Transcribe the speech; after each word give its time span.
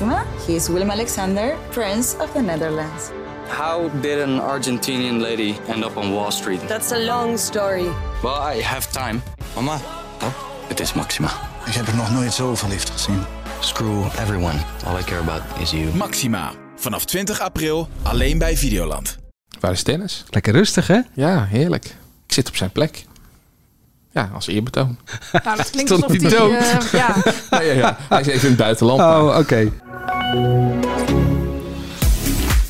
Maxima. 0.00 0.24
He 0.46 0.54
is 0.54 0.68
Willem 0.68 0.90
Alexander, 0.90 1.56
Prince 1.70 2.16
of 2.20 2.32
the 2.32 2.40
Netherlands. 2.40 3.10
How 3.48 3.90
did 4.00 4.20
an 4.20 4.40
Argentinian 4.40 5.20
lady 5.20 5.56
end 5.68 5.84
up 5.84 5.96
on 5.96 6.12
Wall 6.12 6.30
Street? 6.30 6.60
That's 6.68 6.92
a 6.92 6.98
long 6.98 7.38
story. 7.38 7.88
Well, 8.22 8.56
I 8.56 8.62
have 8.62 8.90
time. 8.92 9.20
Mama, 9.54 9.80
Oh, 10.22 10.32
het 10.68 10.80
is 10.80 10.92
Maxima. 10.92 11.30
ik 11.66 11.72
heb 11.74 11.86
er 11.86 11.94
nog 11.96 12.10
nooit 12.12 12.32
zo 12.32 12.54
verliefd 12.54 12.90
gezien. 12.90 13.22
Screw 13.60 14.04
everyone. 14.20 14.58
All 14.86 14.98
I 14.98 15.02
care 15.04 15.20
about 15.20 15.42
is 15.60 15.70
you. 15.70 15.94
Maxima. 15.94 16.52
Vanaf 16.76 17.04
20 17.04 17.40
april 17.40 17.88
alleen 18.02 18.38
bij 18.38 18.56
Videoland. 18.56 19.18
Waar 19.60 19.72
is 19.72 19.84
Dennis? 19.84 20.24
Lekker 20.30 20.52
rustig, 20.52 20.86
hè? 20.86 21.00
Ja, 21.14 21.44
heerlijk. 21.44 21.84
Ik 22.26 22.32
zit 22.34 22.48
op 22.48 22.56
zijn 22.56 22.70
plek. 22.70 23.04
Ja, 24.10 24.30
als 24.34 24.46
eerbetoon. 24.46 24.98
Nou, 25.44 25.56
dat 25.56 25.70
klinkt 25.70 25.90
alsof 25.90 26.08
hij 26.10 26.18
hij... 26.20 26.30
dood? 26.30 26.52
eh, 26.52 26.92
ja, 26.92 27.14
ja, 27.50 27.60
ja, 27.60 27.72
ja. 27.72 27.96
Hij 28.08 28.20
is 28.20 28.26
even 28.26 28.42
in 28.42 28.48
het 28.48 28.56
buitenland. 28.56 29.00
Oh, 29.00 29.38
oké. 29.38 29.72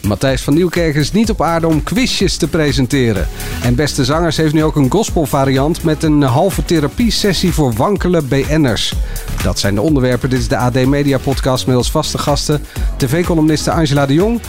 Matthijs 0.09 0.43
van 0.43 0.55
Nieuwkerk 0.55 0.95
is 0.95 1.13
niet 1.13 1.31
op 1.31 1.43
aarde 1.43 1.67
om 1.67 1.83
quizjes 1.83 2.37
te 2.37 2.49
presenteren. 2.49 3.29
En 3.63 3.75
Beste 3.75 4.05
Zangers 4.05 4.37
heeft 4.37 4.53
nu 4.53 4.65
ook 4.65 4.77
een 4.77 4.91
gospelvariant 4.91 5.83
met 5.83 6.03
een 6.03 6.23
halve 6.23 6.65
therapiesessie 6.65 7.53
voor 7.53 7.73
wankele 7.73 8.23
BN'ers. 8.23 8.95
Dat 9.43 9.59
zijn 9.59 9.75
de 9.75 9.81
onderwerpen. 9.81 10.31
Dit 10.31 10.39
is 10.39 10.49
de 10.49 10.57
AD 10.57 10.87
Media 10.87 11.19
Podcast 11.19 11.67
met 11.67 11.77
als 11.77 11.91
vaste 11.91 12.19
gasten 12.19 12.65
tv-columniste 12.97 13.71
Angela 13.71 14.07
de 14.07 14.15
Jong. 14.15 14.41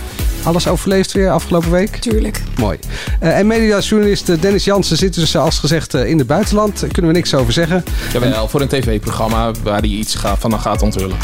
Alles 0.44 0.68
overleefd 0.68 1.12
weer 1.12 1.30
afgelopen 1.30 1.72
week? 1.72 1.96
tuurlijk. 1.96 2.42
Mooi. 2.58 2.80
Eh, 3.20 3.38
en 3.38 3.48
mediajournalist 3.48 4.30
eh, 4.30 4.42
Dennis 4.42 4.64
Jansen 4.64 4.98
zit 4.98 5.14
dus 5.14 5.34
eh, 5.34 5.42
als 5.42 5.60
gezegd 5.60 5.94
in 5.94 6.18
het 6.18 6.28
buitenland. 6.28 6.80
Daar 6.80 6.90
kunnen 6.90 7.12
we 7.12 7.18
niks 7.18 7.34
over 7.34 7.54
zeggen. 7.54 7.84
Jawel, 8.14 8.48
voor 8.48 8.62
een 8.62 8.68
tv-programma 8.68 9.52
waar 9.64 9.80
hij 9.80 9.90
iets 9.90 10.16
gaat, 10.16 10.40
van 10.40 10.60
gaat 10.60 10.82
onthullen. 10.82 11.18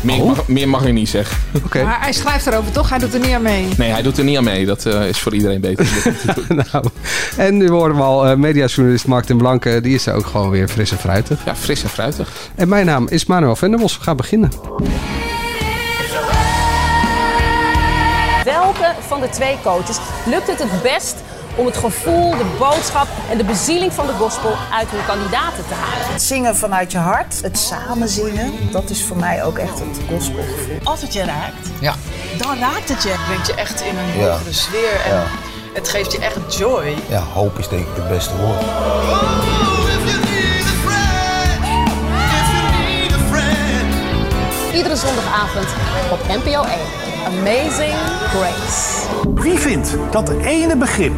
Meer, 0.00 0.20
Oh. 0.20 0.26
mag, 0.26 0.48
meer 0.48 0.68
mag 0.68 0.84
ik 0.84 0.92
niet 0.92 1.08
zeggen. 1.08 1.36
Oké. 1.64 1.82
Maar 1.82 2.00
hij 2.00 2.12
schrijft 2.12 2.46
erover, 2.46 2.72
toch? 2.72 2.88
Hij 2.88 2.98
doet 2.98 3.14
er 3.14 3.20
niet 3.20 3.32
aan 3.32 3.42
mee. 3.42 3.68
Nee, 3.76 3.90
hij 3.90 4.02
doet 4.02 4.18
er 4.18 4.24
niet 4.24 4.36
aan 4.36 4.44
mee. 4.44 4.66
Dat 4.66 4.86
eh, 4.86 5.08
is 5.08 5.18
voor 5.18 5.34
iedereen 5.34 5.60
beter. 5.60 5.86
nou, 6.72 6.84
en 7.36 7.56
nu 7.56 7.68
horen 7.68 7.96
we 7.96 8.02
al 8.02 8.26
eh, 8.26 8.36
mediajournalist 8.36 9.06
Mark 9.06 9.24
ten 9.24 9.36
Blanke. 9.36 9.80
Die 9.80 9.94
is 9.94 10.06
er 10.06 10.14
ook 10.14 10.26
gewoon 10.26 10.50
weer 10.50 10.68
fris 10.68 10.90
en 10.90 10.98
fruitig. 10.98 11.44
ja, 11.44 11.56
fris 11.56 11.82
en 11.82 11.88
fruitig. 11.88 12.28
En 12.54 12.68
mijn 12.68 12.86
naam 12.86 13.06
is 13.08 13.26
Manuel 13.26 13.56
Venderbos. 13.56 13.96
We 13.98 14.02
gaan 14.02 14.16
beginnen. 14.16 14.50
Welke 18.44 18.92
van 19.06 19.20
de 19.20 19.28
twee 19.28 19.56
coaches 19.62 19.98
lukt 20.26 20.46
het 20.46 20.58
het 20.58 20.82
best 20.82 21.16
om 21.56 21.66
het 21.66 21.76
gevoel, 21.76 22.30
de 22.30 22.56
boodschap 22.58 23.06
en 23.30 23.38
de 23.38 23.44
bezieling 23.44 23.92
van 23.92 24.06
de 24.06 24.12
gospel 24.12 24.52
uit 24.72 24.88
hun 24.90 25.04
kandidaten 25.06 25.64
te 25.68 25.74
halen? 25.74 26.12
Het 26.12 26.22
zingen 26.22 26.56
vanuit 26.56 26.92
je 26.92 26.98
hart, 26.98 27.42
het 27.42 27.58
samen 27.58 28.08
zingen, 28.08 28.52
dat 28.72 28.90
is 28.90 29.04
voor 29.04 29.16
mij 29.16 29.44
ook 29.44 29.58
echt 29.58 29.78
het 29.78 29.98
gospelgevoel. 30.08 30.78
Als 30.84 31.00
het 31.02 31.12
je 31.12 31.24
raakt, 31.24 31.68
Ja. 31.80 31.94
dan 32.38 32.58
raakt 32.58 32.88
het 32.88 33.02
je. 33.02 33.14
Brengt 33.26 33.46
je 33.46 33.54
echt 33.54 33.80
in 33.80 33.96
een 33.98 34.20
Ja. 34.20 34.30
hogere 34.30 34.52
sfeer 34.52 35.00
en 35.04 35.14
Ja. 35.14 35.24
het 35.74 35.88
geeft 35.88 36.12
je 36.12 36.18
echt 36.18 36.56
joy. 36.58 36.94
Ja, 37.08 37.20
hoop 37.34 37.58
is 37.58 37.68
denk 37.68 37.86
ik 37.86 37.96
het 37.96 38.08
beste 38.08 38.36
woord. 38.36 38.62
Iedere 44.74 44.96
zondagavond 44.96 45.66
op 46.10 46.18
NPO 46.28 46.62
1. 46.62 47.05
Amazing 47.26 47.94
Grace. 48.30 49.06
Wie 49.34 49.58
vindt 49.58 49.96
dat 50.10 50.28
ene 50.28 50.76
begrip, 50.76 51.12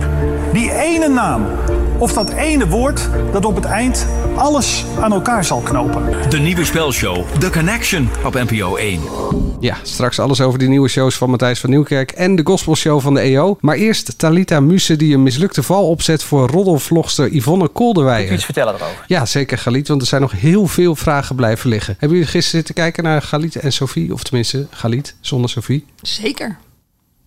die 0.53 0.73
ene 0.73 1.09
naam 1.09 1.47
of 1.99 2.13
dat 2.13 2.31
ene 2.31 2.69
woord 2.69 3.09
dat 3.33 3.45
op 3.45 3.55
het 3.55 3.65
eind 3.65 4.07
alles 4.39 4.85
aan 5.01 5.13
elkaar 5.13 5.45
zal 5.45 5.61
knopen? 5.61 6.31
De 6.31 6.39
nieuwe 6.39 6.65
spelshow 6.65 7.27
The 7.39 7.51
Connection 7.51 8.09
op 8.25 8.35
NPO 8.35 8.77
1. 8.77 9.01
Ja, 9.61 9.77
straks 9.83 10.19
alles 10.19 10.41
over 10.41 10.59
die 10.59 10.69
nieuwe 10.69 10.89
shows 10.89 11.17
van 11.17 11.31
Matthijs 11.31 11.61
van 11.61 11.71
Nieuwkerk 11.71 12.11
en 12.11 12.37
de 12.37 12.43
gospelshow 12.45 13.01
van 13.01 13.15
de 13.15 13.21
EO. 13.21 13.57
Maar 13.61 13.77
eerst 13.77 14.19
Talita 14.19 14.61
Muse 14.61 14.97
die 14.97 15.15
een 15.15 15.23
mislukte 15.23 15.63
val 15.63 15.89
opzet 15.89 16.23
voor 16.23 16.49
roddelvlogster 16.49 17.35
Yvonne 17.35 17.69
Kolderweijer. 17.69 18.33
Iets 18.33 18.45
vertellen 18.45 18.75
erover. 18.75 19.05
Ja, 19.07 19.27
zeker 19.27 19.59
Galit, 19.59 19.89
want 19.89 20.01
er 20.01 20.07
zijn 20.07 20.21
nog 20.21 20.33
heel 20.33 20.67
veel 20.67 20.97
vragen 20.97 21.37
blijven 21.37 21.69
liggen. 21.69 21.97
Hebben 21.99 22.19
jullie 22.19 22.33
gisteren 22.33 22.57
zitten 22.65 22.75
kijken 22.75 23.05
naar 23.05 23.23
Galit 23.23 23.57
en 23.57 23.73
Sophie? 23.73 24.13
Of 24.13 24.23
tenminste, 24.23 24.67
Galit 24.71 25.15
zonder 25.21 25.51
Sophie? 25.51 25.87
Zeker. 26.03 26.59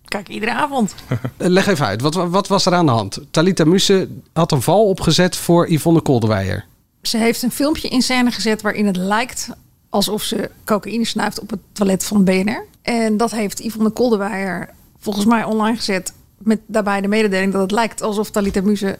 Kijk, 0.04 0.28
iedere 0.28 0.52
avond. 0.52 0.94
Eh, 1.08 1.18
Leg 1.36 1.66
even 1.66 1.86
uit, 1.86 2.00
wat, 2.00 2.14
wat 2.14 2.48
was 2.48 2.66
er 2.66 2.74
aan 2.74 2.86
de 2.86 2.92
hand? 2.92 3.20
Talita 3.30 3.64
Muse 3.64 4.08
had 4.32 4.52
een 4.52 4.62
val 4.62 4.88
opgezet 4.88 5.36
voor 5.36 5.70
Yvonne 5.70 6.00
Kolderweijer. 6.00 6.64
Ze 7.02 7.18
heeft 7.18 7.42
een 7.42 7.50
filmpje 7.50 7.88
in 7.88 8.02
scène 8.02 8.30
gezet 8.30 8.62
waarin 8.62 8.86
het 8.86 8.96
lijkt 8.96 9.48
alsof 9.88 10.22
ze 10.22 10.50
cocaïne 10.64 11.04
snuift 11.04 11.40
op 11.40 11.50
het 11.50 11.60
toilet 11.72 12.04
van 12.04 12.24
BNR. 12.24 12.64
En 12.82 13.16
dat 13.16 13.30
heeft 13.30 13.58
Yvonne 13.58 13.90
Kolderweijer 13.90 14.70
volgens 14.98 15.24
mij 15.24 15.44
online 15.44 15.76
gezet 15.76 16.12
met 16.38 16.60
daarbij 16.66 17.00
de 17.00 17.08
mededeling 17.08 17.52
dat 17.52 17.60
het 17.60 17.70
lijkt 17.70 18.02
alsof 18.02 18.30
Talita 18.30 18.60
Muse 18.60 18.98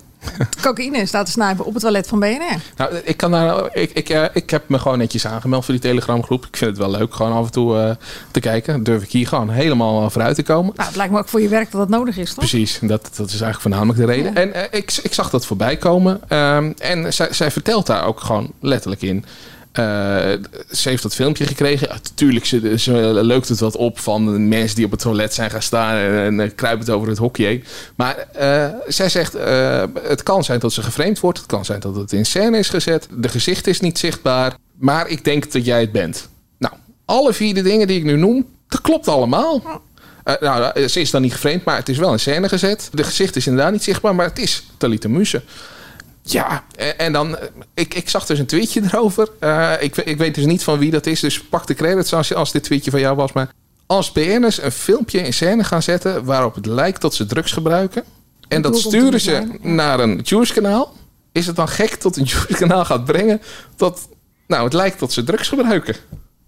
cocaïne 0.61 1.07
staat 1.07 1.27
te 1.27 1.33
snuiven 1.33 1.65
op 1.65 1.73
het 1.73 1.83
toilet 1.83 2.07
van 2.07 2.21
BNR. 2.21 2.61
Nou, 2.77 2.95
ik, 3.05 3.17
kan 3.17 3.31
daar, 3.31 3.77
ik, 3.77 3.91
ik, 3.93 4.09
eh, 4.09 4.25
ik 4.33 4.51
heb 4.51 4.69
me 4.69 4.79
gewoon 4.79 4.99
netjes 4.99 5.27
aangemeld 5.27 5.65
voor 5.65 5.75
die 5.75 5.83
Telegramgroep. 5.83 6.47
Ik 6.47 6.57
vind 6.57 6.71
het 6.71 6.79
wel 6.79 6.91
leuk, 6.91 7.15
gewoon 7.15 7.33
af 7.33 7.45
en 7.45 7.53
toe 7.53 7.79
eh, 7.79 7.91
te 8.31 8.41
kijken. 8.41 8.83
Durf 8.83 9.03
ik 9.03 9.11
hier 9.11 9.29
gewoon 9.29 9.51
helemaal 9.51 10.11
vooruit 10.11 10.35
te 10.35 10.43
komen. 10.43 10.73
Nou, 10.77 10.89
het 10.89 10.97
lijkt 10.97 11.13
me 11.13 11.19
ook 11.19 11.29
voor 11.29 11.41
je 11.41 11.49
werk 11.49 11.71
dat 11.71 11.81
dat 11.81 11.99
nodig 11.99 12.17
is, 12.17 12.29
toch? 12.29 12.39
Precies, 12.39 12.79
dat, 12.83 13.11
dat 13.17 13.27
is 13.27 13.41
eigenlijk 13.41 13.61
voornamelijk 13.61 13.99
de 13.99 14.07
reden. 14.07 14.35
En 14.35 14.55
eh, 14.55 14.79
ik, 14.79 14.99
ik 15.03 15.15
zag 15.15 15.31
dat 15.31 15.47
voorbij 15.47 15.77
komen. 15.77 16.21
Ehm, 16.29 16.73
en 16.79 17.13
zij, 17.13 17.33
zij 17.33 17.51
vertelt 17.51 17.87
daar 17.87 18.07
ook 18.07 18.21
gewoon 18.21 18.53
letterlijk 18.61 19.03
in. 19.03 19.25
Eh, 19.73 19.85
ze 20.71 20.89
heeft 20.89 21.03
dat 21.03 21.15
filmpje 21.15 21.47
gekregen. 21.47 21.89
Natuurlijk, 21.89 22.47
ze, 22.47 22.79
ze 22.79 22.93
leukt 23.23 23.49
het 23.49 23.61
wat 23.61 23.77
op 23.77 23.99
van 23.99 24.49
mensen 24.49 24.77
die 24.77 24.85
op 24.85 24.91
het 24.91 25.01
toilet 25.01 25.35
zijn 25.35 25.51
gaan 25.51 25.63
staan 25.63 25.97
en, 25.97 26.19
en 26.19 26.41
eh, 26.41 26.51
kruipend 26.55 26.91
over 26.91 27.09
het 27.09 27.19
hokje 27.19 27.45
heen. 27.45 27.65
Maar 27.95 28.17
eh, 28.33 28.69
zij 28.87 29.09
zegt, 29.09 29.33
het 30.03 30.23
kan 30.23 30.45
zijn 30.45 30.59
dat 30.59 30.73
ze 30.73 30.83
geframed 30.83 31.21
wordt. 31.21 31.39
Het 31.39 31.47
kan 31.47 31.65
zijn 31.65 31.81
dat 31.81 31.97
het 31.97 32.13
in 32.13 32.27
scène 32.27 32.59
is 32.59 32.69
gezet. 32.69 33.09
De 33.11 33.29
gezicht 33.29 33.67
is 33.67 33.81
niet 33.81 33.99
zichtbaar. 33.99 34.55
Maar 34.79 35.09
ik 35.09 35.25
denk 35.25 35.53
dat 35.53 35.65
jij 35.65 35.81
het 35.81 35.93
bent. 35.93 36.29
Nou, 36.59 36.75
alle 37.05 37.33
vier 37.33 37.55
de 37.55 37.63
dingen 37.63 37.87
die 37.87 37.99
ik 37.99 38.05
nu 38.05 38.17
noem, 38.17 38.47
dat 38.69 38.81
klopt 38.81 39.09
allemaal. 39.09 39.81
Nou, 40.41 40.89
ze 40.89 41.01
is 41.01 41.11
dan 41.11 41.23
niet 41.23 41.33
geframed, 41.33 41.65
maar 41.65 41.77
het 41.77 41.89
is 41.89 41.99
wel 41.99 42.13
in 42.13 42.21
scène 42.21 42.49
gezet. 42.49 42.89
De 42.93 43.05
gezicht 43.05 43.37
is 43.37 43.47
inderdaad 43.47 43.73
niet 43.73 43.83
zichtbaar, 43.83 44.15
maar 44.15 44.27
het 44.27 44.39
is 44.39 44.67
Talita 44.77 45.09
Muse. 45.09 45.43
Ja, 46.23 46.65
en, 46.97 47.13
dan, 47.13 47.39
eh, 47.39 47.49
ik, 47.75 47.95
ik 47.95 48.09
zag 48.09 48.27
dus 48.27 48.39
een 48.39 48.47
tweetje 48.47 48.83
erover. 48.93 49.29
Eh, 49.39 49.73
ik, 49.81 49.97
ik 49.97 50.19
weet 50.19 50.35
dus 50.35 50.45
niet 50.45 50.65
van 50.65 50.79
wie 50.79 50.91
dat 50.91 51.07
is, 51.07 51.21
dus 51.21 51.43
pak 51.43 51.67
de 51.67 51.75
credits 51.75 52.15
als, 52.15 52.35
als 52.35 52.53
dit 52.53 52.63
tweetje 52.63 52.91
van 52.91 53.01
jou 53.01 53.17
was. 53.17 53.33
Maar 53.33 53.53
als 53.87 54.13
BN'ers 54.13 54.63
een 54.63 54.73
filmpje 54.73 55.19
in 55.19 55.33
scène 55.33 55.65
gaan 55.65 55.83
zetten 55.83 56.25
waarop 56.25 56.55
het 56.55 56.67
lijkt 56.67 57.01
dat 57.01 57.15
ze 57.15 57.27
drugs 57.27 57.53
gebruiken... 57.53 58.05
en 58.49 58.63
dat 58.63 58.79
sturen 58.79 59.21
ze 59.21 59.59
naar 59.61 60.01
een 60.01 60.21
Jewish 60.21 60.53
kanaal... 60.53 60.93
is 61.33 61.47
het 61.47 61.57
dan 61.57 61.69
gek 61.69 62.03
dat 62.03 62.17
een 62.17 62.25
Jewish 62.33 62.59
kanaal 62.59 62.85
gaat 62.85 63.05
brengen 63.05 63.41
dat... 63.77 64.09
nou, 64.47 64.65
het 64.65 64.73
lijkt 64.73 65.01
dat 65.01 65.13
ze 65.13 65.25
drugs 65.25 65.49
gebruiken. 65.49 65.97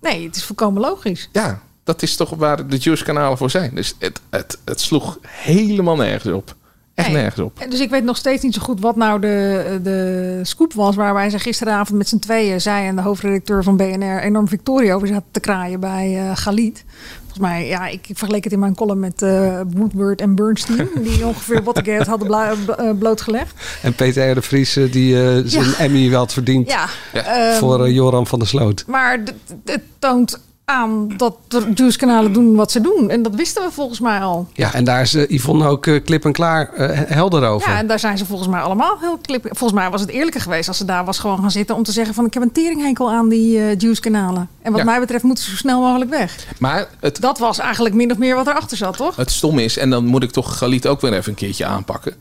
Nee, 0.00 0.26
het 0.26 0.36
is 0.36 0.44
volkomen 0.44 0.82
logisch. 0.82 1.28
Ja, 1.32 1.62
dat 1.84 2.02
is 2.02 2.16
toch 2.16 2.30
waar 2.30 2.68
de 2.68 2.76
Jewish 2.76 3.02
kanalen 3.02 3.38
voor 3.38 3.50
zijn. 3.50 3.74
Dus 3.74 3.94
het, 3.98 4.20
het, 4.30 4.58
het 4.64 4.80
sloeg 4.80 5.18
helemaal 5.26 5.96
nergens 5.96 6.34
op. 6.34 6.54
Echt 6.94 7.08
Nee. 7.08 7.16
nergens 7.16 7.40
op. 7.44 7.58
En 7.58 7.70
Dus 7.70 7.80
ik 7.80 7.90
weet 7.90 8.04
nog 8.04 8.16
steeds 8.16 8.42
niet 8.42 8.54
zo 8.54 8.62
goed 8.62 8.80
wat 8.80 8.96
nou 8.96 9.20
de, 9.20 9.80
de 9.82 10.40
scoop 10.42 10.72
was... 10.72 10.96
waarbij 10.96 11.30
ze 11.30 11.38
gisteravond 11.38 11.98
met 11.98 12.08
z'n 12.08 12.18
tweeën, 12.18 12.60
zij 12.60 12.86
en 12.86 12.96
de 12.96 13.02
hoofdredacteur 13.02 13.62
van 13.62 13.76
BNR... 13.76 14.18
enorm 14.22 14.48
Victoria 14.48 14.94
over 14.94 15.08
zaten 15.08 15.24
te 15.30 15.40
kraaien 15.40 15.80
bij 15.80 16.18
eh 16.18 16.30
Galit. 16.36 16.84
Volgens 17.20 17.38
mij, 17.38 17.66
ja, 17.66 17.86
ik 17.86 18.06
vergeleek 18.12 18.44
het 18.44 18.52
in 18.52 18.58
mijn 18.58 18.74
column 18.74 19.00
met 19.00 19.22
eh, 19.22 19.60
Woodward 19.74 20.20
en 20.20 20.34
Bernstein... 20.34 20.88
die 21.02 21.26
ongeveer 21.26 21.62
Watergate 21.62 22.10
hadden 22.10 22.56
b- 22.66 22.68
eh, 22.70 22.90
blootgelegd. 22.98 23.54
En 23.82 23.94
Peter 23.94 24.30
R. 24.30 24.34
de 24.34 24.42
Vries 24.42 24.72
die 24.90 25.22
eh, 25.22 25.42
zijn 25.44 25.64
Ja. 25.64 25.78
Emmy 25.78 26.10
wel 26.10 26.18
had 26.18 26.32
verdiend 26.32 26.70
Ja, 26.70 26.86
ehm, 27.12 27.58
voor 27.58 27.84
eh, 27.84 27.94
Joran 27.94 28.26
van 28.26 28.38
der 28.38 28.48
Sloot. 28.48 28.84
maar 28.86 29.20
het 29.64 29.80
toont 29.98 30.40
aan 30.64 31.08
dat 31.16 31.36
de 31.48 31.70
Jews-kanalen 31.74 32.32
doen 32.32 32.54
wat 32.56 32.70
ze 32.72 32.80
doen. 32.80 33.10
En 33.10 33.22
dat 33.22 33.34
wisten 33.34 33.62
we 33.64 33.70
volgens 33.72 34.00
mij 34.00 34.20
al. 34.20 34.48
Ja, 34.52 34.74
en 34.74 34.84
daar 34.84 35.00
is 35.00 35.14
eh, 35.14 35.28
Yvonne 35.30 35.66
ook 35.68 35.86
eh, 35.86 36.04
klip 36.04 36.24
en 36.24 36.32
klaar 36.32 36.72
eh, 36.72 37.00
helder 37.06 37.44
over. 37.48 37.70
Ja, 37.70 37.78
en 37.78 37.86
daar 37.86 37.98
zijn 37.98 38.18
ze 38.18 38.26
volgens 38.26 38.48
mij 38.48 38.60
allemaal 38.60 38.96
heel 39.00 39.18
klip. 39.22 39.42
Volgens 39.50 39.72
mij 39.80 39.90
was 39.90 40.00
het 40.00 40.10
eerlijker 40.10 40.40
geweest 40.40 40.68
als 40.68 40.76
ze 40.76 40.84
daar 40.84 41.04
was 41.04 41.18
gewoon 41.18 41.38
gaan 41.40 41.50
zitten 41.50 41.76
om 41.76 41.82
te 41.82 41.92
zeggen 41.92 42.14
van 42.14 42.26
ik 42.26 42.34
heb 42.34 42.42
een 42.42 42.52
teringhekel 42.52 43.10
aan 43.10 43.28
die 43.28 43.58
eh 43.58 43.78
Jews-kanalen. 43.78 44.48
En 44.62 44.70
wat 44.70 44.80
Ja. 44.80 44.86
mij 44.86 45.00
betreft 45.00 45.22
moeten 45.24 45.44
ze 45.44 45.50
zo 45.50 45.56
snel 45.56 45.80
mogelijk 45.80 46.10
weg. 46.10 46.46
Maar 46.58 46.86
het, 47.00 47.20
Dat 47.20 47.38
was 47.38 47.58
eigenlijk 47.58 47.94
min 47.94 48.10
of 48.12 48.18
meer 48.18 48.34
wat 48.34 48.46
erachter 48.46 48.76
zat, 48.76 48.96
toch? 48.96 49.16
het 49.16 49.30
stom 49.30 49.58
is, 49.58 49.78
en 49.78 49.90
dan 49.90 50.04
moet 50.06 50.22
ik 50.22 50.30
toch 50.30 50.58
Galit 50.58 50.86
ook 50.86 51.00
weer 51.00 51.12
even 51.12 51.30
een 51.30 51.34
keertje 51.38 51.64
aanpakken. 51.66 52.14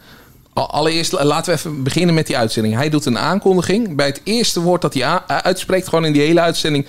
Al- 0.53 0.69
Allereerst 0.71 1.11
la- 1.11 1.25
laten 1.25 1.53
we 1.53 1.59
even 1.59 1.83
beginnen 1.83 2.15
met 2.15 2.27
die 2.27 2.37
uitzending. 2.37 2.75
Hij 2.75 2.89
doet 2.89 3.05
een 3.05 3.17
aankondiging. 3.17 3.95
Bij 3.95 4.05
het 4.05 4.21
eerste 4.23 4.59
woord 4.61 4.81
dat 4.81 4.93
hij 4.93 5.19
uitspreekt, 5.27 5.87
gewoon 5.87 6.05
in 6.05 6.13
die 6.13 6.21
hele 6.21 6.39
uitzending, 6.41 6.85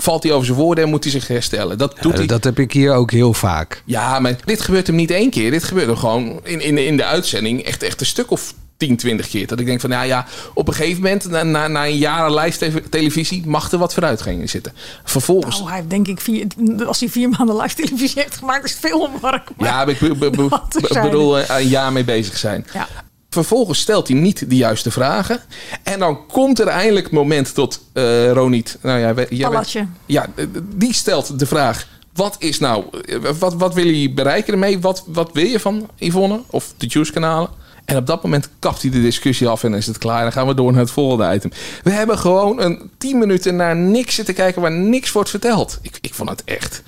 valt 0.00 0.22
hij 0.22 0.32
over 0.32 0.46
zijn 0.46 0.58
woorden 0.58 0.84
en 0.84 0.90
moet 0.90 1.02
hij 1.02 1.12
zich 1.12 1.26
herstellen. 1.28 1.78
Dat 1.78 1.96
doet 2.00 2.12
Ja, 2.12 2.18
hij. 2.18 2.26
dat 2.26 2.44
heb 2.44 2.58
ik 2.58 2.72
hier 2.72 2.92
ook 2.94 3.10
heel 3.10 3.34
vaak. 3.34 3.82
Ja, 3.84 4.18
maar 4.20 4.36
dit 4.44 4.60
gebeurt 4.60 4.86
hem 4.86 4.96
niet 4.96 5.10
één 5.10 5.30
keer. 5.30 5.50
Dit 5.50 5.64
gebeurt 5.64 5.86
hem 5.86 5.96
gewoon 5.96 6.40
in, 6.42 6.60
in, 6.60 6.78
in 6.78 6.96
de 6.96 7.04
uitzending 7.04 7.62
echt, 7.62 7.82
echt 7.82 8.00
een 8.00 8.06
stuk 8.06 8.30
of 8.30 8.54
10, 8.76 8.96
20 8.96 9.28
keer. 9.28 9.46
Dat 9.46 9.60
ik 9.60 9.66
denk 9.66 9.80
van, 9.80 9.90
nou 9.90 10.06
ja, 10.06 10.26
op 10.54 10.68
een 10.68 10.74
gegeven 10.74 11.02
moment, 11.02 11.30
na, 11.30 11.42
na, 11.42 11.68
na 11.68 11.86
een 11.86 11.96
jaar 11.96 12.32
live 12.34 12.82
televisie, 12.90 13.46
mag 13.46 13.72
er 13.72 13.78
wat 13.78 13.94
vooruitgang 13.94 14.50
zitten. 14.50 14.72
Vervolgens, 15.04 15.56
Nou, 15.56 15.68
hij 15.68 15.76
heeft 15.78 15.90
denk 15.90 16.08
ik 16.08 16.20
vier, 16.20 16.46
als 16.86 17.00
hij 17.00 17.08
vier 17.08 17.28
maanden 17.28 17.56
live 17.56 17.74
televisie 17.74 18.22
heeft 18.22 18.36
gemaakt, 18.36 18.64
is 18.64 18.70
het 18.70 18.80
veel 18.80 19.00
omwerk. 19.00 19.48
ja, 19.58 19.84
maar 19.84 19.88
ik 19.88 19.98
be- 19.98 20.14
be- 20.14 20.30
be- 20.30 20.48
Wat 20.48 20.68
be- 20.68 20.78
terzijde. 20.80 21.08
bedoel, 21.08 21.38
eh, 21.38 21.58
een 21.60 21.68
jaar 21.68 21.92
mee 21.92 22.04
bezig 22.04 22.36
zijn. 22.38 22.66
Ja. 22.72 22.88
Vervolgens 23.30 23.78
stelt 23.80 24.08
hij 24.08 24.16
niet 24.16 24.50
de 24.50 24.56
juiste 24.56 24.90
vragen. 24.90 25.40
En 25.82 25.98
dan 25.98 26.26
komt 26.26 26.58
er 26.60 26.66
eindelijk 26.66 27.04
het 27.04 27.14
moment 27.14 27.54
tot 27.54 27.80
eh 27.92 28.30
Roniet. 28.32 28.78
Nou 28.82 28.98
ja, 28.98 29.04
jij 29.04 29.14
bent- 29.14 29.30
ja, 30.06 30.26
die 30.74 30.94
stelt 30.94 31.38
de 31.38 31.46
vraag. 31.46 31.86
Wat 32.14 32.36
is 32.38 32.58
nou, 32.58 32.84
eh, 33.04 33.18
wat, 33.38 33.54
wat 33.54 33.74
wil 33.74 33.86
je 33.86 34.10
bereiken 34.12 34.52
ermee? 34.52 34.78
Wat, 34.80 35.04
wat 35.06 35.30
wil 35.32 35.44
je 35.46 35.60
van 35.60 35.88
Yvonne 35.96 36.40
of 36.50 36.72
de 36.76 36.86
Juice-kanalen? 36.86 37.48
En 37.84 37.96
op 37.96 38.06
dat 38.06 38.22
moment 38.22 38.48
kapt 38.58 38.82
hij 38.82 38.90
de 38.90 39.00
discussie 39.02 39.48
af 39.48 39.64
en 39.64 39.74
is 39.74 39.86
het 39.86 39.98
klaar. 39.98 40.22
Dan 40.22 40.32
gaan 40.32 40.46
we 40.46 40.54
door 40.54 40.70
naar 40.72 40.80
het 40.80 40.90
volgende 40.90 41.34
item. 41.34 41.50
We 41.82 41.90
hebben 41.90 42.18
gewoon 42.18 42.60
een 42.60 42.90
10 42.98 43.18
minuten 43.18 43.56
naar 43.56 43.76
niks 43.76 44.14
zitten 44.14 44.34
kijken 44.34 44.62
waar 44.62 44.72
niks 44.72 45.12
wordt 45.12 45.30
verteld. 45.30 45.78
Ik, 45.82 45.98
ik 46.00 46.14
vond 46.14 46.28
het 46.28 46.42
echt. 46.44 46.82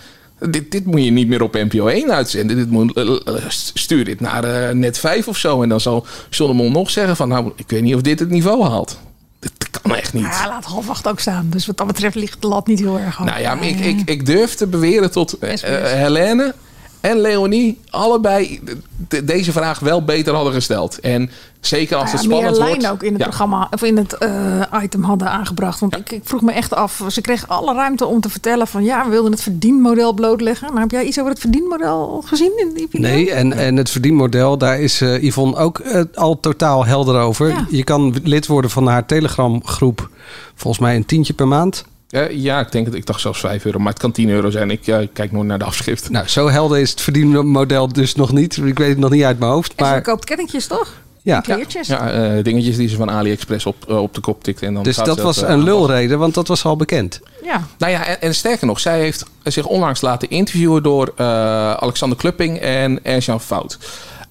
Dit, 0.49 0.71
dit 0.71 0.85
moet 0.85 1.05
je 1.05 1.11
niet 1.11 1.29
meer 1.29 1.43
op 1.43 1.55
NPO 1.55 1.87
1 1.87 2.13
uitzenden. 2.13 2.57
Dit 2.57 2.71
moet, 2.71 2.97
eh, 2.97 3.09
eh, 3.27 3.45
stuur 3.49 4.05
dit 4.05 4.21
naar 4.21 4.45
eh, 4.45 4.75
net 4.75 4.99
5 4.99 5.29
of 5.29 5.37
zo. 5.37 5.63
En 5.63 5.69
dan 5.69 5.81
zal 5.81 6.07
Mol 6.39 6.71
nog 6.71 6.91
zeggen 6.91 7.17
van... 7.17 7.29
nou, 7.29 7.53
ik 7.57 7.69
weet 7.69 7.83
niet 7.83 7.95
of 7.95 8.01
dit 8.01 8.19
het 8.19 8.31
niveau 8.31 8.63
haalt. 8.65 8.99
Dat 9.41 9.81
kan 9.83 9.95
echt 9.95 10.13
niet. 10.13 10.23
Ja, 10.23 10.47
laat 10.47 10.65
half 10.65 10.89
acht 10.89 11.09
ook 11.09 11.21
staan. 11.21 11.47
Dus 11.51 11.67
wat 11.67 11.77
dat 11.77 11.87
betreft 11.87 12.15
ligt 12.15 12.43
de 12.43 12.49
lat 12.49 12.67
niet 12.67 12.79
heel 12.79 12.99
erg 12.99 13.17
hoog. 13.17 13.27
Nou 13.27 13.41
ja, 13.41 13.55
maar 13.55 13.67
ik, 13.67 13.81
ik, 13.81 14.01
ik 14.05 14.27
durf 14.27 14.55
te 14.55 14.67
beweren 14.67 15.11
tot 15.11 15.39
eh, 15.39 15.55
Helene 15.83 16.55
en 17.01 17.19
Leonie 17.21 17.81
allebei 17.91 18.61
de- 19.09 19.25
deze 19.25 19.53
vraag 19.53 19.79
wel 19.79 20.05
beter 20.05 20.35
hadden 20.35 20.53
gesteld. 20.53 21.01
En 21.01 21.31
zeker 21.61 21.97
als 21.97 22.05
Nou 22.13 22.17
het 22.17 22.25
ja, 22.27 22.31
spannend 22.31 22.59
meer 22.59 22.67
wordt. 22.67 22.81
lijn 22.83 22.93
ook 22.93 23.03
in 23.03 23.13
het 23.13 23.19
Ja. 23.23 23.27
programma 23.29 23.69
of 23.71 23.83
in 23.83 23.97
het 23.97 24.13
eh, 24.19 24.63
item 24.83 25.03
hadden 25.03 25.31
aangebracht. 25.31 25.81
Want 25.81 25.97
ik, 25.97 26.13
ik 26.13 26.21
vroeg 26.25 26.41
me 26.41 26.53
echt 26.53 26.75
af. 26.75 27.03
Ze 27.09 27.21
kreeg 27.21 27.49
alle 27.49 27.75
ruimte 27.75 28.07
om 28.07 28.21
te 28.21 28.29
vertellen 28.29 28.67
van 28.67 28.85
ja, 28.85 29.05
we 29.05 29.11
wilden 29.11 29.31
het 29.33 29.43
verdienmodel 29.43 30.13
blootleggen. 30.13 30.67
Nou, 30.69 30.81
heb 30.81 30.91
jij 30.91 31.05
iets 31.05 31.19
over 31.19 31.31
het 31.31 31.41
verdienmodel 31.41 32.23
gezien 32.27 32.53
in 32.57 32.73
die 32.75 32.87
video? 32.91 33.09
Nee, 33.09 33.31
en, 33.33 33.53
en 33.53 33.77
het 33.77 33.91
verdienmodel, 33.91 34.59
daar 34.59 34.81
is 34.81 35.01
eh, 35.01 35.23
Yvonne 35.23 35.57
ook 35.57 35.79
eh, 35.79 36.03
al 36.15 36.41
totaal 36.41 36.87
helder 36.87 37.21
over. 37.21 37.49
Ja. 37.49 37.67
Je 37.71 37.85
kan 37.85 38.15
lid 38.23 38.47
worden 38.47 38.71
van 38.71 38.87
haar 38.87 39.07
Telegram 39.07 39.65
groep. 39.65 40.09
Volgens 40.55 40.83
mij 40.83 40.97
een 40.97 41.07
tientje 41.07 41.33
per 41.33 41.49
maand. 41.49 41.85
Eh, 42.11 42.31
ja, 42.31 42.61
ik 42.61 42.73
denk 42.73 42.87
het. 42.87 42.95
Ik 42.95 43.07
dacht 43.07 43.21
zelfs 43.21 43.41
5 43.41 43.65
euro, 43.65 43.79
maar 43.79 43.93
het 43.93 44.01
kan 44.01 44.13
10 44.13 44.29
euro 44.29 44.51
zijn. 44.51 44.71
Ik 44.71 44.87
eh, 44.87 44.99
kijk 45.13 45.33
nooit 45.33 45.47
naar 45.47 45.59
de 45.59 45.65
afschrift. 45.65 46.11
Nou, 46.11 46.29
zo 46.29 46.49
helder 46.49 46.79
is 46.79 46.91
het 46.91 47.01
verdienmodel 47.01 47.89
dus 47.89 48.15
nog 48.15 48.33
niet. 48.33 48.57
Ik 48.57 48.79
weet 48.79 48.89
het 48.89 48.99
nog 48.99 49.11
niet 49.11 49.25
uit 49.25 49.39
mijn 49.39 49.51
hoofd. 49.51 49.75
En 49.75 49.85
ze 49.85 49.91
Maar 49.91 50.03
koopt 50.03 50.25
kettingjes 50.25 50.67
toch? 50.67 51.01
Ja. 51.23 51.41
Kleertjes. 51.41 51.87
Ja, 51.87 52.11
eh, 52.11 52.45
dingetjes 52.45 52.77
die 52.77 52.89
ze 52.89 52.97
van 52.97 53.11
AliExpress 53.11 53.67
op, 53.67 53.89
eh, 53.89 54.03
op 54.03 54.15
de 54.15 54.21
kop 54.21 54.45
tikt. 54.45 54.63
En 54.63 54.75
dan 54.75 54.83
dus 54.83 54.97
dat 54.97 55.21
was 55.21 55.43
een 55.43 55.63
lulreden, 55.63 56.19
want 56.19 56.35
dat 56.35 56.49
was 56.49 56.65
al 56.65 56.77
bekend. 56.77 57.21
Ja. 57.43 57.67
Nou 57.79 57.93
ja, 57.93 58.07
en, 58.07 58.21
en 58.21 58.35
sterker 58.35 58.67
nog, 58.67 58.81
zij 58.81 59.01
heeft 59.01 59.25
zich 59.43 59.67
onlangs 59.67 60.01
laten 60.01 60.31
interviewen 60.31 60.83
door 60.83 61.13
eh, 61.17 61.27
Alexander 61.73 62.19
Klupping 62.19 62.59
en 62.59 63.05
Erjan 63.05 63.41
Fout. 63.41 63.79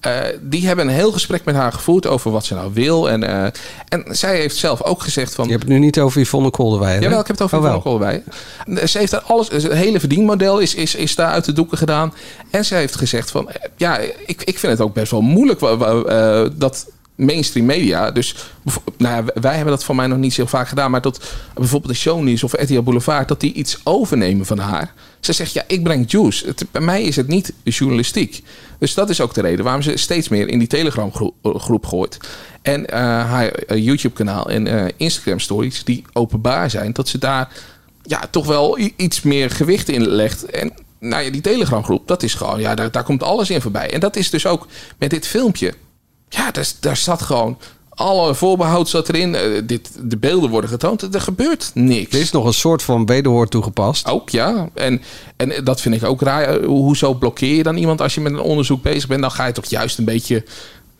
Eh, 0.00 0.12
die 0.40 0.66
hebben 0.66 0.86
een 0.88 0.94
heel 0.94 1.12
gesprek 1.12 1.44
met 1.44 1.54
haar 1.54 1.72
gevoerd 1.72 2.06
over 2.06 2.30
wat 2.30 2.44
ze 2.44 2.54
nou 2.54 2.70
wil. 2.74 3.10
En, 3.10 3.24
eh, 3.24 3.44
en 3.88 4.04
zij 4.08 4.36
heeft 4.36 4.56
zelf 4.56 4.82
ook 4.82 5.02
gezegd 5.02 5.34
van... 5.34 5.44
Je 5.44 5.50
hebt 5.50 5.62
het 5.62 5.72
nu 5.72 5.78
niet 5.78 6.00
over 6.00 6.20
Yvonne 6.20 6.50
hè? 6.84 6.98
Jawel, 6.98 7.20
ik 7.20 7.26
heb 7.26 7.38
het 7.38 7.42
over 7.42 7.58
Oh, 7.58 7.76
Yvonne. 7.76 8.22
Ze 8.88 8.98
heeft 8.98 9.10
daar 9.10 9.22
alles, 9.22 9.48
het 9.48 9.72
hele 9.72 10.00
verdienmodel 10.00 10.58
is, 10.58 10.74
is, 10.74 10.94
is 10.94 11.14
daar 11.14 11.30
uit 11.30 11.44
de 11.44 11.52
doeken 11.52 11.78
gedaan. 11.78 12.14
En 12.50 12.64
ze 12.64 12.74
heeft 12.74 12.96
gezegd 12.96 13.30
van, 13.30 13.50
eh, 13.50 13.70
ja, 13.76 13.98
ik, 14.26 14.42
ik 14.42 14.58
vind 14.58 14.72
het 14.72 14.80
ook 14.80 14.94
best 14.94 15.10
wel 15.10 15.20
moeilijk 15.20 15.60
dat 16.58 16.86
mainstream 17.14 17.66
media, 17.66 18.10
dus 18.10 18.34
nou 18.96 19.16
ja, 19.16 19.40
wij 19.40 19.54
hebben 19.54 19.72
dat 19.72 19.84
voor 19.84 19.94
mij 19.94 20.06
nog 20.06 20.18
niet 20.18 20.34
zo 20.34 20.46
vaak 20.46 20.68
gedaan, 20.68 20.90
maar 20.90 21.00
dat 21.00 21.20
bijvoorbeeld 21.54 21.92
de 21.92 21.98
Shownieuws 21.98 22.44
of 22.44 22.52
RTL 22.52 22.80
Boulevard, 22.82 23.28
dat 23.28 23.40
die 23.40 23.52
iets 23.52 23.80
overnemen 23.84 24.46
van 24.46 24.58
haar. 24.58 24.92
Ze 25.20 25.32
zegt, 25.32 25.52
ja, 25.52 25.64
ik 25.66 25.82
breng 25.82 26.10
juice. 26.10 26.54
Bij 26.70 26.82
mij 26.82 27.02
is 27.02 27.16
het 27.16 27.28
niet 27.28 27.52
journalistiek. 27.64 28.42
Dus 28.78 28.94
dat 28.94 29.10
is 29.10 29.20
ook 29.20 29.34
de 29.34 29.40
reden 29.40 29.64
waarom 29.64 29.82
ze 29.82 29.96
steeds 29.96 30.28
meer 30.28 30.48
in 30.48 30.58
die 30.58 30.68
Telegram 30.68 31.12
groep, 31.12 31.34
groep 31.42 31.86
gooit. 31.86 32.18
En 32.62 32.86
eh, 32.86 32.98
haar 33.00 33.48
eh, 33.48 33.84
YouTube 33.84 34.14
kanaal 34.14 34.50
en 34.50 34.66
eh, 34.66 34.92
Instagram 34.96 35.40
stories 35.40 35.84
die 35.84 36.04
openbaar 36.12 36.70
zijn, 36.70 36.92
dat 36.92 37.08
ze 37.08 37.18
daar 37.18 37.52
ja, 38.02 38.20
toch 38.30 38.46
wel 38.46 38.78
iets 38.96 39.22
meer 39.22 39.50
gewicht 39.50 39.88
in 39.88 40.08
legt. 40.08 40.44
En 40.44 40.72
nou 40.98 41.22
ja, 41.22 41.30
die 41.30 41.40
Telegram 41.40 41.84
groep, 41.84 42.08
dat 42.08 42.22
is 42.22 42.34
gewoon, 42.34 42.60
ja, 42.60 42.74
daar, 42.74 42.90
daar 42.90 43.04
komt 43.04 43.22
alles 43.22 43.50
in 43.50 43.60
voorbij. 43.60 43.92
En 43.92 44.00
dat 44.00 44.16
is 44.16 44.30
dus 44.30 44.46
ook 44.46 44.66
met 44.98 45.10
dit 45.10 45.26
filmpje. 45.26 45.74
Ja, 46.28 46.50
daar, 46.50 46.68
daar 46.80 46.96
zat 46.96 47.22
gewoon, 47.22 47.58
alle 48.00 48.34
voorbehoud 48.34 48.88
zat 48.88 49.08
erin. 49.08 49.34
Eh, 49.34 49.42
dit, 49.64 49.90
de 50.02 50.16
beelden 50.16 50.50
worden 50.50 50.70
getoond. 50.70 51.14
Er 51.14 51.20
gebeurt 51.20 51.70
niks. 51.74 52.14
Er 52.14 52.20
is 52.20 52.30
nog 52.30 52.44
een 52.44 52.54
soort 52.54 52.82
van 52.82 53.06
wederhoor 53.06 53.48
toegepast. 53.48 54.06
Ook 54.06 54.30
ja. 54.30 54.68
En, 54.74 55.02
en 55.36 55.64
dat 55.64 55.80
vind 55.80 55.94
ik 55.94 56.04
ook 56.04 56.20
raar. 56.20 56.42
Eh, 56.42 56.66
Hoezo 56.66 57.14
blokkeer 57.14 57.54
je 57.54 57.62
dan 57.62 57.76
iemand 57.76 58.00
als 58.00 58.14
je 58.14 58.20
met 58.20 58.32
een 58.32 58.40
onderzoek 58.40 58.82
bezig 58.82 59.08
bent? 59.08 59.20
Dan 59.20 59.30
ga 59.30 59.46
je 59.46 59.52
toch 59.52 59.64
juist 59.64 59.98
een 59.98 60.04
beetje, 60.04 60.44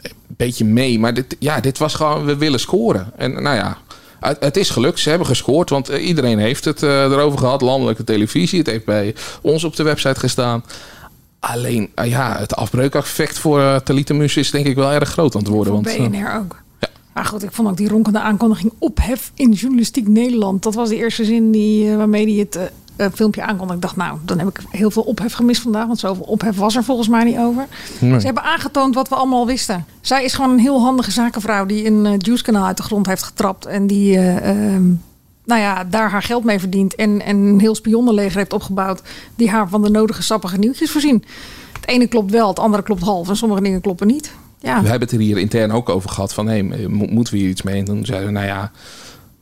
een 0.03 0.11
beetje 0.27 0.65
mee. 0.65 0.99
Maar 0.99 1.15
dit, 1.15 1.37
ja, 1.39 1.61
dit 1.61 1.79
was 1.79 1.95
gewoon, 1.95 2.25
we 2.25 2.37
willen 2.37 2.61
scoren. 2.61 3.13
En 3.17 3.43
nou 3.43 3.57
ja, 3.57 3.79
het, 4.21 4.57
is 4.57 4.71
gelukt. 4.71 5.01
Ze 5.01 5.09
hebben 5.09 5.27
gescoord. 5.27 5.71
Want 5.71 5.89
eh, 5.89 6.07
iedereen 6.07 6.39
heeft 6.39 6.65
het 6.65 6.83
eh, 6.83 7.03
erover 7.03 7.39
gehad. 7.39 7.61
Landelijke 7.61 8.05
televisie. 8.05 8.59
Het 8.59 8.69
heeft 8.69 8.85
bij 8.85 9.15
ons 9.41 9.65
op 9.65 9.77
de 9.77 9.83
website 9.83 10.21
gestaan. 10.21 10.65
Alleen, 11.41 11.91
eh, 11.95 12.07
ja, 12.11 12.39
het 12.39 12.57
afbreukeffect 12.57 13.39
voor 13.39 13.61
uh, 13.61 13.77
Talita 13.77 14.15
Mus 14.15 14.37
is 14.37 14.51
denk 14.51 14.67
ik 14.67 14.75
wel 14.75 14.93
erg 14.93 15.09
groot 15.09 15.35
aan 15.35 15.41
het 15.41 15.51
worden. 15.51 15.73
Voor 15.73 15.83
Want, 15.83 15.97
eh, 15.97 16.09
BNR 16.09 16.39
ook. 16.39 16.63
Maar 17.13 17.25
goed, 17.25 17.43
ik 17.43 17.53
vond 17.53 17.69
ook 17.69 17.77
die 17.77 17.89
ronkende 17.89 18.21
aankondiging 18.21 18.73
ophef 18.79 19.33
in 19.35 19.53
journalistiek 19.53 20.09
Nederland. 20.09 20.63
Dat 20.63 20.75
was 20.75 20.89
de 20.89 20.97
eerste 20.97 21.25
zin 21.25 21.51
die, 21.51 21.91
eh, 21.91 21.97
waarmee 21.97 22.25
hij 22.25 22.39
het 22.39 22.57
eh, 22.57 22.63
eh, 23.01 23.07
filmpje 23.15 23.43
aankondigde. 23.43 23.75
Ik 23.75 23.81
dacht, 23.81 23.97
nou, 23.97 24.19
dan 24.25 24.39
heb 24.39 24.49
ik 24.49 24.61
heel 24.71 24.91
veel 24.91 25.03
ophef 25.03 25.33
gemist 25.33 25.63
vandaag. 25.63 25.87
Want 25.87 25.99
zoveel 25.99 26.25
ophef 26.25 26.57
was 26.57 26.77
er 26.77 26.85
volgens 26.85 27.09
mij 27.09 27.25
niet 27.25 27.39
over. 27.39 27.67
Nee. 27.99 28.21
Ze 28.21 28.27
hebben 28.27 28.43
aangetoond 28.43 28.95
wat 28.95 29.09
we 29.09 29.15
allemaal 29.15 29.47
wisten. 29.47 29.85
Zij 30.01 30.25
is 30.25 30.35
gewoon 30.35 30.51
een 30.51 30.59
heel 30.59 30.81
handige 30.81 31.11
zakenvrouw 31.11 31.67
die 31.67 31.87
een 31.87 32.07
eh, 32.07 32.13
juice-kanaal 32.19 32.67
uit 32.67 32.77
de 32.77 32.83
grond 32.83 33.07
heeft 33.07 33.23
getrapt. 33.23 33.67
En 33.67 33.87
die, 33.87 34.17
eh, 34.17 34.51
ehm, 34.51 34.85
nou 35.45 35.61
ja, 35.61 35.85
daar 35.85 36.11
haar 36.11 36.23
geld 36.23 36.45
mee 36.45 36.59
verdient. 36.59 36.95
En, 36.95 37.23
en 37.23 37.37
een 37.37 37.61
heel 37.61 37.75
spionnenleger 37.75 38.37
heeft 38.37 38.53
opgebouwd. 38.53 39.03
Die 39.35 39.51
haar 39.51 39.69
van 39.69 39.83
de 39.83 39.91
nodige 39.91 40.23
sappige 40.23 40.59
nieuwtjes 40.59 40.91
voorzien. 40.91 41.25
Het 41.73 41.89
ene 41.89 42.07
klopt 42.07 42.31
wel, 42.31 42.49
het 42.49 42.59
andere 42.59 42.83
klopt 42.83 43.03
half. 43.03 43.29
En 43.29 43.37
sommige 43.37 43.63
dingen 43.63 43.81
kloppen 43.81 44.07
niet. 44.07 44.33
Ja. 44.61 44.83
We 44.83 44.89
hebben 44.89 45.09
het 45.09 45.17
er 45.17 45.25
hier 45.25 45.39
intern 45.39 45.73
ook 45.73 45.89
over 45.89 46.11
gehad 46.11 46.35
van, 46.35 46.49
hé, 46.49 46.63
mo- 46.63 47.07
moeten 47.07 47.35
we 47.35 47.41
hier 47.41 47.49
iets 47.49 47.63
mee? 47.63 47.79
En 47.79 47.85
toen 47.85 48.05
zeiden 48.05 48.27
we, 48.27 48.33
nou 48.33 48.47
ja, 48.47 48.71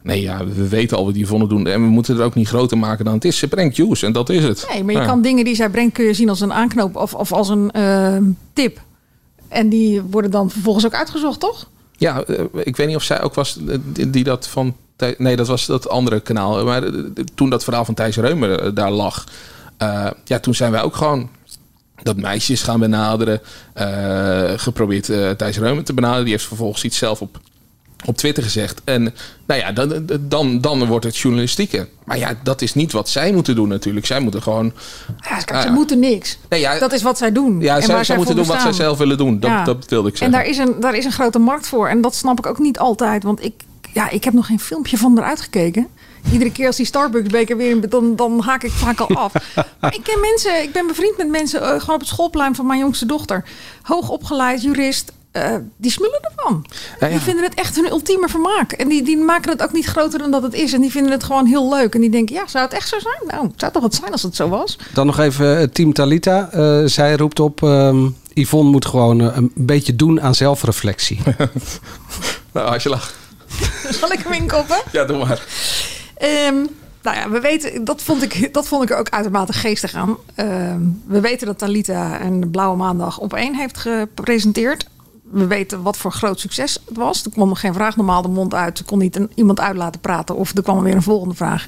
nee, 0.03 0.21
ja, 0.23 0.47
we 0.47 0.69
weten 0.69 0.97
al 0.97 1.05
wat 1.05 1.15
die 1.15 1.27
vonden 1.27 1.49
doen. 1.49 1.67
En 1.67 1.83
we 1.83 1.89
moeten 1.89 2.13
het 2.13 2.21
er 2.23 2.29
ook 2.29 2.35
niet 2.35 2.49
groter 2.49 2.79
maken 2.79 3.05
dan 3.05 3.15
het 3.15 3.25
is. 3.25 3.39
Ze 3.39 3.49
brengt 3.49 3.77
juice 3.77 4.07
en 4.07 4.13
dat 4.13 4.29
is 4.29 4.43
het. 4.45 4.67
Nee, 4.73 4.85
maar 4.85 4.95
je 4.95 5.01
Ja. 5.01 5.07
kan 5.07 5.23
dingen 5.23 5.45
die 5.45 5.55
zij 5.55 5.69
brengt, 5.71 5.95
kun 5.95 6.05
je 6.05 6.15
zien 6.15 6.29
als 6.29 6.41
een 6.41 6.53
aanknoop 6.53 6.97
of, 6.97 7.15
of 7.15 7.33
als 7.33 7.49
een 7.49 7.71
ehm, 7.71 8.25
tip. 8.53 8.81
En 9.49 9.69
die 9.69 10.03
worden 10.03 10.31
dan 10.31 10.51
vervolgens 10.51 10.87
ook 10.87 10.95
uitgezocht, 10.95 11.41
toch? 11.41 11.69
Ja, 11.97 12.23
eh, 12.23 12.45
ik 12.63 12.77
weet 12.77 12.87
niet 12.87 12.97
of 12.97 13.03
zij 13.03 13.23
ook 13.23 13.35
was 13.35 13.59
eh, 13.69 13.77
die, 14.09 14.25
dat 14.25 14.47
van... 14.49 14.75
Nee, 15.19 15.37
dat 15.37 15.47
was 15.47 15.67
dat 15.67 15.89
andere 15.89 16.21
kanaal. 16.21 16.65
Maar 16.65 16.83
eh, 16.83 16.93
toen 17.35 17.51
dat 17.51 17.65
verhaal 17.65 17.85
van 17.85 17.95
Thijs 17.95 18.17
Reumer 18.17 18.75
daar 18.75 18.91
lag... 18.91 19.25
ja, 20.25 20.39
toen 20.41 20.55
zijn 20.55 20.73
wij 20.73 20.83
ook 20.83 20.97
gewoon 20.97 21.29
dat 22.03 22.17
meisjes 22.17 22.63
gaan 22.63 22.81
benaderen. 22.81 23.41
eh, 23.75 24.53
geprobeerd 24.57 25.09
eh 25.09 25.31
Thijs 25.31 25.59
Reumer 25.59 25.85
te 25.85 25.95
benaderen. 25.95 26.25
Die 26.25 26.33
heeft 26.33 26.47
vervolgens 26.47 26.85
iets 26.85 26.99
zelf 26.99 27.21
op, 27.21 27.41
op 28.05 28.17
Twitter 28.17 28.43
gezegd. 28.43 28.81
En 28.85 29.15
nou 29.47 29.61
ja, 29.61 29.73
dan, 29.73 30.07
dan, 30.21 30.61
dan 30.61 30.87
wordt 30.87 31.05
het 31.05 31.17
journalistieke. 31.17 31.89
Maar 32.05 32.19
ja, 32.19 32.35
dat 32.43 32.63
is 32.63 32.75
niet 32.75 32.93
wat 32.93 33.09
zij 33.09 33.33
moeten 33.33 33.55
doen 33.55 33.69
natuurlijk. 33.69 34.07
Zij 34.07 34.21
moeten 34.21 34.43
gewoon... 34.43 34.73
Ja, 35.21 35.37
kijk, 35.37 35.61
ze 35.63 35.67
ja. 35.69 35.73
moeten 35.75 35.99
niks. 35.99 36.39
Nee, 36.49 36.61
ja, 36.61 36.79
dat 36.79 36.93
is 36.93 37.03
wat 37.03 37.19
zij 37.19 37.33
doen. 37.33 37.61
Ja, 37.61 37.77
en 37.77 37.83
zij, 37.83 37.95
waar 37.95 38.05
zij 38.05 38.17
moeten 38.17 38.37
doen 38.37 38.47
wat 38.47 38.61
zij 38.61 38.73
zelf 38.73 38.99
willen 38.99 39.17
doen. 39.17 39.41
Dat, 39.41 39.51
Ja. 39.51 39.65
dat 39.65 39.85
wilde 39.89 40.09
ik 40.09 40.13
En 40.15 40.19
zeggen. 40.19 40.39
daar 40.39 40.47
is, 40.47 40.59
een, 40.59 40.81
daar 40.81 40.97
is 40.97 41.05
een 41.05 41.13
grote 41.13 41.39
markt 41.39 41.67
voor. 41.69 41.89
En 41.89 42.01
dat 42.01 42.15
snap 42.15 42.39
ik 42.39 42.47
ook 42.47 42.59
niet 42.59 42.79
altijd. 42.79 43.23
Want 43.23 43.45
ik, 43.45 43.55
ja, 43.93 44.11
ik 44.11 44.25
heb 44.25 44.33
nog 44.35 44.47
geen 44.47 44.61
filmpje 44.61 44.97
van 44.97 45.19
eruit 45.19 45.41
gekeken. 45.41 45.87
Iedere 46.33 46.53
keer 46.53 46.67
als 46.67 46.77
die 46.77 46.87
Starbucks 46.87 47.29
beker 47.29 47.57
weer 47.57 47.71
in 47.71 47.81
dan, 47.89 48.17
dan 48.17 48.41
haak 48.41 48.63
ik 48.63 48.71
vaak 48.71 49.01
al 49.01 49.17
af. 49.17 49.33
maar 49.81 49.95
ik 49.95 50.03
ken 50.03 50.21
mensen, 50.21 50.63
ik 50.63 50.73
ben 50.73 50.87
bevriend 50.87 51.17
met 51.17 51.29
mensen 51.29 51.61
eh, 51.63 51.69
gewoon 51.69 51.95
op 51.95 52.01
het 52.01 52.09
schoolplein 52.09 52.55
van 52.55 52.67
mijn 52.67 52.81
jongste 52.81 53.07
dochter. 53.07 53.45
Hoogopgeleid, 53.83 54.63
jurist. 54.63 55.13
eh, 55.33 55.55
die 55.77 55.91
smullen 55.91 56.21
ervan. 56.37 56.65
Ja, 57.01 57.07
ja. 57.07 57.13
Die 57.13 57.23
vinden 57.23 57.45
het 57.45 57.55
echt 57.55 57.77
hun 57.77 57.91
ultieme 57.91 58.29
vermaak. 58.29 58.73
En 58.73 58.89
die, 58.89 59.03
die 59.03 59.17
maken 59.17 59.51
het 59.51 59.63
ook 59.63 59.73
niet 59.73 59.87
groter 59.87 60.19
dan 60.19 60.31
dat 60.31 60.43
het 60.43 60.55
is. 60.55 60.73
En 60.73 60.81
die 60.81 60.91
vinden 60.91 61.13
het 61.13 61.25
gewoon 61.25 61.47
heel 61.47 61.69
leuk. 61.69 61.95
En 61.95 62.01
die 62.01 62.11
denken, 62.11 62.35
ja, 62.35 62.47
zou 62.47 62.65
het 62.65 62.75
echt 62.75 62.89
zo 62.89 62.99
zijn? 62.99 63.23
Nou, 63.27 63.43
het 63.47 63.61
zou 63.61 63.73
toch 63.73 63.83
wat 63.83 63.95
zijn 63.95 64.13
als 64.13 64.23
het 64.23 64.37
zo 64.37 64.49
was? 64.49 64.79
Dan 64.95 65.07
nog 65.07 65.19
even 65.19 65.47
het 65.47 65.75
team 65.75 65.93
Talita. 65.93 66.49
Eh, 66.53 66.83
zij 66.85 67.17
roept 67.17 67.41
op, 67.41 67.63
ehm, 67.63 68.09
Yvonne 68.35 68.71
moet 68.71 68.87
gewoon 68.87 69.21
eh, 69.21 69.37
een 69.37 69.53
beetje 69.55 69.97
doen 69.97 70.21
aan 70.21 70.35
zelfreflectie. 70.35 71.21
Nou, 72.53 72.69
als 72.73 72.83
je 72.83 72.89
lacht. 72.89 73.15
Zal 73.91 74.13
ik 74.13 74.19
hem 74.19 74.33
inkoppen? 74.33 74.77
Ja, 74.93 75.05
doe 75.05 75.19
maar. 75.19 75.43
Ehm, 76.19 76.57
nou 77.03 77.17
ja, 77.17 77.31
we 77.31 77.41
weten, 77.41 77.85
dat 77.85 78.03
vond, 78.03 78.23
ik, 78.23 78.55
dat 78.55 78.69
vond 78.69 78.83
ik 78.83 78.91
er 78.91 78.97
ook 78.97 79.09
uitermate 79.09 79.53
geestig 79.53 79.95
aan. 79.95 80.17
Ehm, 80.35 80.81
we 81.07 81.21
weten 81.21 81.47
dat 81.47 81.59
Talita 81.59 82.21
een 82.21 82.51
Blauwe 82.51 82.77
Maandag 82.77 83.19
op 83.19 83.35
één 83.35 83.55
heeft 83.55 83.79
gepresenteerd. 83.79 84.89
We 85.31 85.47
weten 85.47 85.83
wat 85.83 85.97
voor 85.97 86.13
groot 86.13 86.41
succes 86.41 86.79
het 86.89 86.97
was. 86.97 87.25
Er 87.25 87.31
kwam 87.31 87.49
nog 87.49 87.61
geen 87.61 87.75
vraag 87.75 87.97
normaal 87.97 88.23
de 88.23 88.29
mond 88.29 88.55
uit. 88.55 88.79
Er 88.79 88.85
kon 88.85 88.99
niet 88.99 89.21
iemand 89.35 89.61
uit 89.61 89.77
laten 89.77 90.01
praten. 90.01 90.37
Of 90.37 90.57
er 90.57 90.63
kwam 90.63 90.83
weer 90.83 90.95
een 90.95 91.03
volgende 91.03 91.35
vraag. 91.35 91.67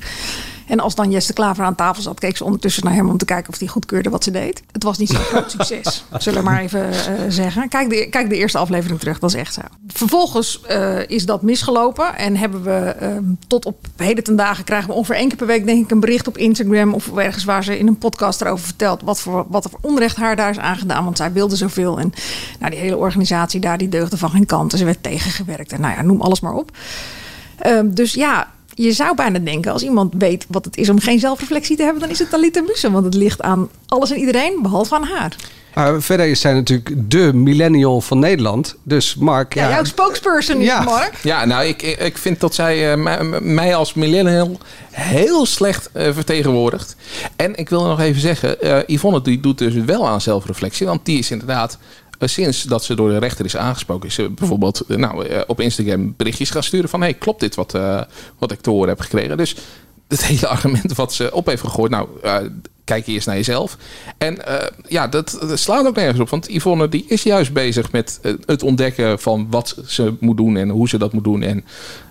En 0.71 0.81
als 0.81 0.95
dan 0.95 1.11
Jesse 1.11 1.33
Klaver 1.33 1.65
aan 1.65 1.75
tafel 1.75 2.03
zat, 2.03 2.19
keek 2.19 2.37
ze 2.37 2.45
ondertussen 2.45 2.85
naar 2.85 2.95
hem 2.95 3.09
om 3.09 3.19
te 3.19 3.25
kijken 3.25 3.53
of 3.53 3.59
hij 3.59 3.69
goedkeurde 3.69 4.11
wat 4.11 4.25
ze 4.25 4.31
deed. 4.31 4.62
Het 4.73 4.83
was 4.83 4.99
niet 4.99 5.09
zo'n 5.09 5.19
groot 5.19 5.50
succes, 5.59 6.05
zullen 6.19 6.39
we 6.39 6.45
maar 6.45 6.61
even 6.61 6.89
eh, 6.89 6.95
zeggen. 7.29 7.69
Kijk 7.69 7.91
de, 7.91 8.07
kijk 8.11 8.29
de 8.29 8.37
eerste 8.37 8.59
aflevering 8.59 9.00
terug, 9.00 9.19
dat 9.19 9.31
is 9.31 9.37
echt 9.37 9.55
zo. 9.55 9.61
Vervolgens 9.87 10.61
eh, 10.61 11.09
is 11.09 11.27
dat 11.27 11.43
misgelopen 11.43 12.17
en 12.17 12.37
hebben 12.37 12.62
we 12.62 12.77
ehm, 13.00 13.25
tot 13.47 13.65
op 13.65 13.87
heden 13.97 14.25
ten 14.25 14.37
dagen 14.37 14.65
krijgen 14.65 14.89
we 14.89 14.95
ongeveer 14.95 15.17
één 15.17 15.29
keer 15.29 15.37
per 15.37 15.47
week 15.47 15.67
denk 15.67 15.85
ik 15.85 15.91
een 15.91 16.00
bericht 16.00 16.29
op 16.29 16.39
Instagram 16.39 16.95
of 16.95 17.17
ergens 17.17 17.45
waar 17.45 17.65
ze 17.65 17.79
in 17.79 17.87
een 17.87 17.99
podcast 17.99 18.41
erover 18.41 18.65
vertelt 18.65 19.03
wat 19.03 19.21
voor, 19.21 19.47
wat 19.49 19.65
er 19.65 19.71
voor 19.71 19.81
onrecht 19.83 20.17
haar 20.17 20.37
daar 20.37 20.50
is 20.50 20.59
aangedaan. 20.59 21.05
Want 21.05 21.17
zij 21.17 21.33
wilde 21.33 21.57
zoveel 21.57 21.99
en 21.99 22.12
nou, 22.59 22.71
die 22.71 22.81
hele 22.81 22.97
organisatie 22.97 23.61
daar 23.61 23.79
die 23.79 23.89
deugde 23.89 24.17
van 24.17 24.31
geen 24.31 24.47
kant. 24.47 24.73
En 24.73 24.79
ze 24.79 24.85
werd 24.85 25.03
tegengewerkt 25.03 25.73
en 25.73 25.81
nou 25.81 25.95
ja, 25.95 26.03
noem 26.03 26.21
alles 26.21 26.41
maar 26.41 26.55
op. 26.55 26.71
Ehm, 27.59 27.91
dus 27.91 28.15
ja, 28.15 28.49
je 28.83 28.93
zou 28.93 29.15
bijna 29.15 29.39
denken, 29.39 29.73
als 29.73 29.83
iemand 29.83 30.15
weet 30.19 30.47
wat 30.49 30.65
het 30.65 30.77
is 30.77 30.89
om 30.89 31.01
geen 31.01 31.19
zelfreflectie 31.19 31.77
te 31.77 31.83
hebben, 31.83 32.01
dan 32.01 32.11
is 32.11 32.19
het 32.19 32.31
Talita 32.31 32.61
Mussen. 32.63 32.93
Want 32.93 33.05
het 33.05 33.15
ligt 33.15 33.43
aan 33.43 33.69
alles 33.87 34.11
en 34.11 34.19
iedereen, 34.19 34.59
behalve 34.63 34.95
aan 34.95 35.05
haar. 35.05 35.37
Maar 35.75 36.03
verder 36.03 36.27
is 36.27 36.41
zij 36.41 36.53
natuurlijk 36.53 37.11
de 37.11 37.33
millennial 37.35 38.01
van 38.01 38.19
Nederland. 38.19 38.77
Dus 38.83 39.15
Mark... 39.15 39.55
Ja, 39.55 39.71
jouw 39.71 39.85
spokesperson 39.85 40.57
is 40.61 40.67
Ja. 40.67 40.83
Mark. 40.83 41.15
Ja, 41.23 41.45
nou, 41.45 41.65
ik, 41.65 41.83
ik 41.83 42.19
vind 42.19 42.41
dat 42.41 42.55
zij 42.55 42.93
eh, 42.93 43.41
mij- 43.41 43.75
als 43.75 43.95
millennial 43.95 44.59
heel 44.91 45.47
slecht 45.47 45.91
eh, 45.93 46.13
vertegenwoordigt. 46.13 46.97
En 47.37 47.57
ik 47.57 47.69
wil 47.69 47.85
nog 47.85 48.01
even 48.01 48.21
zeggen, 48.21 48.61
eh, 48.61 48.79
Yvonne 48.87 49.23
die 49.23 49.41
doet 49.41 49.59
dus 49.59 49.75
wel 49.75 50.09
aan 50.09 50.21
zelfreflectie. 50.21 50.87
Want 50.87 51.05
die 51.05 51.19
is 51.19 51.31
inderdaad, 51.31 51.79
sinds 52.29 52.62
dat 52.62 52.85
ze 52.85 52.95
door 52.95 53.09
de 53.09 53.19
rechter 53.19 53.45
is 53.45 53.57
aangesproken... 53.57 54.09
is 54.09 54.15
ze 54.15 54.31
bijvoorbeeld 54.31 54.81
eh, 54.81 54.97
nou, 54.97 55.27
eh, 55.27 55.41
op 55.47 55.61
Instagram 55.61 56.15
berichtjes 56.17 56.50
gaan 56.50 56.62
sturen 56.62 56.89
van... 56.89 57.00
hey, 57.00 57.15
klopt 57.15 57.41
dit 57.41 57.55
wat, 57.55 57.75
eh, 57.75 58.03
wat 58.39 58.53
ik 58.53 58.61
te 58.61 58.71
horen 58.71 58.89
heb 58.89 59.00
gekregen? 59.00 59.37
Dus 59.37 59.57
het 60.09 60.27
hele 60.27 60.47
argument 60.57 60.95
wat 60.95 61.12
ze 61.12 61.35
op 61.35 61.47
heeft 61.47 61.62
gegooid... 61.62 61.91
nou, 61.91 62.09
eh, 62.23 62.37
kijk 62.85 63.07
eerst 63.07 63.27
naar 63.27 63.37
jezelf. 63.37 63.77
En 64.19 64.47
eh, 64.47 64.67
ja, 64.89 65.09
dat, 65.09 65.37
dat 65.41 65.59
slaat 65.59 65.87
ook 65.87 65.97
nergens 65.97 66.21
op. 66.21 66.29
Want 66.29 66.49
Yvonne 66.49 66.89
die 66.89 67.05
is 67.09 67.23
juist 67.23 67.53
bezig 67.53 67.93
met 67.93 68.19
eh, 68.23 68.33
het 68.47 68.62
ontdekken 68.62 69.19
van 69.19 69.47
wat 69.50 69.77
ze 69.87 70.15
moet 70.21 70.37
doen 70.37 70.57
en 70.57 70.69
hoe 70.69 70.89
ze 70.89 70.99
dat 70.99 71.12
moet 71.12 71.25
doen. 71.25 71.43
En 71.43 71.65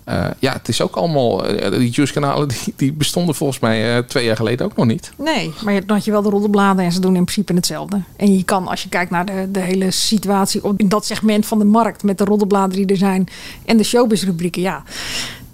eh, 0.09 0.25
ja, 0.39 0.53
het 0.53 0.67
is 0.67 0.81
ook 0.81 0.95
allemaal, 0.95 1.45
eh, 1.45 1.71
die 1.71 1.89
Juice-kanalen 1.89 2.47
die, 2.63 2.73
die 2.75 2.93
bestonden 2.93 3.35
volgens 3.35 3.59
mij 3.59 3.95
eh, 3.95 4.03
twee 4.03 4.25
jaar 4.25 4.35
geleden 4.35 4.65
ook 4.65 4.75
nog 4.75 4.85
niet. 4.85 5.11
Nee, 5.17 5.53
maar 5.63 5.85
dan 5.85 5.95
had 5.95 6.05
je 6.05 6.11
wel 6.11 6.21
de 6.21 6.29
roddelbladen 6.29 6.85
en 6.85 6.91
ze 6.91 6.99
doen 6.99 7.15
in 7.15 7.23
principe 7.23 7.53
hetzelfde. 7.53 8.01
En 8.15 8.37
je 8.37 8.43
kan, 8.43 8.67
als 8.67 8.83
je 8.83 8.89
kijkt 8.89 9.11
naar 9.11 9.25
de, 9.25 9.47
de 9.51 9.59
hele 9.59 9.91
situatie 9.91 10.63
op, 10.63 10.79
in 10.79 10.89
dat 10.89 11.05
segment 11.05 11.45
van 11.45 11.59
de 11.59 11.65
markt... 11.65 12.03
met 12.03 12.17
de 12.17 12.23
roddelbladen 12.23 12.75
die 12.75 12.85
er 12.85 12.97
zijn 12.97 13.27
en 13.65 13.77
de 13.77 13.83
showbiz-rubrieken, 13.83 14.61
ja... 14.61 14.83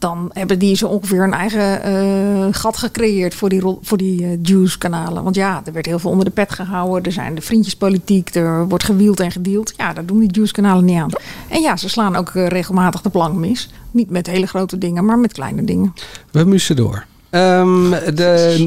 dan 0.05 0.29
hebben 0.33 0.59
die 0.59 0.75
zo 0.75 0.87
ongeveer 0.87 1.23
een 1.23 1.33
eigen 1.33 1.83
eh, 1.83 2.47
gat 2.51 2.77
gecreëerd 2.77 3.35
voor 3.35 3.49
die, 3.49 3.61
voor 3.81 3.97
die 3.97 4.23
eh, 4.23 4.37
Juice-kanalen. 4.41 5.23
Want 5.23 5.35
ja, 5.35 5.61
er 5.65 5.73
werd 5.73 5.85
heel 5.85 5.99
veel 5.99 6.09
onder 6.09 6.25
de 6.25 6.31
pet 6.31 6.51
gehouden. 6.51 7.03
Er 7.03 7.11
zijn 7.11 7.35
de 7.35 7.41
vriendjespolitiek, 7.41 8.35
er 8.35 8.67
wordt 8.67 8.83
gewield 8.83 9.19
en 9.19 9.31
gedeeld. 9.31 9.73
Ja, 9.77 9.93
daar 9.93 10.05
doen 10.05 10.19
die 10.19 10.31
Juice-kanalen 10.31 10.85
niet 10.85 10.99
aan. 10.99 11.09
En 11.47 11.61
ja, 11.61 11.77
ze 11.77 11.89
slaan 11.89 12.15
ook 12.15 12.29
eh, 12.29 12.47
regelmatig 12.47 13.01
de 13.01 13.09
plank 13.09 13.35
mis. 13.35 13.69
Niet 13.91 14.09
met 14.09 14.27
hele 14.27 14.47
grote 14.47 14.77
dingen, 14.77 15.05
maar 15.05 15.19
met 15.19 15.33
kleine 15.33 15.63
dingen. 15.63 15.93
We 16.31 16.43
mussen 16.43 16.75
door. 16.75 17.05
Ehm, 17.35 17.89
de, 18.15 18.65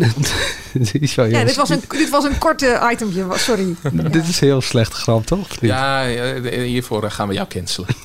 Ja, 1.31 1.45
dit 1.45 1.57
was 1.57 1.69
een, 1.69 1.81
dit 1.89 2.11
was 2.11 2.25
een 2.25 2.39
korte 2.39 2.89
itempje. 2.93 3.25
Sorry. 3.35 3.75
Dit 4.11 4.29
is 4.29 4.41
heel 4.41 4.61
slecht 4.61 4.93
grap, 4.93 5.27
toch? 5.27 5.47
Ja, 5.61 6.05
hiervoor 6.51 7.05
eh, 7.05 7.11
gaan 7.11 7.29
we 7.29 7.35
jou 7.35 7.49
cancelen. 7.49 7.89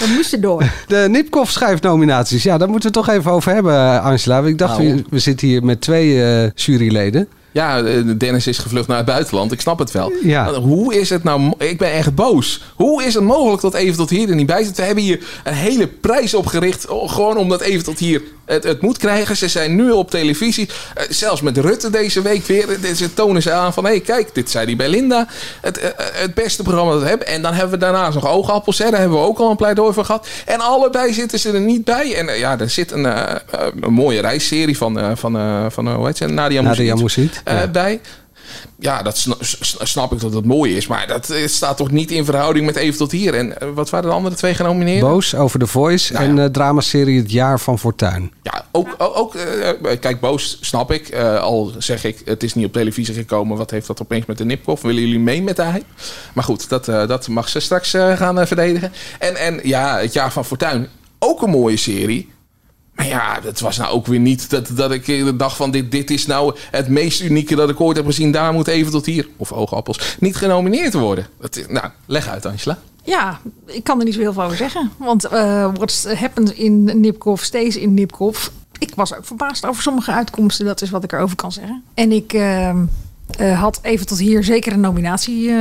We 0.00 0.12
moesten 0.14 0.40
door. 0.40 0.64
De 0.86 1.06
Nipkoff 1.10 1.50
schrijfnominaties. 1.50 2.42
Ja, 2.42 2.58
daar 2.58 2.68
moeten 2.68 2.92
we 2.92 2.98
het 2.98 3.06
toch 3.06 3.16
even 3.16 3.30
over 3.30 3.52
hebben, 3.52 4.02
Angela. 4.02 4.40
Ik 4.40 4.58
dacht, 4.58 4.78
Nou. 4.78 4.94
we, 4.94 5.04
we 5.10 5.18
zitten 5.18 5.48
hier 5.48 5.64
met 5.64 5.80
twee 5.80 6.24
eh, 6.24 6.50
juryleden. 6.54 7.28
Ja, 7.52 7.82
eh, 7.82 8.02
Dennis 8.18 8.46
is 8.46 8.58
gevlucht 8.58 8.88
naar 8.88 8.96
het 8.96 9.06
buitenland. 9.06 9.52
Ik 9.52 9.60
snap 9.60 9.78
het 9.78 9.90
wel. 9.90 10.12
Ja. 10.22 10.52
Hoe 10.52 10.94
is 10.94 11.10
het 11.10 11.24
nou... 11.24 11.52
Ik 11.58 11.78
ben 11.78 11.92
echt 11.92 12.14
boos. 12.14 12.62
Hoe 12.74 13.04
is 13.04 13.14
het 13.14 13.22
mogelijk 13.22 13.62
dat 13.62 13.74
Even 13.74 13.96
tot 13.96 14.10
hier 14.10 14.28
er 14.28 14.34
niet 14.34 14.46
bij 14.46 14.64
zit? 14.64 14.76
We 14.76 14.82
hebben 14.82 15.04
hier 15.04 15.24
een 15.44 15.54
hele 15.54 15.86
prijs 15.86 16.34
opgericht. 16.34 16.86
oh, 16.88 17.12
Gewoon 17.12 17.36
omdat 17.36 17.60
Even 17.60 17.84
tot 17.84 17.98
hier 17.98 18.22
het, 18.46 18.64
het 18.64 18.80
moet 18.80 18.98
krijgen. 18.98 19.36
Ze 19.36 19.48
zijn 19.48 19.74
nu 19.74 19.90
op 19.90 20.10
televisie. 20.10 20.68
Eh, 20.94 21.04
zelfs 21.08 21.40
met 21.40 21.56
Rutte 21.58 21.90
deze 21.90 22.22
week 22.22 22.46
weer. 22.46 22.68
eh, 22.84 22.92
Ze 22.94 23.14
tonen 23.14 23.42
ze 23.42 23.52
aan 23.52 23.72
van... 23.72 23.84
Hé, 23.84 23.90
hey, 23.90 24.00
kijk, 24.00 24.34
dit 24.34 24.50
zei 24.50 24.64
hij 24.66 24.76
bij 24.76 24.88
Linda. 24.88 25.26
Het, 25.60 25.78
eh, 25.78 25.88
het 25.96 26.34
beste 26.34 26.62
programma 26.62 26.92
dat 26.92 27.02
we 27.02 27.08
hebben. 27.08 27.26
En 27.26 27.42
dan 27.42 27.52
hebben 27.52 27.70
we 27.78 27.84
daarnaast 27.84 28.14
nog 28.14 28.28
Oogappels. 28.28 28.78
Hè. 28.78 28.90
Daar 28.90 29.00
hebben 29.00 29.18
we 29.18 29.24
ook 29.24 29.38
al 29.38 29.50
een 29.50 29.56
pleidooi 29.56 29.92
voor 29.94 30.04
gehad. 30.04 30.26
En 30.44 30.60
allebei 30.60 31.12
zitten 31.12 31.38
ze 31.38 31.52
er 31.52 31.60
niet 31.60 31.84
bij. 31.84 32.14
En 32.14 32.28
eh, 32.28 32.38
ja, 32.38 32.58
er 32.58 32.70
zit 32.70 32.90
een, 32.90 33.06
eh, 33.06 33.30
eh, 33.30 33.38
een 33.80 33.92
mooie 33.92 34.20
reisserie 34.20 34.76
van... 34.76 34.98
eh, 34.98 35.10
van, 35.14 35.36
eh, 35.36 35.64
van 35.68 35.86
eh, 35.88 35.94
hoe 35.94 36.06
heet 36.06 36.16
ze? 36.16 36.26
Nadia 36.26 36.60
Nadia 36.62 36.94
Moussit 36.94 37.16
Moussit, 37.24 37.40
eh, 37.44 37.58
ja. 37.58 37.66
bij. 37.66 38.00
Ja, 38.78 39.02
dat 39.02 39.16
sna- 39.18 39.36
snap 39.84 40.12
ik 40.12 40.20
dat 40.20 40.32
het 40.34 40.44
mooi 40.44 40.76
is. 40.76 40.86
Maar 40.86 41.06
dat 41.06 41.30
eh, 41.30 41.46
staat 41.46 41.76
toch 41.76 41.90
niet 41.90 42.10
in 42.10 42.24
verhouding 42.24 42.66
met 42.66 42.76
even 42.76 42.98
tot 42.98 43.12
hier. 43.12 43.34
En 43.34 43.60
eh, 43.60 43.68
wat 43.74 43.90
waren 43.90 44.08
de 44.08 44.14
andere 44.14 44.34
twee 44.34 44.54
genomineerd? 44.54 45.00
Boos 45.00 45.34
over 45.34 45.58
The 45.58 45.66
Voice 45.66 46.12
Nou 46.12 46.24
en 46.24 46.38
eh 46.38 46.44
dramaserie 46.44 47.18
Het 47.20 47.30
Jaar 47.30 47.60
van 47.60 47.78
Fortuin. 47.78 48.32
Ja, 48.42 48.64
ook, 48.72 48.94
ook, 48.98 49.36
kijk, 50.00 50.20
boos 50.20 50.58
snap 50.60 50.92
ik. 50.92 51.14
Al 51.40 51.72
zeg 51.78 52.04
ik, 52.04 52.22
het 52.24 52.42
is 52.42 52.54
niet 52.54 52.66
op 52.66 52.72
televisie 52.72 53.14
gekomen. 53.14 53.56
Wat 53.56 53.70
heeft 53.70 53.86
dat 53.86 54.02
opeens 54.02 54.26
met 54.26 54.38
de 54.38 54.44
Nipkoff? 54.44 54.82
Willen 54.82 55.02
jullie 55.02 55.18
mee 55.18 55.42
met 55.42 55.56
de 55.56 55.62
hype? 55.64 55.84
Maar 56.32 56.44
goed, 56.44 56.68
dat, 56.68 56.84
dat 56.84 57.28
mag 57.28 57.48
ze 57.48 57.60
straks 57.60 57.90
gaan 57.90 58.46
verdedigen. 58.46 58.92
En, 59.18 59.36
en 59.36 59.60
ja, 59.62 59.98
het 59.98 60.12
jaar 60.12 60.32
van 60.32 60.44
Fortuin. 60.44 60.88
Ook 61.18 61.42
een 61.42 61.50
mooie 61.50 61.76
serie. 61.76 62.32
Maar 62.94 63.06
ja, 63.06 63.40
dat 63.40 63.60
was 63.60 63.76
nou 63.76 63.92
ook 63.92 64.06
weer 64.06 64.20
niet 64.20 64.50
dat, 64.50 64.68
dat 64.72 64.90
ik 64.90 65.08
eh, 65.08 65.28
dacht 65.34 65.56
van 65.56 65.70
dit, 65.70 65.90
dit 65.90 66.10
is 66.10 66.26
nou 66.26 66.56
het 66.70 66.88
meest 66.88 67.20
unieke 67.20 67.54
dat 67.54 67.70
ik 67.70 67.80
ooit 67.80 67.96
heb 67.96 68.06
gezien. 68.06 68.32
Daar 68.32 68.52
moet 68.52 68.66
even 68.66 68.92
tot 68.92 69.06
hier, 69.06 69.28
of 69.36 69.52
oogappels, 69.52 70.16
niet 70.18 70.36
genomineerd 70.36 70.94
worden. 70.94 71.26
Dat, 71.40 71.64
nou, 71.68 71.86
leg 72.06 72.28
uit 72.28 72.46
Angela. 72.46 72.78
Ja, 73.04 73.40
ik 73.66 73.84
kan 73.84 73.98
er 73.98 74.04
niet 74.04 74.14
zo 74.14 74.20
heel 74.20 74.32
veel 74.32 74.42
over 74.42 74.56
zeggen. 74.56 74.90
Want 74.96 75.24
eh 75.24 75.70
what 75.74 76.14
happens 76.16 76.52
in 76.52 77.00
Nipkoff 77.00 77.44
stays 77.44 77.76
in 77.76 77.94
Nipkoff. 77.94 78.52
Ik 78.78 78.94
was 78.94 79.14
ook 79.14 79.24
verbaasd 79.24 79.66
over 79.66 79.82
sommige 79.82 80.12
uitkomsten. 80.12 80.66
Dat 80.66 80.82
is 80.82 80.90
wat 80.90 81.04
ik 81.04 81.12
erover 81.12 81.36
kan 81.36 81.52
zeggen. 81.52 81.82
En 81.94 82.12
ik 82.12 82.32
eh, 82.32 82.68
eh, 82.68 83.60
had 83.60 83.78
even 83.82 84.06
tot 84.06 84.18
hier 84.18 84.44
zeker 84.44 84.72
een 84.72 84.80
nominatie 84.80 85.52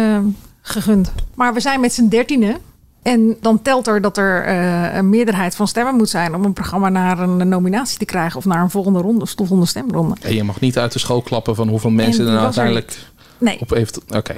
gegund. 0.62 1.12
Maar 1.36 1.54
we 1.54 1.60
zijn 1.60 1.80
met 1.80 1.94
z'n 1.94 2.08
dertienen. 2.08 2.58
En 3.04 3.38
dan 3.42 3.62
telt 3.62 3.88
er 3.88 4.02
dat 4.02 4.18
er 4.18 4.44
eh, 4.46 4.96
een 4.96 5.10
meerderheid 5.10 5.56
van 5.56 5.68
stemmen 5.68 5.96
moet 5.96 6.10
zijn... 6.10 6.36
om 6.36 6.46
een 6.46 6.54
programma 6.54 6.90
naar 6.90 7.20
een 7.20 7.50
nominatie 7.50 7.98
te 7.98 8.06
krijgen... 8.06 8.38
of 8.38 8.46
naar 8.46 8.62
een 8.62 8.70
volgende 8.70 9.00
ronde, 9.00 9.26
volgende 9.36 9.66
stemronde. 9.66 10.16
En 10.22 10.36
je 10.36 10.44
mag 10.44 10.60
niet 10.60 10.78
uit 10.78 10.92
de 10.92 11.00
school 11.00 11.22
klappen 11.22 11.56
van 11.56 11.68
hoeveel 11.68 11.90
mensen 11.90 12.28
er 12.28 12.38
uiteindelijk 12.38 12.98
Nee. 13.38 13.60
op 13.60 13.70
heeft. 13.70 14.00
Oké. 14.16 14.36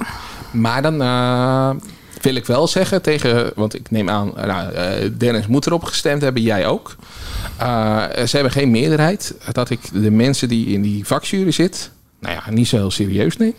Maar 0.52 0.82
dan 0.82 1.02
eh, 1.02 1.70
wil 2.22 2.36
ik 2.36 2.46
wel 2.46 2.68
zeggen 2.68 3.02
tegen, 3.02 3.52
want 3.56 3.74
ik 3.76 3.92
neem 3.92 4.10
aan, 4.10 4.38
eh, 4.38 4.46
nou, 4.46 5.18
Dennis 5.18 5.48
moet 5.48 5.66
erop 5.66 5.84
gestemd 5.84 6.22
hebben, 6.22 6.42
jij 6.42 6.68
ook. 6.68 6.96
Ze 8.26 8.30
hebben 8.32 8.52
geen 8.52 8.72
meerderheid. 8.72 9.36
Dat 9.52 9.70
ik 9.70 9.80
de 9.94 10.12
mensen 10.12 10.48
die 10.48 10.68
in 10.68 10.82
die 10.82 11.06
vakjury 11.06 11.52
zit, 11.52 11.92
nou 12.20 12.36
ja, 12.36 12.52
niet 12.52 12.68
zo 12.68 12.76
heel 12.76 12.92
serieus 12.92 13.38
neem. 13.38 13.54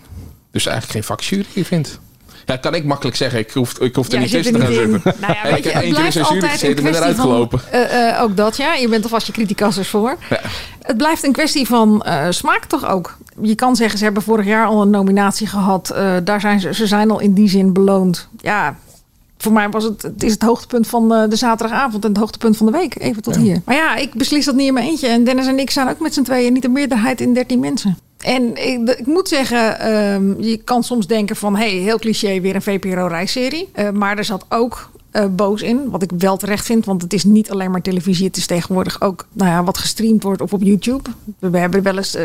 Dus 0.50 0.66
eigenlijk 0.66 0.92
geen 0.98 1.16
vakjury 1.16 1.64
vind. 1.64 2.00
Ja, 2.46 2.56
kan 2.56 2.74
ik 2.74 2.84
makkelijk 2.84 3.16
zeggen. 3.16 3.38
Ik 3.38 3.50
hoef, 3.50 3.78
ik 3.78 3.94
hoef 3.94 4.12
er 4.12 4.18
niet 4.18 4.30
tussen 4.30 4.54
te 4.54 4.60
gaan 4.60 4.72
zitten. 4.72 5.00
Nou 5.20 5.32
ja, 5.32 5.42
ik 5.42 5.64
heb 5.64 5.72
één 5.74 5.82
keer 5.82 5.82
in 5.82 5.88
jury 5.88 6.10
gezeten 6.10 6.76
en 6.76 6.82
ben 6.82 6.94
eruit 6.94 7.16
van... 7.16 7.24
gelopen. 7.24 7.60
eh, 7.70 8.08
eh, 8.10 8.22
ook 8.22 8.36
dat, 8.36 8.56
ja. 8.56 8.74
Je 8.74 8.88
bent 8.88 9.02
alvast 9.04 9.26
je 9.26 9.32
criticassers 9.32 9.88
voor. 9.88 10.16
Ja. 10.30 10.40
Het 10.82 10.96
blijft 10.96 11.24
een 11.24 11.32
kwestie 11.32 11.66
van 11.66 12.02
eh, 12.02 12.26
smaak 12.30 12.64
toch 12.64 12.86
ook. 12.88 13.16
Je 13.42 13.54
kan 13.54 13.76
zeggen, 13.76 13.98
ze 13.98 14.04
hebben 14.04 14.22
vorig 14.22 14.46
jaar 14.46 14.66
al 14.66 14.82
een 14.82 14.90
nominatie 14.90 15.46
gehad. 15.46 15.90
Eh, 15.90 16.14
daar 16.24 16.40
zijn 16.40 16.60
ze, 16.60 16.74
ze 16.74 16.86
zijn 16.86 17.10
al 17.10 17.20
in 17.20 17.32
die 17.32 17.48
zin 17.48 17.72
beloond. 17.72 18.28
Ja, 18.40 18.76
voor 19.38 19.52
mij 19.52 19.68
was 19.68 19.84
het, 19.84 20.02
het 20.02 20.22
is 20.22 20.32
het 20.32 20.42
hoogtepunt 20.42 20.86
van 20.86 21.08
de 21.08 21.36
zaterdagavond 21.36 22.02
en 22.04 22.10
het 22.10 22.18
hoogtepunt 22.18 22.56
van 22.56 22.66
de 22.66 22.72
week. 22.72 22.98
Even 22.98 23.22
tot 23.22 23.36
hier. 23.36 23.60
Maar 23.64 23.74
ja, 23.76 23.96
ik 23.96 24.14
beslis 24.14 24.44
dat 24.44 24.54
niet 24.54 24.66
in 24.66 24.74
mijn 24.74 24.86
eentje. 24.88 25.08
En 25.08 25.24
Dennis 25.24 25.46
en 25.46 25.58
ik 25.58 25.70
zijn 25.70 25.88
ook 25.88 26.00
met 26.00 26.14
z'n 26.14 26.22
tweeën 26.22 26.52
niet 26.52 26.64
een 26.64 26.72
meerderheid 26.72 27.20
in 27.20 27.34
13 27.34 27.60
mensen. 27.60 27.98
En 28.20 28.66
ik, 28.66 28.88
ik 28.98 29.06
moet 29.06 29.28
zeggen, 29.28 29.78
ehm, 29.78 30.42
je 30.42 30.56
kan 30.56 30.84
soms 30.84 31.06
denken 31.06 31.36
van... 31.36 31.56
hey, 31.56 31.70
heel 31.70 31.98
cliché, 31.98 32.40
weer 32.40 32.54
een 32.54 32.62
VPRO-reisserie. 32.62 33.68
Eh, 33.72 33.90
maar 33.90 34.18
er 34.18 34.24
zat 34.24 34.44
ook 34.48 34.90
eh, 35.10 35.26
boos 35.30 35.62
in. 35.62 35.90
Wat 35.90 36.02
ik 36.02 36.10
wel 36.18 36.36
terecht 36.36 36.64
vind, 36.64 36.84
want 36.84 37.02
het 37.02 37.12
is 37.12 37.24
niet 37.24 37.50
alleen 37.50 37.70
maar 37.70 37.82
televisie. 37.82 38.26
Het 38.26 38.36
is 38.36 38.46
tegenwoordig 38.46 39.00
ook 39.00 39.26
nou 39.32 39.50
ja, 39.50 39.64
wat 39.64 39.78
gestreamd 39.78 40.22
wordt 40.22 40.40
of 40.40 40.52
op 40.52 40.62
YouTube. 40.62 41.10
We, 41.38 41.50
we 41.50 41.58
hebben 41.58 41.82
wel 41.82 41.96
eens... 41.96 42.14
eh 42.14 42.24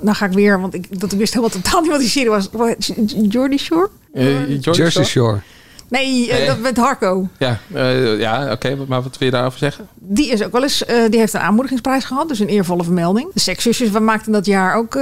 nou 0.00 0.16
ga 0.16 0.26
ik 0.26 0.32
weer, 0.32 0.60
want 0.60 0.74
ik, 0.74 1.00
dat 1.00 1.12
ik 1.12 1.18
wist 1.18 1.34
helemaal 1.34 1.54
totaal 1.60 1.80
niet 1.80 1.90
wat 1.90 2.00
die 2.00 2.08
serie 2.08 2.30
was. 2.30 2.48
Jordy 3.28 3.56
Shore? 3.56 3.88
Eh, 4.12 4.60
Jersey 4.60 5.04
Shore? 5.04 5.40
Nee, 5.92 6.30
eh, 6.30 6.38
Nee. 6.38 6.46
dat 6.46 6.58
met 6.58 6.76
Harco. 6.76 7.28
Ja, 7.38 7.58
eh, 7.72 8.18
ja 8.18 8.52
oké, 8.52 8.76
maar 8.88 9.02
wat 9.02 9.18
wil 9.18 9.28
je 9.28 9.34
daarover 9.34 9.58
zeggen? 9.58 9.88
Die 9.94 10.30
is 10.30 10.42
ook 10.42 10.52
wel 10.52 10.62
eens, 10.62 10.84
eh, 10.84 10.96
die 11.10 11.18
heeft 11.18 11.32
een 11.32 11.40
aanmoedigingsprijs 11.40 12.04
gehad, 12.04 12.28
dus 12.28 12.38
een 12.38 12.48
eervolle 12.48 12.84
vermelding. 12.84 13.30
De 13.34 13.40
sekszusjes 13.40 13.90
we 13.90 13.98
maakten 13.98 14.32
dat 14.32 14.46
jaar 14.46 14.76
ook 14.76 14.98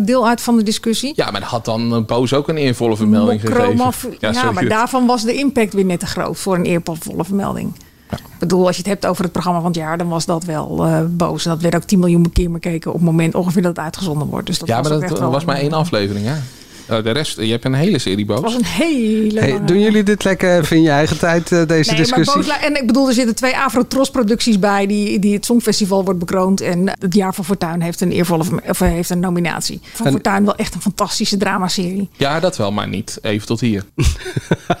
deel 0.00 0.28
uit 0.28 0.40
van 0.40 0.56
de 0.56 0.62
discussie. 0.62 1.12
Ja, 1.16 1.30
maar 1.30 1.42
had 1.42 1.64
dan 1.64 2.04
Boos 2.06 2.32
ook 2.34 2.48
een 2.48 2.56
eervolle 2.56 2.96
vermelding 2.96 3.40
gegeven? 3.40 3.76
ja, 4.18 4.32
zoiets. 4.32 4.52
maar 4.52 4.68
daarvan 4.68 5.06
was 5.06 5.24
de 5.24 5.34
impact 5.34 5.72
weer 5.72 5.84
net 5.84 6.00
te 6.00 6.06
groot 6.06 6.38
voor 6.38 6.54
een 6.54 6.64
eervolle 6.64 7.24
vermelding. 7.24 7.72
Ik 8.10 8.38
bedoel, 8.38 8.66
als 8.66 8.76
je 8.76 8.82
het 8.82 8.90
hebt 8.90 9.06
over 9.06 9.22
het 9.22 9.32
programma 9.32 9.60
van 9.60 9.68
het 9.68 9.78
jaar, 9.78 9.98
dan 9.98 10.08
was 10.08 10.24
dat 10.24 10.44
wel 10.44 10.86
boos. 11.10 11.44
En 11.44 11.50
dat 11.50 11.60
werd 11.60 11.74
ook 11.74 11.82
10 11.82 11.98
miljoen 11.98 12.32
keer 12.32 12.50
bekeken 12.50 12.90
op 12.90 12.96
het 12.96 13.06
moment 13.06 13.34
ongeveer 13.34 13.62
dat 13.62 13.76
het 13.76 13.84
uitgezonden 13.84 14.28
wordt. 14.28 14.46
Dus 14.46 14.58
dat 14.58 14.68
ja, 14.68 14.76
was 14.76 14.88
maar 14.88 15.00
dat 15.00 15.10
echt 15.10 15.20
was 15.20 15.44
maar 15.44 15.56
één 15.56 15.72
aflevering, 15.72 16.26
ja. 16.26 16.38
Eh, 16.86 17.02
de 17.02 17.10
rest, 17.10 17.36
je 17.40 17.50
hebt 17.50 17.64
een 17.64 17.74
hele 17.74 17.98
serie 17.98 18.24
Boos. 18.24 18.36
Het 18.36 18.44
was 18.44 18.54
een 18.54 18.64
hele 18.64 19.40
Hey, 19.40 19.64
doen 19.64 19.80
jullie 19.80 20.02
dit 20.02 20.24
lekker 20.24 20.58
even 20.58 20.76
in 20.76 20.82
je 20.82 20.90
eigen 20.90 21.18
tijd, 21.18 21.52
eh, 21.52 21.66
deze 21.66 21.90
Nee, 21.90 22.00
discussie? 22.00 22.36
maar 22.36 22.46
Boos, 22.46 22.58
en 22.68 22.76
ik 22.80 22.86
bedoel, 22.86 23.08
er 23.08 23.14
zitten 23.14 23.34
twee 23.34 23.56
Afro-Tros-producties 23.56 24.58
bij 24.58 24.86
die, 24.86 25.18
die 25.18 25.34
het 25.34 25.44
Songfestival 25.44 26.04
wordt 26.04 26.18
bekroond. 26.18 26.60
En 26.60 26.90
het 26.98 27.14
Jaar 27.14 27.34
van 27.34 27.44
Fortuin 27.44 27.80
heeft 27.80 28.00
een 28.00 28.10
eervolle 28.12 28.44
of 28.68 28.78
heeft 28.78 29.10
een 29.10 29.20
nominatie. 29.20 29.80
Van 29.92 30.06
En- 30.06 30.12
Fortuin 30.12 30.44
wel 30.44 30.54
echt 30.56 30.74
een 30.74 30.80
fantastische 30.80 31.36
dramaserie. 31.36 32.08
Ja, 32.16 32.40
dat 32.40 32.56
wel, 32.56 32.72
maar 32.72 32.88
niet 32.88 33.18
even 33.22 33.46
tot 33.46 33.60
hier. 33.60 33.84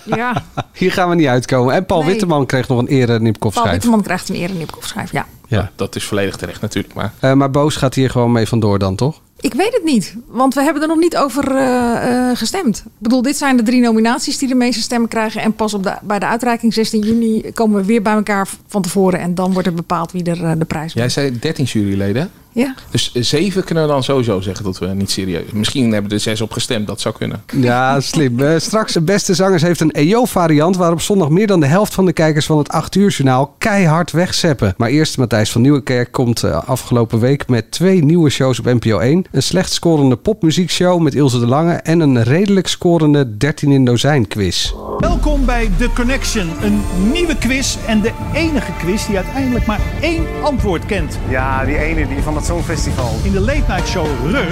Ja, 0.04 0.44
Hier 0.72 0.92
gaan 0.92 1.08
we 1.08 1.14
niet 1.14 1.26
uitkomen. 1.26 1.74
En 1.74 1.86
Paul 1.86 2.02
Nee. 2.02 2.10
Witteman 2.10 2.46
kreeg 2.46 2.68
nog 2.68 2.78
een 2.78 2.86
ere 2.86 3.06
Paul 3.06 3.18
Nipkoff-schijf. 3.18 3.70
Witteman 3.72 4.02
krijgt 4.02 4.28
een 4.28 4.34
ere 4.34 4.52
Nipkoff-schijf, 4.52 5.12
ja. 5.12 5.26
Ja. 5.48 5.70
Dat 5.76 5.96
is 5.96 6.04
volledig 6.04 6.36
terecht 6.36 6.60
natuurlijk, 6.60 6.94
maar... 6.94 7.12
Eh, 7.20 7.32
maar 7.32 7.50
Boos 7.50 7.76
gaat 7.76 7.94
hier 7.94 8.10
gewoon 8.10 8.32
mee 8.32 8.46
vandoor 8.46 8.78
dan, 8.78 8.94
toch? 8.96 9.20
Ik 9.44 9.54
weet 9.54 9.72
het 9.72 9.84
niet, 9.84 10.14
want 10.26 10.54
we 10.54 10.62
hebben 10.62 10.82
er 10.82 10.88
nog 10.88 10.98
niet 10.98 11.16
over 11.16 11.56
eh, 11.56 12.30
eh, 12.30 12.36
gestemd. 12.36 12.78
Ik 12.78 12.92
bedoel, 12.98 13.22
dit 13.22 13.36
zijn 13.36 13.56
de 13.56 13.62
drie 13.62 13.80
nominaties 13.80 14.38
die 14.38 14.48
de 14.48 14.54
meeste 14.54 14.82
stemmen 14.82 15.08
krijgen. 15.08 15.42
En 15.42 15.52
pas 15.52 15.74
op 15.74 15.82
de, 15.82 15.94
bij 16.02 16.18
de 16.18 16.26
uitreiking 16.26 16.74
16 16.74 17.00
juni 17.00 17.50
komen 17.52 17.80
we 17.80 17.86
weer 17.86 18.02
bij 18.02 18.12
elkaar 18.12 18.48
van 18.66 18.82
tevoren. 18.82 19.20
En 19.20 19.34
dan 19.34 19.52
wordt 19.52 19.68
er 19.68 19.74
bepaald 19.74 20.12
wie 20.12 20.24
er 20.24 20.44
eh, 20.44 20.52
de 20.58 20.64
prijs 20.64 20.92
Jij 20.92 21.08
zei 21.08 21.38
13 21.38 21.64
juryleden. 21.64 22.30
Ja. 22.54 22.74
Dus 22.90 23.12
zeven 23.12 23.64
kunnen 23.64 23.84
we 23.84 23.90
dan 23.90 24.02
sowieso 24.02 24.40
zeggen 24.40 24.64
dat 24.64 24.78
we 24.78 24.86
niet 24.86 25.10
serieus... 25.10 25.50
Misschien 25.52 25.92
hebben 25.92 26.10
er 26.10 26.20
zes 26.20 26.40
op 26.40 26.52
gestemd, 26.52 26.86
dat 26.86 27.00
zou 27.00 27.14
kunnen. 27.14 27.42
Ja, 27.52 28.00
slim. 28.00 28.40
Eh, 28.40 28.58
straks 28.58 28.92
de 28.92 29.00
beste 29.00 29.34
zangers 29.34 29.62
heeft 29.62 29.80
een 29.80 29.90
EO-variant... 29.90 30.76
waarop 30.76 31.00
zondag 31.00 31.28
meer 31.28 31.46
dan 31.46 31.60
de 31.60 31.66
helft 31.66 31.94
van 31.94 32.04
de 32.04 32.12
kijkers 32.12 32.46
van 32.46 32.58
het 32.58 32.68
8 32.68 32.94
uur 32.94 33.10
journaal 33.10 33.54
keihard 33.58 34.10
wegzeppen. 34.10 34.74
Maar 34.76 34.88
eerst 34.88 35.18
Matthijs 35.18 35.50
van 35.50 35.60
Nieuwenkerk 35.60 36.12
komt 36.12 36.42
eh, 36.42 36.68
afgelopen 36.68 37.20
week 37.20 37.48
met 37.48 37.70
twee 37.70 38.04
nieuwe 38.04 38.30
shows 38.30 38.58
op 38.58 38.64
NPO 38.64 38.98
1. 38.98 39.24
Een 39.30 39.42
slecht 39.42 39.72
scorende 39.72 40.16
popmuziekshow 40.16 41.00
met 41.00 41.14
Ilse 41.14 41.38
de 41.38 41.46
Lange... 41.46 41.74
en 41.74 42.00
een 42.00 42.22
redelijk 42.22 42.66
scorende 42.66 43.36
13 43.36 43.72
in 43.72 43.84
dozijn 43.84 44.28
quiz. 44.28 44.72
Welkom 44.98 45.44
bij 45.44 45.70
The 45.78 45.90
Connection, 45.94 46.50
een 46.62 46.82
nieuwe 47.12 47.36
quiz 47.36 47.76
en 47.86 48.00
de 48.00 48.10
enige 48.34 48.72
quiz 48.78 49.06
die 49.06 49.16
uiteindelijk 49.16 49.66
maar 49.66 49.80
één 50.00 50.26
antwoord 50.42 50.86
kent. 50.86 51.18
Ja, 51.28 51.64
die 51.64 51.78
ene 51.78 52.08
die 52.08 52.22
van 52.22 52.34
het 52.34 52.43
Songfestival. 52.44 53.10
In 53.22 53.32
de 53.32 53.40
late 53.40 53.62
night 53.68 53.88
show 53.88 54.06
Rur. 54.24 54.46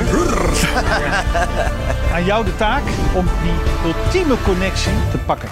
Aan 2.13 2.25
jou 2.25 2.45
de 2.45 2.57
taak 2.57 2.83
om 3.15 3.25
die 3.43 3.93
ultieme 3.93 4.35
connectie 4.45 4.93
te 5.11 5.19
pakken. 5.27 5.49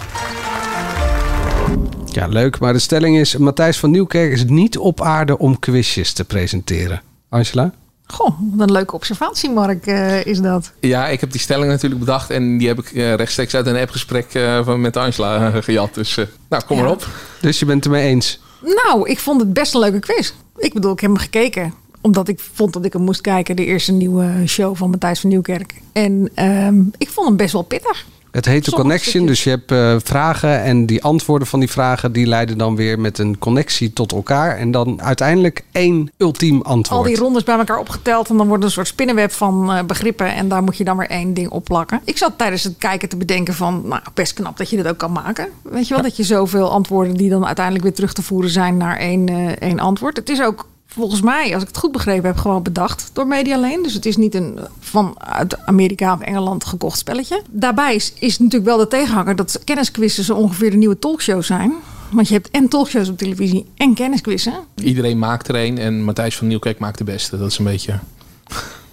Ja, 2.07 2.27
leuk. 2.27 2.59
Maar 2.59 2.73
de 2.73 2.79
stelling 2.79 3.19
is... 3.19 3.37
Matthijs 3.37 3.79
van 3.79 3.91
Nieuwkerk 3.91 4.33
is 4.33 4.45
niet 4.45 4.79
op 4.79 5.01
aarde 5.01 5.39
om 5.39 5.59
quizjes 5.59 6.13
te 6.13 6.25
presenteren. 6.25 7.03
Angela? 7.29 7.73
Goh, 8.07 8.39
wat 8.57 8.69
een 8.69 8.73
leuke 8.75 8.95
observatie, 8.95 9.51
Mark, 9.51 9.87
eh, 9.87 10.25
is 10.27 10.41
dat. 10.41 10.73
Ja, 10.81 11.09
ik 11.09 11.21
heb 11.21 11.31
die 11.33 11.41
stelling 11.41 11.71
natuurlijk 11.71 12.01
bedacht. 12.01 12.31
En 12.31 12.59
die 12.59 12.69
heb 12.69 12.79
ik 12.79 12.93
eh, 12.93 13.15
rechtstreeks 13.15 13.55
uit 13.55 13.67
een 13.67 13.77
appgesprek 13.77 14.35
eh, 14.35 14.65
van 14.65 14.81
met 14.81 14.97
Angela 14.97 15.51
gejat. 15.61 15.95
Dus 15.95 16.19
nou, 16.49 16.63
kom 16.67 16.77
Ja. 16.77 16.83
maar 16.83 16.93
op. 16.93 17.07
Dus 17.41 17.59
je 17.59 17.65
bent 17.65 17.85
het 17.85 17.93
ermee 17.95 18.09
eens? 18.09 18.41
Nou, 18.85 19.09
ik 19.09 19.19
vond 19.19 19.41
het 19.41 19.53
best 19.53 19.75
een 19.75 19.81
leuke 19.81 19.99
quiz. 19.99 20.33
Ik 20.57 20.73
bedoel, 20.75 20.93
ik 20.93 21.01
heb 21.01 21.11
hem 21.11 21.19
gekeken. 21.19 21.75
Omdat 22.01 22.29
ik 22.29 22.41
vond 22.41 22.73
dat 22.73 22.85
ik 22.85 22.93
hem 22.93 23.03
moest 23.03 23.21
kijken. 23.21 23.57
De 23.57 23.65
eerste 23.65 23.93
nieuwe 23.93 24.47
show 24.47 24.77
van 24.77 24.91
Matthijs 24.91 25.21
van 25.21 25.31
Nieuwkerk. 25.31 25.75
En 25.93 26.31
ehm, 26.35 26.81
ik 26.99 27.09
vond 27.09 27.27
hem 27.27 27.37
best 27.37 27.53
wel 27.53 27.63
pittig. 27.63 28.07
Het 28.31 28.45
heet 28.45 28.65
de 28.65 28.71
connection, 28.71 29.27
dus 29.27 29.45
je 29.45 29.51
hebt 29.51 29.71
eh, 29.71 29.97
vragen 30.05 30.63
en 30.63 30.87
die 30.87 31.03
antwoorden 31.03 31.49
van 31.49 31.61
die 31.61 31.71
vragen 31.71 32.13
die 32.13 32.27
leiden 32.27 32.59
dan 32.59 32.77
weer 32.77 32.99
met 32.99 33.19
een 33.19 33.39
connectie 33.39 33.93
tot 33.93 34.13
elkaar 34.13 34.57
en 34.57 34.71
dan 34.71 35.03
uiteindelijk 35.03 35.65
één 35.73 36.11
ultiem 36.17 36.63
antwoord. 36.63 37.01
Al 37.01 37.07
die 37.07 37.17
rondes 37.17 37.43
bij 37.43 37.59
elkaar 37.59 37.79
opgeteld. 37.79 38.29
En 38.29 38.37
dan 38.37 38.49
wordt 38.49 38.65
een 38.65 38.71
soort 38.71 38.87
spinnenweb 38.87 39.33
van 39.33 39.73
eh, 39.73 39.85
begrippen. 39.85 40.35
En 40.35 40.49
daar 40.49 40.63
moet 40.63 40.77
je 40.77 40.85
dan 40.85 40.97
weer 40.97 41.09
één 41.11 41.35
ding 41.35 41.51
op 41.51 41.65
plakken. 41.65 42.01
Ik 42.05 42.19
zat 42.19 42.33
tijdens 42.37 42.65
het 42.65 42.75
kijken 42.79 43.09
te 43.09 43.17
bedenken 43.17 43.55
van... 43.55 43.83
Nou, 43.87 44.03
best 44.15 44.35
knap 44.35 44.57
dat 44.57 44.71
je 44.71 44.77
dit 44.77 44.89
ook 44.89 44.99
kan 44.99 45.13
maken. 45.13 45.49
Weet 45.63 45.89
je 45.89 45.95
wel, 45.95 46.03
dat 46.03 46.17
je 46.17 46.25
zoveel 46.25 46.71
antwoorden... 46.71 47.15
die 47.15 47.31
dan 47.31 47.47
uiteindelijk 47.47 47.85
weer 47.85 47.95
terug 47.95 48.13
te 48.13 48.23
voeren 48.23 48.51
zijn 48.51 48.77
naar 48.77 48.97
één, 48.97 49.29
eh, 49.29 49.47
één 49.49 49.79
antwoord. 49.79 50.17
Het 50.17 50.29
is 50.29 50.43
ook 50.43 50.67
volgens 50.93 51.21
mij, 51.21 51.53
als 51.55 51.63
ik 51.63 51.69
het 51.69 51.77
goed 51.79 51.93
begrepen 51.93 52.27
heb... 52.27 52.37
gewoon 52.39 52.63
bedacht 52.63 53.11
door 53.13 53.27
Media 53.27 53.59
Lane. 53.59 53.83
Dus 53.83 53.95
het 53.95 54.07
is 54.07 54.17
niet 54.17 54.35
een 54.35 54.59
vanuit 54.81 55.67
Amerika 55.67 56.13
of 56.15 56.21
Engeland 56.21 56.65
gekocht 56.65 56.99
spelletje. 56.99 57.43
Daarbij 57.51 57.95
is, 57.95 58.13
is 58.19 58.39
natuurlijk 58.39 58.65
wel 58.65 58.79
de 58.79 58.89
tegenhanger... 58.89 59.37
dat 59.37 59.61
kennisquizzen 59.65 60.25
zo 60.25 60.35
ongeveer 60.35 60.71
de 60.71 60.77
nieuwe 60.77 60.99
talkshow 60.99 61.43
zijn... 61.43 61.73
Want 62.11 62.29
je 62.29 62.35
hebt 62.35 62.51
en 62.51 62.69
talkshows 62.69 63.09
op 63.09 63.19
televisie 63.19 63.67
en 63.77 63.95
kennisquizzen. 63.95 64.55
Iedereen 64.75 65.19
maakt 65.19 65.49
er 65.49 65.55
een 65.55 65.79
en 65.79 66.05
Matthijs 66.05 66.37
van 66.37 66.47
Nieuwkerk 66.47 66.79
maakt 66.79 66.99
de 66.99 67.05
beste. 67.05 67.39
Dat 67.39 67.51
is 67.51 67.59
een 67.59 67.65
beetje... 67.65 67.99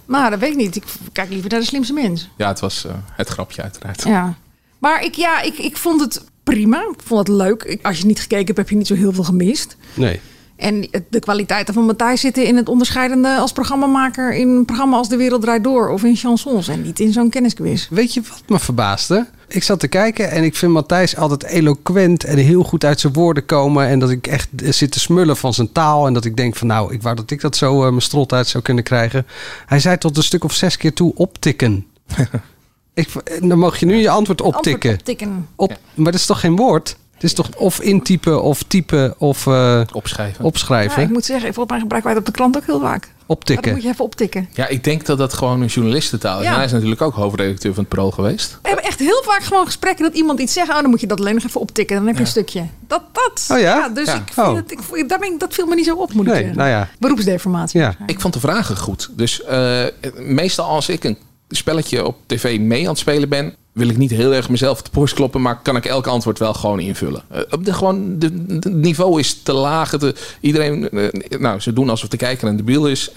Nou, 0.06 0.30
dat 0.30 0.40
weet 0.40 0.52
ik 0.52 0.58
niet. 0.58 0.76
Ik 0.76 0.84
kijk 1.12 1.30
liever 1.30 1.50
naar 1.50 1.60
de 1.60 1.66
slimste 1.66 1.94
mens. 1.94 2.30
Ja, 2.38 2.48
het 2.48 2.60
was 2.60 2.86
eh, 2.86 2.94
het 3.12 3.28
grapje 3.28 3.62
uiteraard. 3.62 4.04
Ja. 4.04 4.34
Maar 4.78 5.04
ik, 5.04 5.16
ja, 5.16 5.42
ik, 5.42 5.58
ik 5.58 5.78
vond 5.78 6.02
het 6.02 6.24
prima. 6.44 6.78
Ik 6.78 7.00
vond 7.04 7.28
het 7.28 7.38
leuk. 7.38 7.64
Ik- 7.64 7.86
als 7.86 7.98
je 7.98 8.06
niet 8.06 8.20
gekeken 8.20 8.46
hebt, 8.46 8.58
heb 8.58 8.70
je 8.70 8.76
niet 8.76 8.88
zo 8.88 8.96
heel 8.96 9.14
veel 9.14 9.24
gemist. 9.24 9.78
Nee. 9.94 10.20
En 10.58 10.88
de 11.10 11.20
kwaliteiten 11.20 11.74
van 11.74 11.86
Matthijs 11.86 12.22
zitten 12.22 12.46
in 12.46 12.56
het 12.56 12.70
onderscheidende 12.70 13.36
als 13.36 13.52
programmamaker 13.52 14.36
in 14.36 14.50
een 14.50 14.66
programma 14.66 14.98
als 14.98 15.10
De 15.10 15.18
Wereld 15.18 15.42
Draait 15.42 15.64
Door 15.64 15.90
of 15.90 16.04
in 16.04 16.16
chansons 16.16 16.68
en 16.68 16.82
niet 16.82 17.00
in 17.00 17.12
zo'n 17.12 17.30
kennisquiz. 17.30 17.88
Weet 17.90 18.14
je 18.14 18.22
wat 18.22 18.44
me 18.48 18.60
verbaasde? 18.60 19.28
Ik 19.48 19.64
zat 19.64 19.80
te 19.80 19.88
kijken 19.88 20.32
en 20.32 20.44
ik 20.44 20.56
vind 20.56 20.72
Matthijs 20.72 21.16
altijd 21.16 21.44
eloquent 21.44 22.24
en 22.24 22.38
heel 22.38 22.64
goed 22.64 22.86
uit 22.86 23.00
zijn 23.00 23.14
woorden 23.14 23.46
komen. 23.46 23.88
En 23.88 24.00
dat 24.00 24.10
ik 24.10 24.28
echt 24.28 24.50
zit 24.64 24.92
te 24.92 25.00
smullen 25.00 25.38
van 25.38 25.54
zijn 25.54 25.72
taal. 25.72 26.08
En 26.08 26.14
dat 26.14 26.26
ik 26.26 26.38
denk 26.38 26.56
van 26.56 26.68
nou, 26.68 26.94
ik 26.94 27.02
wou 27.02 27.16
dat 27.16 27.32
ik 27.32 27.42
dat 27.42 27.56
zo 27.56 27.84
eh, 27.84 27.90
mijn 27.90 28.02
strot 28.02 28.34
uit 28.34 28.48
zou 28.48 28.64
kunnen 28.64 28.84
krijgen. 28.84 29.26
Hij 29.66 29.80
zei 29.80 29.98
tot 29.98 30.18
een 30.18 30.24
stuk 30.24 30.44
of 30.44 30.54
zes 30.54 30.78
keer 30.78 30.94
toe 30.94 31.12
optikken. 31.16 31.86
ik, 32.94 33.10
eh, 33.24 33.42
dan 33.50 33.60
mag 33.60 33.80
je 33.80 33.86
nu 33.86 33.96
je 33.96 34.10
antwoord 34.10 34.42
optikken. 34.42 34.74
Antwoord 34.74 35.00
optikken. 35.00 35.48
Op, 35.56 35.80
Maar 35.94 36.12
dat 36.12 36.22
is 36.22 36.26
toch 36.26 36.40
geen 36.40 36.56
woord? 36.56 36.98
Het 37.18 37.26
is 37.26 37.34
toch 37.34 37.50
of 37.56 37.80
intypen 37.82 38.44
of 38.44 38.64
typen 38.64 39.14
of 39.18 39.48
eh, 39.48 39.82
opschrijven. 39.94 40.46
opschrijven. 40.46 41.02
Ja, 41.02 41.08
ik 41.08 41.14
moet 41.14 41.26
zeggen, 41.26 41.54
volgens 41.54 41.70
mij 41.70 41.80
gebruiken 41.80 42.10
wij 42.12 42.20
het 42.20 42.28
op 42.28 42.34
de 42.36 42.40
krant 42.42 42.58
ook 42.58 42.66
heel 42.66 42.80
vaak. 42.88 43.02
Maar 43.28 43.36
Optikken. 43.38 43.64
dan 43.66 43.74
moet 43.74 43.84
je 43.84 43.90
even 43.90 44.06
optikken. 44.06 44.50
Ja, 44.54 44.68
ik 44.68 44.84
denk 44.84 45.06
dat 45.06 45.18
dat 45.18 45.34
gewoon 45.34 45.62
een 45.62 45.68
journalistentaal 45.68 46.38
is. 46.40 46.44
Ja. 46.44 46.50
En 46.50 46.56
hij 46.56 46.66
is 46.66 46.72
natuurlijk 46.72 47.02
ook 47.02 47.14
hoofdredacteur 47.14 47.74
van 47.74 47.84
het 47.84 47.94
Pro 47.94 48.12
geweest. 48.12 48.58
We 48.62 48.68
hebben 48.68 48.86
echt 48.86 49.00
heel 49.00 49.22
vaak 49.26 49.44
gewoon 49.44 49.66
gesprekken 49.66 50.06
dat 50.06 50.14
iemand 50.16 50.40
iets 50.40 50.54
zegt. 50.54 50.70
Oh, 50.70 50.82
dan 50.82 50.90
moet 50.90 51.02
je 51.02 51.08
dat 51.08 51.20
alleen 51.20 51.34
nog 51.36 51.44
even 51.44 51.62
optikken. 51.62 51.96
Dan 51.96 52.06
heb 52.08 52.16
je 52.16 52.22
een 52.22 52.28
stukje. 52.28 52.66
Dat, 52.88 53.02
dat. 53.12 53.48
Oh 53.52 53.60
ja? 53.60 53.90
dus 53.90 54.08
Ja. 54.08 54.16
ik 54.16 54.34
vind 54.34 54.48
Oh. 54.48 54.56
het, 54.56 54.72
ik, 54.72 55.10
daar 55.10 55.20
ben 55.20 55.34
ik, 55.34 55.40
dat 55.40 55.54
viel 55.54 55.66
me 55.66 55.76
niet 55.76 55.86
zo 55.86 55.96
op, 55.96 56.14
moet 56.14 56.26
ik 56.26 56.32
Nee, 56.32 56.38
zeggen. 56.42 56.58
nou 56.58 56.70
ja. 56.70 56.90
Beroepsdeformatie. 57.00 57.80
Ja. 57.80 57.96
Ik 58.06 58.20
vond 58.22 58.34
de 58.34 58.40
vragen 58.40 58.78
goed. 58.78 59.10
Dus 59.12 59.44
eh, 59.44 59.84
meestal 60.16 60.66
als 60.66 60.90
ik 60.90 61.04
een 61.04 61.18
spelletje 61.50 62.06
op 62.06 62.16
tv 62.26 62.60
mee 62.60 62.82
aan 62.84 62.90
het 62.90 62.98
spelen 63.00 63.30
ben... 63.30 63.56
wil 63.78 63.90
ik 63.90 63.98
niet 63.98 64.12
heel 64.12 64.34
erg 64.34 64.50
mezelf 64.50 64.82
de 64.82 64.90
borst 64.94 65.14
kloppen... 65.14 65.42
maar 65.42 65.62
kan 65.62 65.76
ik 65.76 65.86
elk 65.86 66.08
antwoord 66.08 66.40
wel 66.40 66.54
gewoon 66.54 66.80
invullen. 66.80 67.24
Eh, 67.30 67.42
op 67.50 67.66
de, 67.66 67.74
gewoon, 67.74 68.16
het 68.20 68.74
niveau 68.74 69.20
is 69.20 69.42
te 69.44 69.54
laag. 69.54 69.94
Eh, 69.94 70.10
iedereen, 70.40 70.90
eh, 70.90 71.40
nou, 71.40 71.60
ze 71.60 71.74
doen 71.74 71.90
alsof 71.90 72.10
de 72.10 72.18
kijker 72.18 72.48
een 72.48 72.58
debiel 72.58 72.88
is. 72.88 73.12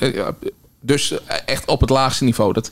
Dus 0.81 1.15
echt 1.47 1.69
op 1.69 1.81
het 1.81 1.91
laagste 1.91 2.25
niveau. 2.25 2.53
Dat, 2.53 2.71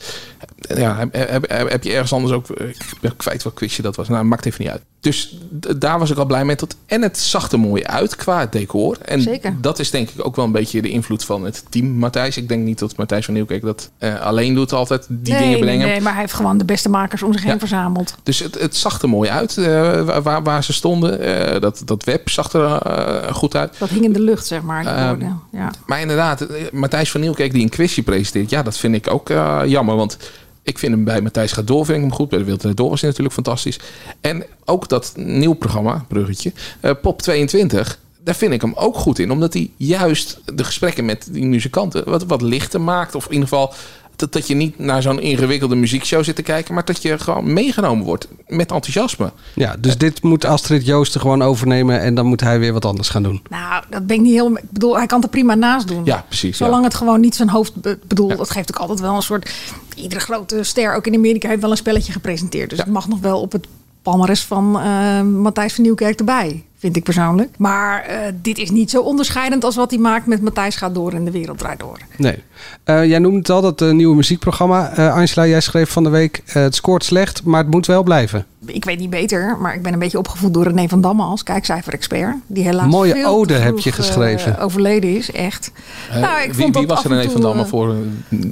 ja, 0.75 1.07
heb, 1.11 1.83
je 1.83 1.91
ergens 1.91 2.13
anders 2.13 2.33
ook... 2.33 2.49
Ik 2.49 3.13
kwijt 3.17 3.43
wat 3.43 3.53
quizje 3.53 3.81
dat 3.81 3.95
was. 3.95 4.07
Nou, 4.07 4.23
maakt 4.23 4.45
even 4.45 4.63
niet 4.63 4.71
uit. 4.71 4.81
Dus 4.99 5.37
daar 5.77 5.99
was 5.99 6.09
ik 6.09 6.17
al 6.17 6.25
blij 6.25 6.45
mee. 6.45 6.55
Tot, 6.55 6.75
en 6.85 7.01
het 7.01 7.17
zag 7.19 7.51
er 7.51 7.59
mooi 7.59 7.83
uit 7.83 8.15
qua 8.15 8.45
decor. 8.45 8.97
En 9.05 9.21
Zeker. 9.21 9.55
dat 9.61 9.79
is 9.79 9.91
denk 9.91 10.09
ik 10.09 10.25
ook 10.25 10.35
wel 10.35 10.45
een 10.45 10.51
beetje 10.51 10.81
de 10.81 10.89
invloed 10.89 11.25
van 11.25 11.43
het 11.43 11.63
team 11.69 11.87
Matthijs. 11.87 12.37
Ik 12.37 12.47
denk 12.47 12.63
niet 12.63 12.79
dat 12.79 12.95
Matthijs 12.95 13.25
van 13.25 13.33
Nieuwkerk 13.33 13.61
dat 13.61 13.89
eh, 13.97 14.19
alleen 14.21 14.53
doet 14.53 14.73
altijd. 14.73 15.05
Die 15.09 15.33
nee, 15.33 15.41
dingen 15.43 15.59
brengen. 15.59 15.79
Nee, 15.85 15.91
nee, 15.91 16.01
maar 16.01 16.11
hij 16.11 16.21
heeft 16.21 16.33
gewoon 16.33 16.57
de 16.57 16.65
beste 16.65 16.89
makers 16.89 17.23
om 17.23 17.33
zich 17.33 17.43
heen 17.43 17.59
verzameld. 17.59 18.15
Dus 18.23 18.39
het, 18.39 18.59
het 18.59 18.75
zag 18.75 19.01
er 19.01 19.09
mooi 19.09 19.29
uit 19.29 19.57
eh, 19.57 20.17
waar- 20.43 20.63
ze 20.63 20.73
stonden. 20.73 21.19
Eh, 21.19 21.61
dat, 21.61 21.81
dat 21.85 22.03
web 22.03 22.29
zag 22.29 22.53
er 22.53 23.33
goed 23.33 23.55
uit. 23.55 23.75
Dat 23.77 23.89
hing 23.89 24.03
in 24.03 24.13
de 24.13 24.21
lucht, 24.21 24.45
zeg 24.45 24.61
maar. 24.61 24.85
Ehm, 24.85 25.21
ja. 25.51 25.71
Maar 25.85 26.01
inderdaad, 26.01 26.45
Matthijs 26.71 27.11
van 27.11 27.21
Nieuwkerk 27.21 27.51
die 27.51 27.63
een 27.63 27.69
quizje 27.69 28.03
presenteert. 28.03 28.49
Ja, 28.49 28.63
dat 28.63 28.77
vind 28.77 28.95
ik 28.95 29.11
ook 29.11 29.27
jammer. 29.65 29.95
Want 29.95 30.17
ik 30.63 30.77
vind 30.77 30.93
hem 30.93 31.03
bij 31.03 31.21
Matthijs 31.21 31.51
gaat 31.51 31.67
door, 31.67 31.85
vind 31.85 31.97
ik 31.97 32.03
hem 32.03 32.13
goed. 32.13 32.29
Bij 32.29 32.43
de 32.43 32.57
Draait 32.57 32.77
Door 32.77 32.89
was 32.89 32.99
hij 32.99 33.09
natuurlijk 33.09 33.35
fantastisch. 33.35 33.79
En 34.21 34.43
ook 34.65 34.89
dat 34.89 35.13
nieuw 35.15 35.53
programma, 35.53 36.05
bruggetje, 36.07 36.51
eh, 36.79 36.91
Pop 37.01 37.21
22... 37.21 37.99
Daar 38.23 38.35
vind 38.35 38.53
ik 38.53 38.61
hem 38.61 38.73
ook 38.75 38.95
goed 38.95 39.19
in. 39.19 39.31
Omdat 39.31 39.53
hij 39.53 39.71
juist 39.77 40.41
de 40.45 40.63
gesprekken 40.63 41.05
met 41.05 41.27
die 41.31 41.45
muzikanten 41.45 42.09
wat, 42.09 42.23
wat 42.23 42.41
lichter 42.41 42.81
maakt. 42.81 43.15
Of 43.15 43.25
in 43.25 43.31
ieder 43.31 43.47
geval 43.47 43.73
Dat, 44.19 44.33
dat 44.33 44.47
je 44.47 44.55
niet 44.55 44.79
naar 44.79 45.01
zo'n 45.01 45.19
ingewikkelde 45.19 45.75
muziekshow 45.75 46.23
zit 46.23 46.35
te 46.35 46.41
kijken, 46.41 46.73
maar 46.73 46.85
dat 46.85 47.01
je 47.01 47.19
gewoon 47.19 47.53
meegenomen 47.53 48.05
wordt 48.05 48.27
met 48.47 48.71
enthousiasme. 48.71 49.31
Ja, 49.55 49.75
dus 49.79 49.97
dit 49.97 50.23
moet 50.23 50.45
Astrid 50.45 50.85
Joosten 50.85 51.21
gewoon 51.21 51.41
overnemen 51.41 51.99
en 52.01 52.15
dan 52.15 52.25
moet 52.25 52.41
hij 52.41 52.59
weer 52.59 52.73
wat 52.73 52.85
anders 52.85 53.09
gaan 53.09 53.23
doen. 53.23 53.41
Nou, 53.49 53.83
dat 53.89 54.07
ben 54.07 54.15
ik 54.15 54.21
niet 54.21 54.33
helemaal... 54.33 54.57
Ik 54.57 54.71
bedoel, 54.71 54.97
hij 54.97 55.05
kan 55.05 55.17
het 55.17 55.25
er 55.25 55.31
prima 55.33 55.55
naast 55.55 55.87
doen. 55.87 56.05
Ja, 56.05 56.25
precies. 56.27 56.57
Zolang 56.57 56.83
het 56.83 56.93
gewoon 56.93 57.19
niet 57.19 57.35
zijn 57.35 57.49
hoofd... 57.49 57.75
be- 57.75 57.99
bedoel, 58.07 58.27
dat 58.27 58.49
geeft 58.49 58.73
ook 58.73 58.81
altijd 58.81 58.99
wel 58.99 59.15
een 59.15 59.21
soort... 59.21 59.51
Iedere 59.95 60.21
grote 60.21 60.63
ster, 60.63 60.95
ook 60.95 61.07
in 61.07 61.15
Amerika, 61.15 61.47
heeft 61.47 61.61
wel 61.61 61.71
een 61.71 61.77
spelletje 61.77 62.11
gepresenteerd. 62.11 62.69
Dus 62.69 62.79
het 62.79 62.87
mag 62.87 63.07
nog 63.07 63.19
wel 63.19 63.41
op 63.41 63.51
het 63.51 63.67
palmares 64.01 64.41
van 64.41 64.79
eh, 64.79 65.21
Matthijs 65.21 65.73
van 65.73 65.83
Nieuwkerk 65.83 66.19
erbij. 66.19 66.63
Vind 66.79 66.95
ik 66.95 67.03
persoonlijk. 67.03 67.55
Maar 67.57 68.03
eh, 68.03 68.33
dit 68.41 68.57
is 68.57 68.69
niet 68.69 68.89
zo 68.89 69.01
onderscheidend 69.01 69.63
als 69.63 69.75
wat 69.75 69.89
hij 69.89 69.99
maakt 69.99 70.25
met 70.25 70.41
Matthijs 70.41 70.75
gaat 70.75 70.95
door 70.95 71.13
en 71.13 71.25
de 71.25 71.31
wereld 71.31 71.57
draait 71.57 71.79
door. 71.79 71.97
Nee. 72.17 72.43
Eh, 72.83 73.05
jij 73.05 73.19
noemde 73.19 73.37
het 73.37 73.49
al, 73.49 73.61
dat 73.61 73.81
eh, 73.81 73.91
nieuwe 73.91 74.15
muziekprogramma. 74.15 74.91
Eh, 74.91 75.13
Angela, 75.13 75.47
jij 75.47 75.61
schreef 75.61 75.89
van 75.89 76.03
de 76.03 76.09
week, 76.09 76.41
het 76.45 76.75
scoort 76.75 77.03
slecht, 77.03 77.43
maar 77.43 77.61
het 77.61 77.71
moet 77.71 77.85
wel 77.85 78.03
blijven. 78.03 78.45
Ik 78.65 78.85
weet 78.85 78.99
niet 78.99 79.09
beter, 79.09 79.57
maar 79.59 79.75
ik 79.75 79.81
ben 79.81 79.93
een 79.93 79.99
beetje 79.99 80.17
opgevoed 80.17 80.53
door 80.53 80.63
René 80.63 80.87
van 80.87 81.01
Damme 81.01 81.23
als 81.23 81.43
kijkcijfer-expert. 81.43 82.35
Die 82.47 82.63
helaas 82.63 82.91
Mooie 82.91 83.13
veel 83.13 83.25
ode 83.25 83.53
heb 83.53 83.79
je 83.79 83.91
geschreven. 83.91 84.59
overleden 84.59 85.15
is, 85.15 85.31
echt. 85.31 85.71
Nou, 86.13 86.41
ik 86.41 86.53
wie 86.53 86.61
vond 86.61 86.75
wie 86.75 86.85
dat 86.87 86.95
was 86.95 87.05
er 87.05 87.11
René 87.11 87.23
van 87.23 87.31
toe, 87.31 87.41
Damme 87.41 87.61
eh, 87.61 87.67
voor 87.67 87.95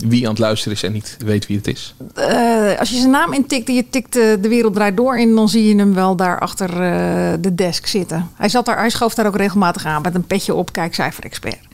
wie 0.08 0.24
aan 0.24 0.30
het 0.30 0.40
luisteren 0.40 0.74
is 0.74 0.84
en 0.84 0.92
niet 0.92 1.18
weet 1.26 1.48
wie 1.48 1.58
het 1.58 1.68
is? 1.68 1.96
Eh, 2.14 2.80
als 2.80 2.90
je 2.90 2.98
zijn 2.98 3.12
naam 3.12 3.34
intikt 3.34 3.68
en 3.68 3.74
je 3.74 3.90
tikt 3.90 4.14
de 4.14 4.48
wereld 4.50 4.74
draait 4.74 4.98
door 4.98 5.18
in, 5.18 5.36
dan 5.36 5.50
zie 5.50 5.68
je 5.68 5.76
hem 5.76 5.94
wel 5.94 6.16
daar 6.16 6.40
achter 6.40 6.70
eh, 6.70 7.34
de 7.40 7.56
desk 7.56 7.86
zitten. 7.86 8.17
Hij 8.36 8.50
zat 8.50 8.66
daar, 8.66 8.78
hij 8.78 8.90
schoof 8.90 9.14
daar 9.14 9.28
ook 9.28 9.36
regelmatig 9.36 9.86
aan 9.86 10.02
met 10.02 10.16
een 10.16 10.28
petje 10.28 10.54
op, 10.54 10.72
kijkcijfer-expert. 10.72 11.68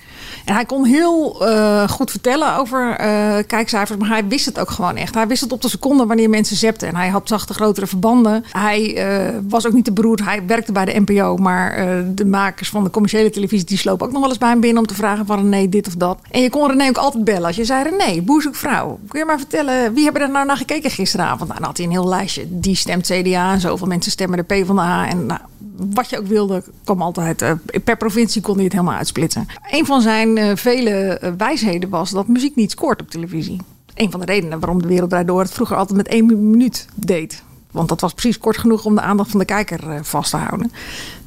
En 0.46 0.54
hij 0.54 0.66
kon 0.66 0.86
heel 0.86 1.48
eh, 1.48 1.90
goed 1.90 2.12
vertellen 2.12 2.58
over 2.58 2.96
eh, 2.96 3.36
kijkcijfers, 3.48 4.00
maar 4.00 4.10
hij 4.10 4.28
wist 4.28 4.46
het 4.46 4.60
ook 4.60 4.70
gewoon 4.70 4.96
echt. 4.96 5.14
Hij 5.14 5.28
wist 5.28 5.42
het 5.42 5.52
op 5.52 5.62
de 5.62 5.70
seconde 5.70 6.06
wanneer 6.06 6.30
mensen 6.30 6.56
zepten. 6.56 6.88
En 6.88 6.96
hij 6.96 7.10
had 7.10 7.28
zachte 7.28 7.54
grotere 7.54 7.88
verbanden. 7.88 8.44
Hij 8.52 8.96
eh, 8.96 9.34
was 9.48 9.68
ook 9.68 9.74
niet 9.74 9.86
te 9.86 9.92
beroerd. 9.92 10.24
Hij 10.24 10.46
werkte 10.46 10.72
bij 10.72 10.86
de 10.86 11.00
NPO, 11.06 11.38
maar 11.38 11.86
de 12.16 12.26
makers 12.26 12.70
van 12.70 12.84
de 12.84 12.90
commerciële 12.90 13.30
televisie 13.30 13.66
die 13.66 13.78
slopen 13.78 14.06
ook 14.06 14.12
nog 14.12 14.22
wel 14.22 14.30
eens 14.30 14.38
bij 14.38 14.50
hem 14.50 14.60
binnen 14.60 14.82
om 14.82 14.88
te 14.88 14.94
vragen 14.94 15.26
van 15.26 15.38
René 15.38 15.70
dit 15.70 15.88
of 15.88 15.96
dat. 15.96 16.20
En 16.32 16.42
je 16.42 16.50
kon 16.50 16.70
René 16.70 16.88
ook 16.88 16.98
altijd 16.98 17.24
bellen. 17.24 17.46
Als 17.46 17.56
je 17.56 17.66
zei 17.66 17.84
René, 17.90 18.22
boerzoekvrouw, 18.22 19.00
kun 19.08 19.20
je 19.20 19.26
maar 19.26 19.38
vertellen 19.38 19.94
wie 19.94 20.04
hebben 20.04 20.22
er 20.22 20.30
nou 20.30 20.46
naar 20.46 20.58
gekeken 20.58 20.92
gisteravond? 20.92 21.50
Nou, 21.50 21.60
dan 21.60 21.68
had 21.68 21.78
hij 21.78 21.86
een 21.86 21.92
heel 21.92 22.08
lijstje. 22.08 22.46
Die 22.50 22.76
stemt 22.76 23.06
CDA 23.06 23.52
en 23.52 23.60
zoveel 23.60 23.88
mensen 23.88 24.12
stemmen 24.12 24.38
de 24.38 24.44
PvdA. 24.44 25.08
En 25.08 25.26
nou, 25.26 25.40
wat 25.76 26.10
je 26.10 26.20
ook 26.20 26.28
wilde, 26.28 26.64
kwam 26.84 27.02
altijd. 27.02 27.42
eh, 27.42 27.52
per 27.84 27.98
provincie 27.98 28.42
kon 28.42 28.56
hij 28.56 28.64
het 28.64 28.74
helemaal 28.74 28.96
uitsplitsen. 28.98 29.48
Een 29.72 29.86
van 29.86 30.02
zijn 30.02 30.38
eh, 30.38 30.56
vele 30.56 30.90
eh, 30.90 31.32
wijsheden 31.38 31.90
was 31.90 32.10
dat 32.10 32.28
muziek 32.28 32.56
niet 32.56 32.72
scoort 32.72 33.02
op 33.02 33.10
televisie. 33.10 33.62
Een 33.94 34.12
van 34.12 34.20
de 34.20 34.26
redenen 34.26 34.60
waarom 34.60 34.82
de 34.82 34.88
Wereld 34.88 35.10
Draait 35.10 35.28
Door 35.28 35.42
het 35.42 35.52
vroeger 35.52 35.78
altijd 35.78 35.98
met 35.98 36.08
één 36.08 36.26
minuut 36.26 36.88
deed. 36.96 37.44
Want 37.72 37.90
dat 37.90 38.02
was 38.02 38.14
precies 38.14 38.38
kort 38.38 38.58
genoeg 38.58 38.86
om 38.86 38.96
de 38.96 39.02
aandacht 39.02 39.30
van 39.30 39.40
de 39.40 39.46
kijker 39.46 40.06
vast 40.06 40.30
te 40.30 40.38
houden. 40.38 40.72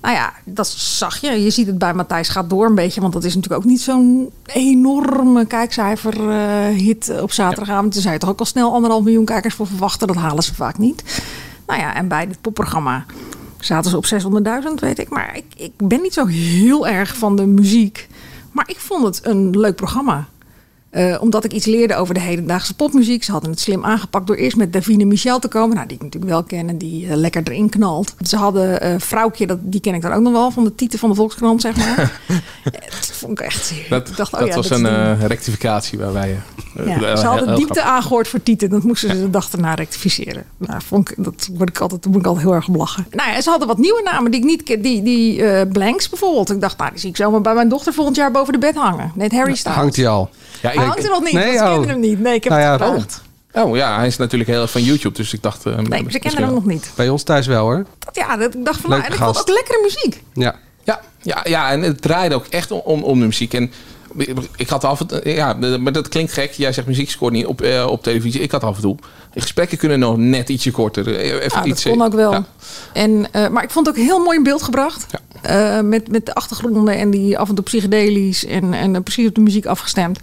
Nou 0.06 0.18
ja, 0.18 0.32
dat 0.44 0.68
zag 0.68 1.16
je. 1.16 1.30
Je 1.30 1.50
ziet 1.50 1.66
het 1.66 1.78
bij 1.78 1.94
Matthijs 1.94 2.28
gaat 2.28 2.50
door 2.50 2.66
een 2.66 2.74
beetje. 2.74 3.00
Want 3.00 3.12
dat 3.12 3.24
is 3.24 3.34
natuurlijk 3.34 3.62
ook 3.62 3.70
niet 3.70 3.80
zo'n 3.80 4.30
enorme 4.46 5.46
kijkcijfer 5.46 6.30
eh, 6.30 6.76
hit 6.76 7.20
op 7.20 7.32
zaterdagavond. 7.32 7.92
Daar 7.92 8.02
zou 8.02 8.14
je 8.14 8.20
toch 8.20 8.30
ook 8.30 8.38
al 8.38 8.44
snel 8.44 8.72
anderhalf 8.72 9.04
miljoen 9.04 9.24
kijkers 9.24 9.54
voor 9.54 9.66
verwachten. 9.66 10.06
Dat 10.06 10.16
halen 10.16 10.42
ze 10.42 10.54
vaak 10.54 10.78
niet. 10.78 11.22
Nou 11.66 11.80
ja, 11.80 11.94
en 11.94 12.08
bij 12.08 12.26
dit 12.26 12.40
popprogramma 12.40 13.04
zaten 13.66 13.90
ze 13.90 13.96
op 13.96 14.06
600.000, 14.68 14.74
weet 14.74 14.98
ik. 14.98 15.08
Maar 15.08 15.36
ik, 15.36 15.44
ik 15.56 15.72
ben 15.76 16.02
niet 16.02 16.12
zo 16.12 16.26
heel 16.26 16.86
erg 16.86 17.16
van 17.16 17.36
de 17.36 17.46
muziek. 17.46 18.08
Maar 18.52 18.68
ik 18.68 18.78
vond 18.78 19.04
het 19.04 19.20
een 19.26 19.58
leuk 19.58 19.76
programma. 19.76 20.26
Eh, 20.96 21.16
omdat 21.20 21.44
ik 21.44 21.52
iets 21.52 21.66
leerde 21.66 21.96
over 21.96 22.14
de 22.14 22.20
hedendaagse 22.20 22.74
popmuziek. 22.74 23.24
Ze 23.24 23.32
hadden 23.32 23.50
het 23.50 23.60
slim 23.60 23.84
aangepakt 23.84 24.26
door 24.26 24.36
eerst 24.36 24.56
met 24.56 24.72
Davine 24.72 25.04
Michel 25.04 25.38
te 25.38 25.48
komen. 25.48 25.76
Nou, 25.76 25.88
die 25.88 25.96
ik 25.96 26.02
natuurlijk 26.02 26.32
wel 26.32 26.42
ken 26.42 26.68
en 26.68 26.78
die 26.78 27.08
eh, 27.08 27.16
lekker 27.16 27.42
erin 27.44 27.68
knalt. 27.68 28.14
Ze 28.26 28.36
hadden 28.36 28.80
eh 28.80 28.94
Vrouwtje, 28.98 29.46
dat, 29.46 29.58
die 29.62 29.80
ken 29.80 29.94
ik 29.94 30.02
dan 30.02 30.12
ook 30.12 30.20
nog 30.20 30.32
wel, 30.32 30.50
van 30.50 30.64
de 30.64 30.74
titel 30.74 30.98
van 30.98 31.08
de 31.08 31.14
Volkskrant, 31.14 31.60
zeg 31.60 31.76
maar. 31.76 32.20
dat 32.64 33.10
vond 33.12 33.40
ik 33.40 33.46
echt... 33.46 33.72
Dat, 33.88 34.08
ik 34.08 34.16
dacht, 34.16 34.32
oh 34.32 34.38
dat 34.38 34.48
ja, 34.48 34.54
was 34.54 34.68
dat 34.68 34.80
een 34.80 35.18
die- 35.18 35.26
rectificatie 35.26 35.98
waar 35.98 36.12
wij... 36.12 36.40
ja, 36.84 37.16
ze 37.16 37.26
hadden 37.26 37.56
diepte 37.56 37.82
aangehoord 37.82 38.28
voor 38.28 38.42
Tieten. 38.42 38.70
Dat 38.70 38.82
moesten 38.82 39.10
ze 39.10 39.20
de 39.24 39.30
dag 39.30 39.52
erna 39.52 39.74
rectificeren. 39.74 40.44
Nou, 40.56 40.80
vond 40.86 41.10
ik, 41.10 41.24
dat 41.24 41.48
word 41.52 41.68
ik 41.68 41.78
altijd, 41.78 42.06
moet 42.06 42.16
ik 42.16 42.26
altijd 42.26 42.44
heel 42.44 42.54
erg 42.54 42.68
om 42.68 42.76
lachen. 42.76 43.06
Nou 43.10 43.30
ja, 43.30 43.40
ze 43.40 43.50
hadden 43.50 43.68
wat 43.68 43.78
nieuwe 43.78 44.02
namen 44.02 44.30
die 44.30 44.40
ik 44.40 44.46
niet 44.46 44.62
ken. 44.62 44.82
Die, 44.82 45.02
die 45.02 45.66
Blanks 45.66 46.08
bijvoorbeeld. 46.08 46.50
Ik 46.50 46.60
dacht, 46.60 46.78
nou, 46.78 46.90
die 46.90 47.00
zie 47.00 47.08
ik 47.08 47.16
zomaar 47.16 47.40
bij 47.40 47.54
mijn 47.54 47.68
dochter 47.68 47.92
volgend 47.92 48.16
jaar 48.16 48.30
boven 48.30 48.52
de 48.52 48.58
bed 48.58 48.74
hangen. 48.74 49.12
Net 49.14 49.32
Harry 49.32 49.54
Styles. 49.54 49.76
Hangt 49.76 49.96
hij 49.96 50.08
al? 50.08 50.30
Ja, 50.62 50.72
Hij 50.86 50.94
hangt 50.94 51.04
er 51.04 51.10
nog 51.10 51.22
niet, 51.22 51.32
Nee, 51.32 51.54
oh. 51.56 51.68
kennen 51.70 51.88
hem 51.88 52.00
niet. 52.00 52.20
Nee, 52.20 52.34
ik 52.34 52.44
heb 52.44 52.52
Nou 52.52 52.64
het 52.64 52.80
ja, 52.80 52.86
gevraagd. 52.86 53.22
Oh 53.52 53.76
ja, 53.76 53.96
hij 53.96 54.06
is 54.06 54.16
natuurlijk 54.16 54.50
heel 54.50 54.60
erg 54.62 54.70
van 54.70 54.82
YouTube, 54.82 55.16
dus 55.16 55.32
ik 55.32 55.42
dacht... 55.42 55.66
eh, 55.66 55.76
Nee, 55.78 56.04
ze 56.08 56.18
kennen 56.18 56.42
hem 56.42 56.54
nog 56.54 56.64
niet. 56.64 56.90
Bij 56.94 57.08
ons 57.08 57.22
thuis 57.22 57.46
wel 57.46 57.62
hoor. 57.64 57.84
Dat, 57.98 58.16
ja, 58.16 58.36
dat, 58.36 58.54
ik 58.54 58.64
dacht 58.64 58.80
van, 58.80 58.90
nou, 58.90 59.02
Leuke 59.02 59.16
en 59.16 59.18
ik 59.28 59.34
vond 59.34 59.38
ook 59.50 59.54
lekkere 59.56 59.80
muziek. 59.82 60.22
Ja. 60.32 60.54
Ja, 60.84 61.00
ja, 61.22 61.40
ja, 61.44 61.70
en 61.70 61.82
het 61.82 62.02
draaide 62.02 62.34
ook 62.34 62.46
echt 62.46 62.70
om, 62.70 62.80
om, 62.84 63.02
om 63.02 63.18
de 63.20 63.24
muziek. 63.26 63.54
En 63.54 63.72
ik 64.56 64.68
had 64.68 64.84
af 64.84 65.00
en 65.00 65.06
toe, 65.06 65.20
ja, 65.34 65.52
maar 65.80 65.92
dat 65.92 66.08
klinkt 66.08 66.32
gek. 66.32 66.52
Jij 66.52 66.72
zegt 66.72 66.86
muziek 66.86 67.10
scoort 67.10 67.32
niet 67.32 67.46
op, 67.46 67.60
eh, 67.60 67.86
op 67.90 68.02
televisie. 68.02 68.40
Ik 68.40 68.50
had 68.50 68.62
af 68.64 68.76
en 68.76 68.82
toe. 68.82 68.96
Gesprekken 69.40 69.78
kunnen 69.78 69.98
nog 69.98 70.16
net 70.16 70.48
ietsje 70.48 70.70
korter. 70.70 71.16
eh, 71.16 71.24
Even 71.32 71.42
Ja, 71.42 71.48
dat 71.56 71.66
iets, 71.66 71.82
kon 71.82 72.02
ook 72.02 72.14
wel. 72.14 72.32
ja. 72.32 72.44
En, 72.92 73.32
eh, 73.32 73.48
maar 73.48 73.62
ik 73.62 73.70
vond 73.70 73.86
het 73.86 73.96
ook 73.98 74.04
heel 74.04 74.18
mooi 74.18 74.36
in 74.36 74.42
beeld 74.42 74.62
gebracht. 74.62 75.06
Eh, 75.42 75.80
met, 75.80 76.08
met 76.10 76.26
de 76.26 76.34
achtergronden 76.34 76.96
en 76.96 77.10
die 77.10 77.38
af 77.38 77.48
en 77.48 77.54
toe 77.54 77.64
psychedelisch 77.64 78.44
en, 78.46 78.72
en 78.74 78.94
eh, 78.94 79.00
precies 79.02 79.28
op 79.28 79.34
de 79.34 79.40
muziek 79.40 79.66
afgestemd. 79.66 80.18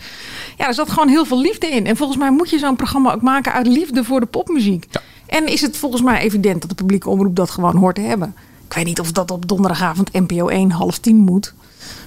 Ja, 0.57 0.67
er 0.67 0.73
zat 0.73 0.89
gewoon 0.89 1.07
heel 1.07 1.25
veel 1.25 1.39
liefde 1.41 1.67
in. 1.67 1.85
En 1.87 1.97
volgens 1.97 2.17
mij 2.19 2.31
moet 2.31 2.49
je 2.49 2.57
zo'n 2.59 2.75
programma 2.75 3.13
ook 3.13 3.21
maken 3.21 3.53
uit 3.53 3.67
liefde 3.67 4.03
voor 4.03 4.19
de 4.19 4.25
popmuziek. 4.25 4.85
En 5.25 5.47
is 5.47 5.61
het 5.61 5.77
volgens 5.77 6.01
mij 6.01 6.19
evident 6.21 6.61
dat 6.61 6.69
de 6.69 6.75
publieke 6.75 7.09
omroep 7.09 7.35
dat 7.35 7.49
gewoon 7.49 7.75
hoort 7.75 7.95
te 7.95 8.01
hebben. 8.01 8.35
Ik 8.67 8.73
weet 8.73 8.85
niet 8.85 8.99
of 8.99 9.11
dat 9.11 9.31
op 9.31 9.47
donderdagavond 9.47 10.13
NPO 10.13 10.47
1 10.47 10.71
half 10.71 10.97
tien 10.97 11.15
moet. 11.17 11.53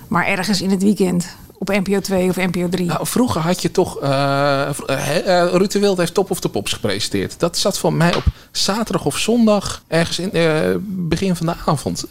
Maar 0.09 0.27
ergens 0.27 0.63
in 0.63 0.71
het 0.71 0.83
weekend 0.83 1.27
op 1.59 1.69
NPO 1.69 2.01
2 2.01 2.29
of 2.29 2.37
NPO 2.37 2.69
3. 2.69 2.87
Nou, 2.87 3.07
vroeger 3.07 3.41
had 3.41 3.63
je 3.63 3.71
toch... 3.71 4.01
eh 4.01 4.69
eh, 4.87 5.43
eh, 5.43 5.53
Ruud 5.53 5.71
de 5.73 5.79
Wild 5.79 5.99
heeft 5.99 6.15
Top 6.15 6.31
of 6.31 6.41
the 6.41 6.49
Pops 6.49 6.73
gepresenteerd. 6.73 7.39
Dat 7.41 7.59
zat 7.59 7.79
voor 7.79 7.93
mij 7.93 8.15
op 8.15 8.23
zaterdag 8.51 9.05
of 9.05 9.19
zondag. 9.19 9.83
Ergens 9.89 10.19
in 10.19 10.33
eh, 10.33 10.61
begin 10.81 11.37
van 11.37 11.47
de 11.47 11.55
avond. 11.67 12.07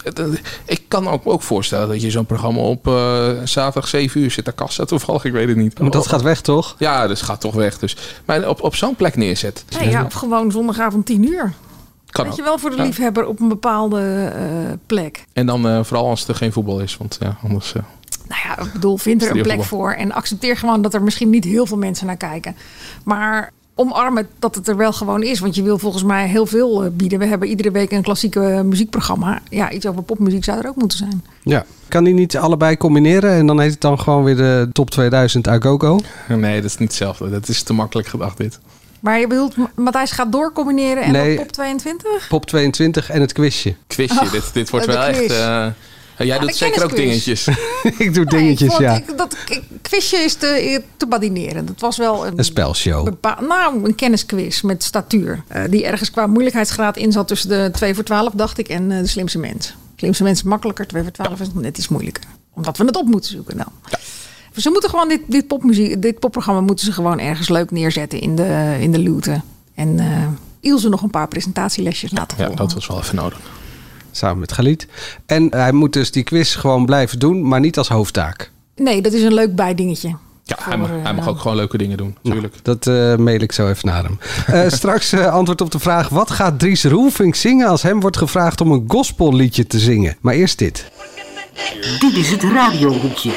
Ik 0.66 0.82
kan 0.88 1.08
ook, 1.08 1.22
ook 1.28 1.42
voorstellen 1.42 1.88
dat 1.88 2.02
je 2.02 2.12
zo'n 2.12 2.26
programma 2.26 2.60
op 2.62 2.88
eh, 2.88 3.30
zaterdag 3.44 3.90
7 3.90 4.22
uur 4.22 4.32
zit. 4.32 4.46
Daar 4.46 4.54
kassa 4.54 4.86
toevallig, 4.86 5.26
ik 5.26 5.32
weet 5.32 5.48
het 5.48 5.58
niet. 5.58 5.80
Maar 5.80 5.90
dat 5.90 6.08
gaat 6.08 6.22
weg 6.22 6.42
toch? 6.42 6.76
Ja, 6.80 7.08
dus 7.08 7.22
gaat 7.22 7.42
toch 7.42 7.54
weg. 7.56 7.80
Dus. 7.80 7.98
Maar 8.26 8.48
op, 8.48 8.62
op 8.64 8.76
zo'n 8.76 8.96
plek 8.96 9.16
neerzet. 9.16 9.66
Nee, 9.80 9.90
ja, 9.90 10.04
of 10.06 10.14
gewoon 10.14 10.52
zondagavond 10.52 11.06
10 11.06 11.24
uur. 11.28 11.54
Kan 12.10 12.26
Weet 12.26 12.36
je 12.36 12.44
wel, 12.44 12.58
voor 12.58 12.70
de 12.70 12.76
Ja. 12.76 12.84
liefhebber 12.84 13.26
op 13.26 13.40
een 13.40 13.48
bepaalde 13.48 14.32
eh, 14.36 14.44
plek. 14.86 15.26
En 15.34 15.46
dan 15.46 15.68
eh, 15.68 15.84
vooral 15.84 16.10
als 16.10 16.28
er 16.28 16.36
geen 16.36 16.52
voetbal 16.52 16.80
is. 16.80 16.98
Want 16.98 17.18
ja, 17.20 17.38
anders... 17.44 17.74
ja, 18.48 18.64
ik 18.64 18.72
bedoel, 18.74 18.98
vind 18.98 19.24
er 19.24 19.36
een 19.36 19.42
plek 19.42 19.64
voor. 19.64 19.92
En 19.92 20.12
accepteer 20.12 20.58
gewoon 20.58 20.82
dat 20.82 20.94
er 20.94 21.04
misschien 21.04 21.30
niet 21.30 21.44
heel 21.44 21.66
veel 21.66 21.78
mensen 21.78 22.06
naar 22.08 22.18
kijken. 22.18 22.56
Maar 23.04 23.52
omarm 23.76 24.18
het 24.18 24.28
dat 24.40 24.56
het 24.56 24.68
er 24.68 24.78
wel 24.78 24.94
gewoon 24.94 25.24
is. 25.24 25.40
Want 25.40 25.56
je 25.56 25.64
wil 25.64 25.78
volgens 25.78 26.04
mij 26.04 26.28
heel 26.28 26.46
veel 26.46 26.84
eh, 26.84 26.90
bieden. 26.92 27.20
We 27.20 27.26
hebben 27.26 27.48
iedere 27.48 27.72
week 27.72 27.92
een 27.92 28.02
klassieke 28.02 28.62
muziekprogramma. 28.66 29.40
Ja, 29.50 29.72
iets 29.72 29.86
over 29.86 30.04
popmuziek 30.04 30.44
zou 30.44 30.60
er 30.60 30.68
ook 30.68 30.76
moeten 30.76 30.98
zijn. 30.98 31.24
Ja. 31.44 31.66
Kan 31.88 32.04
die 32.04 32.14
niet 32.14 32.38
allebei 32.38 32.78
combineren 32.78 33.32
en 33.32 33.48
dan 33.48 33.60
heet 33.60 33.72
het 33.72 33.82
dan 33.82 34.00
gewoon 34.00 34.24
weer 34.24 34.36
de 34.36 34.70
top 34.72 34.90
2000 34.90 35.48
Agogo? 35.48 36.00
nee, 36.28 36.56
dat 36.62 36.70
is 36.70 36.78
niet 36.78 36.88
hetzelfde. 36.88 37.30
Dat 37.30 37.48
is 37.48 37.64
te 37.64 37.74
makkelijk 37.74 38.08
gedacht 38.08 38.38
dit. 38.38 38.60
Maar 39.00 39.20
je 39.20 39.28
bedoelt, 39.28 39.56
Matthijs 39.76 40.12
gaat 40.12 40.32
doorcombineren 40.32 41.04
en 41.04 41.12
Nee. 41.12 41.36
dan 41.36 41.46
pop 41.46 41.54
22? 41.54 42.28
Pop 42.28 42.46
22 42.46 43.10
en 43.10 43.22
het 43.22 43.34
quizje. 43.34 43.76
Quizje, 43.88 44.20
Oh, 44.22 44.32
dit, 44.32 44.54
dit 44.54 44.70
wordt 44.70 44.86
wel 44.86 45.04
echt... 45.04 45.18
quiz. 45.26 45.38
Jij 46.18 46.40
doet 46.40 46.50
de 46.50 46.56
zeker 46.56 46.84
ook 46.84 46.96
dingetjes. 46.96 47.48
ik 47.98 48.14
doe 48.14 48.26
dingetjes, 48.26 48.70
vond- 48.70 48.82
ja. 48.82 48.96
ik- 48.96 49.18
dat 49.18 49.38
quizje 49.82 50.18
is 50.18 50.34
te, 50.34 50.82
te 50.98 51.06
badineren. 51.08 51.66
Dat 51.66 51.80
was 51.80 51.98
wel 51.98 52.28
een, 52.28 52.38
Een 52.38 52.44
spelshow. 52.46 53.04
bepa- 53.04 53.42
nou, 53.42 53.84
een 53.86 53.96
kennisquiz 53.96 54.62
met 54.62 54.84
statuur. 54.84 55.44
Eh, 55.48 55.64
die 55.70 55.86
ergens 55.86 56.12
qua 56.12 56.28
moeilijkheidsgraad 56.28 56.98
in 56.98 57.12
zat 57.12 57.28
tussen 57.28 57.50
de 57.50 57.70
2 57.74 57.94
voor 57.96 58.04
12, 58.04 58.34
dacht 58.34 58.58
ik, 58.58 58.68
en 58.68 58.92
eh, 58.92 59.00
de 59.00 59.08
slimste 59.08 59.38
mens. 59.40 59.74
Slimste 59.96 60.24
mens 60.24 60.38
is 60.40 60.44
makkelijker, 60.46 60.88
2 60.88 61.04
voor 61.04 61.12
12 61.12 61.40
is 61.40 61.48
net 61.54 61.78
iets 61.78 61.88
moeilijker. 61.88 62.24
Omdat 62.54 62.78
we 62.78 62.86
het 62.86 62.96
op 62.96 63.06
moeten 63.08 63.32
zoeken 63.32 63.58
dan. 63.58 63.68
Ze 64.56 64.70
moeten 64.70 64.90
gewoon 64.90 65.08
dit, 65.10 65.22
dit, 65.28 65.48
popmuziek, 65.48 66.02
dit 66.02 66.20
popprogramma 66.20 66.62
moeten 66.62 66.86
ze 66.86 66.92
gewoon 66.92 67.20
ergens 67.20 67.50
leuk 67.50 67.72
neerzetten 67.72 68.20
in 68.20 68.36
de, 68.36 68.78
in 68.80 68.92
de 68.92 69.00
luwte. 69.00 69.42
En 69.76 70.00
eh 70.00 70.28
Ilse 70.60 70.90
nog 70.90 71.02
een 71.02 71.10
paar 71.10 71.28
presentatielesjes 71.28 72.12
laten 72.12 72.38
Ja, 72.38 72.46
volgen. 72.46 72.66
dat 72.66 72.74
was 72.74 72.88
wel 72.88 72.98
even 73.00 73.16
nodig. 73.16 73.40
Samen 74.16 74.40
met 74.40 74.52
Galit. 74.52 74.88
En 75.26 75.48
hij 75.50 75.72
moet 75.72 75.94
dus 75.94 76.12
die 76.12 76.24
quiz 76.24 76.58
gewoon 76.58 76.86
blijven 76.86 77.20
doen, 77.20 77.48
maar 77.48 77.60
niet 77.60 77.78
als 77.78 77.88
hoofdtaak. 77.88 78.52
Nee, 78.76 79.02
dat 79.02 79.14
is 79.14 79.24
een 79.24 79.34
leuk 79.34 79.56
bijdingetje. 79.56 80.16
Ja, 80.44 80.58
hij 80.60 80.78
mag, 80.78 80.90
hij 80.90 81.14
mag 81.14 81.24
eh, 81.24 81.30
ook 81.30 81.40
gewoon 81.40 81.58
leuke 81.58 81.78
dingen 81.78 81.98
doen, 81.98 82.18
natuurlijk. 82.22 82.56
Dat 82.62 82.88
eh, 82.88 83.16
mail 83.16 83.40
ik 83.40 83.52
zo 83.52 83.70
even 83.70 83.88
naar 83.88 84.04
hem. 84.04 84.20
Eh, 84.48 84.70
straks 84.80 85.12
eh, 85.12 85.34
antwoord 85.34 85.62
op 85.62 85.72
de 85.72 85.80
vraag: 85.80 86.10
wat 86.10 86.32
gaat 86.32 86.60
Dries 86.60 86.84
Roelvink 86.84 87.36
zingen 87.36 87.68
als 87.68 87.82
hem 87.82 88.00
wordt 88.00 88.18
gevraagd 88.18 88.62
om 88.62 88.72
een 88.72 88.84
gospelliedje 88.88 89.68
te 89.68 89.80
zingen? 89.80 90.18
Maar 90.22 90.34
eerst 90.34 90.58
dit. 90.58 90.92
Dit 92.00 92.16
is 92.16 92.32
het 92.32 92.44
radiohoekje. 92.44 93.32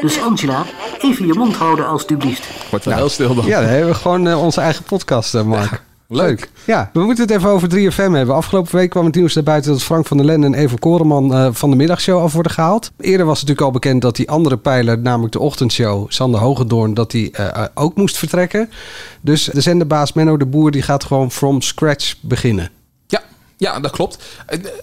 Dus 0.00 0.20
Angela, 0.20 0.64
even 0.98 1.26
je 1.26 1.34
mond 1.34 1.56
houden 1.56 1.88
alstublieft. 1.88 2.48
Wordt 2.70 2.84
wel 2.84 2.96
heel 2.96 3.08
stil 3.08 3.34
dan. 3.34 3.46
Ja, 3.46 3.60
dan 3.60 3.68
hebben 3.68 3.90
we 3.90 3.94
gewoon 3.94 4.34
onze 4.34 4.60
eigen 4.60 4.84
podcast, 4.84 5.42
Mark. 5.42 5.82
Leuk. 6.10 6.50
Ja, 6.64 6.90
we 6.92 7.00
moeten 7.00 7.24
het 7.24 7.36
even 7.36 7.48
over 7.48 7.68
3FM 7.68 8.12
hebben. 8.12 8.34
Afgelopen 8.34 8.76
week 8.76 8.90
kwam 8.90 9.04
het 9.04 9.14
nieuws 9.14 9.34
naar 9.34 9.44
buiten 9.44 9.72
dat 9.72 9.82
Frank 9.82 10.06
van 10.06 10.16
der 10.16 10.26
Lende 10.26 10.46
en 10.46 10.54
Evo 10.54 10.76
Koreman 10.76 11.34
eh, 11.34 11.48
van 11.52 11.70
de 11.70 11.76
middagshow 11.76 12.22
af 12.22 12.32
worden 12.32 12.52
gehaald. 12.52 12.90
Eerder 12.98 13.26
was 13.26 13.40
het 13.40 13.48
natuurlijk 13.48 13.74
al 13.74 13.80
bekend 13.80 14.02
dat 14.02 14.16
die 14.16 14.30
andere 14.30 14.56
pijler, 14.56 14.98
namelijk 14.98 15.32
de 15.32 15.38
ochtendshow, 15.38 16.10
Sander 16.10 16.40
Hogendoorn, 16.40 16.94
dat 16.94 17.10
die 17.10 17.30
eh, 17.30 17.46
eh, 17.46 17.64
ook 17.74 17.96
moest 17.96 18.18
vertrekken. 18.18 18.70
Dus 19.20 19.44
de 19.44 19.60
zenderbaas 19.60 20.12
Menno 20.12 20.36
de 20.36 20.46
Boer 20.46 20.70
die 20.70 20.82
gaat 20.82 21.04
gewoon 21.04 21.30
from 21.30 21.60
scratch 21.60 22.14
beginnen. 22.20 22.70
Ja, 23.06 23.22
ja, 23.56 23.80
dat 23.80 23.90
klopt. 23.90 24.18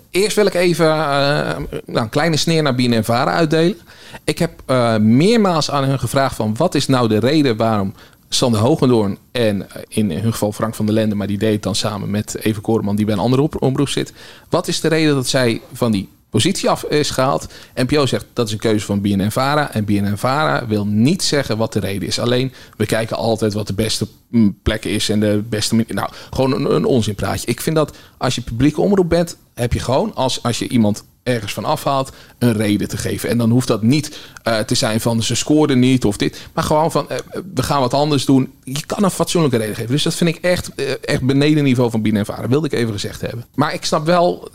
Eerst 0.09 0.35
wil 0.35 0.45
ik 0.45 0.53
even 0.53 0.85
nou, 0.85 1.67
een 1.85 2.09
kleine 2.09 2.37
sneer 2.37 2.63
naar 2.63 2.75
BNN 2.75 3.03
Vara 3.03 3.31
uitdelen. 3.31 3.77
Ik 4.23 4.39
heb 4.39 4.51
eh, 4.65 4.97
meermaals 4.97 5.71
aan 5.71 5.83
hun 5.83 5.99
gevraagd 5.99 6.35
van 6.35 6.55
wat 6.57 6.75
is 6.75 6.87
nou 6.87 7.07
de 7.07 7.19
reden 7.19 7.57
waarom 7.57 7.93
Sander 8.29 8.59
Hogendoorn 8.59 9.17
en 9.31 9.69
eh, 9.71 9.81
in 9.87 10.11
hun 10.11 10.31
geval 10.31 10.51
Frank 10.51 10.75
van 10.75 10.85
der 10.85 10.95
Lende, 10.95 11.15
maar 11.15 11.27
die 11.27 11.37
deed 11.37 11.63
dan 11.63 11.75
samen 11.75 12.09
met 12.09 12.37
Even 12.41 12.61
Koreman 12.61 12.95
die 12.95 13.05
bij 13.05 13.13
een 13.13 13.19
andere 13.19 13.49
omroep 13.59 13.89
zit. 13.89 14.13
Wat 14.49 14.67
is 14.67 14.79
de 14.79 14.87
reden 14.87 15.15
dat 15.15 15.27
zij 15.27 15.61
van 15.73 15.91
die 15.91 16.09
positie 16.29 16.69
af 16.69 16.83
is 16.83 17.09
gehaald? 17.09 17.47
NPO 17.75 18.05
zegt 18.05 18.25
dat 18.33 18.47
is 18.47 18.53
een 18.53 18.59
keuze 18.59 18.85
van 18.85 19.01
BNN 19.01 19.31
Vara 19.31 19.73
en 19.73 19.85
BNN 19.85 20.17
Vara 20.17 20.67
wil 20.67 20.85
niet 20.85 21.23
zeggen 21.23 21.57
wat 21.57 21.73
de 21.73 21.79
reden 21.79 22.07
is. 22.07 22.19
Alleen 22.19 22.53
we 22.77 22.85
kijken 22.85 23.17
altijd 23.17 23.53
wat 23.53 23.67
de 23.67 23.73
beste 23.73 24.07
mm, 24.27 24.57
plek 24.63 24.85
is 24.85 25.09
en 25.09 25.19
de 25.19 25.43
beste. 25.49 25.85
Nou, 25.87 26.09
gewoon 26.29 26.53
een, 26.53 26.75
een 26.75 26.85
onzinpraatje. 26.85 27.47
Ik 27.47 27.61
vind 27.61 27.75
dat 27.75 27.95
als 28.17 28.35
je 28.35 28.41
publieke 28.41 28.81
omroep 28.81 29.09
bent, 29.09 29.37
heb 29.55 29.73
je 29.73 29.79
gewoon 29.79 30.15
als, 30.15 30.43
als 30.43 30.59
je 30.59 30.67
iemand 30.67 31.03
ergens 31.23 31.53
van 31.53 31.65
afhaalt, 31.65 32.11
een 32.37 32.53
reden 32.53 32.87
te 32.87 32.97
geven. 32.97 33.29
En 33.29 33.37
dan 33.37 33.49
hoeft 33.49 33.67
dat 33.67 33.81
niet 33.81 34.19
eh, 34.43 34.59
te 34.59 34.75
zijn 34.75 35.01
van 35.01 35.23
ze 35.23 35.35
scoorden 35.35 35.79
niet 35.79 36.05
of 36.05 36.17
dit. 36.17 36.47
Maar 36.53 36.63
gewoon 36.63 36.91
van 36.91 37.09
eh, 37.09 37.17
we 37.53 37.63
gaan 37.63 37.79
wat 37.79 37.93
anders 37.93 38.25
doen. 38.25 38.53
Je 38.63 38.85
kan 38.85 39.03
een 39.03 39.11
fatsoenlijke 39.11 39.57
reden 39.57 39.75
geven. 39.75 39.91
Dus 39.91 40.03
dat 40.03 40.13
vind 40.13 40.35
ik 40.35 40.43
echt, 40.43 40.75
eh, 40.75 40.91
echt 41.01 41.21
beneden 41.21 41.63
niveau 41.63 41.89
van 41.89 42.01
binnen 42.01 42.21
ervaren. 42.21 42.49
Wilde 42.49 42.67
ik 42.67 42.73
even 42.73 42.93
gezegd 42.93 43.21
hebben. 43.21 43.45
Maar 43.55 43.73
ik 43.73 43.85
snap 43.85 44.05
wel 44.05 44.49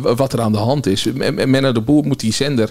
wat 0.00 0.32
er 0.32 0.40
aan 0.40 0.52
de 0.52 0.58
hand 0.58 0.86
is. 0.86 1.04
Menno 1.32 1.72
de 1.72 1.80
Boer 1.80 2.06
moet 2.06 2.20
die 2.20 2.32
zender 2.32 2.70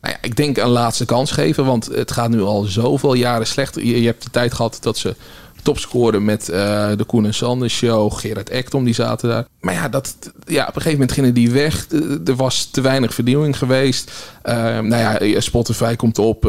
nou 0.00 0.14
ja, 0.14 0.20
ik 0.22 0.36
denk 0.36 0.56
een 0.56 0.68
laatste 0.68 1.04
kans 1.04 1.30
geven. 1.30 1.64
Want 1.64 1.86
het 1.86 2.12
gaat 2.12 2.30
nu 2.30 2.42
al 2.42 2.62
zoveel 2.62 3.14
jaren 3.14 3.46
slecht. 3.46 3.74
Je 3.74 4.04
hebt 4.04 4.22
de 4.22 4.30
tijd 4.30 4.54
gehad 4.54 4.78
dat 4.80 4.98
ze 4.98 5.16
topscoren 5.62 6.24
met 6.24 6.48
eh, 6.48 6.90
de 6.96 7.04
Koen 7.04 7.26
en 7.26 7.34
Sander 7.34 7.70
show. 7.70 8.12
Gerard 8.12 8.50
Ekdom, 8.50 8.84
die 8.84 8.94
zaten 8.94 9.28
daar. 9.28 9.46
Maar 9.60 9.74
ja, 9.74 9.88
dat, 9.88 10.16
ja, 10.46 10.62
op 10.62 10.66
een 10.66 10.82
gegeven 10.82 10.92
moment 10.92 11.12
gingen 11.12 11.34
die 11.34 11.50
weg. 11.50 11.86
Eh, 11.90 12.00
Er 12.28 12.36
was 12.36 12.64
te 12.64 12.80
weinig 12.80 13.14
vernieuwing 13.14 13.58
geweest. 13.58 14.12
Eh, 14.42 14.54
nou 14.78 15.24
ja, 15.24 15.40
Spotify 15.40 15.96
komt 15.96 16.18
op. 16.18 16.44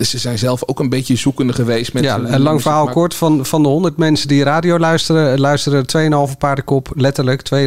eh, 0.00 0.06
ze 0.06 0.18
zijn 0.18 0.38
zelf 0.38 0.62
ook 0.66 0.80
een 0.80 0.88
beetje 0.88 1.16
zoekende 1.16 1.52
geweest. 1.52 1.92
Met 1.92 2.04
Ja, 2.04 2.18
een 2.18 2.40
lang 2.40 2.62
verhaal 2.62 2.88
kort. 2.88 3.14
Van, 3.14 3.46
van 3.46 3.62
de 3.62 3.68
100 3.68 3.96
mensen 3.96 4.28
die 4.28 4.42
radio 4.42 4.78
luisteren, 4.78 5.40
luisteren 5.40 5.84
2,5 6.30 6.36
paardenkop, 6.38 6.88
letterlijk 6.94 7.42
2,5 7.54 7.58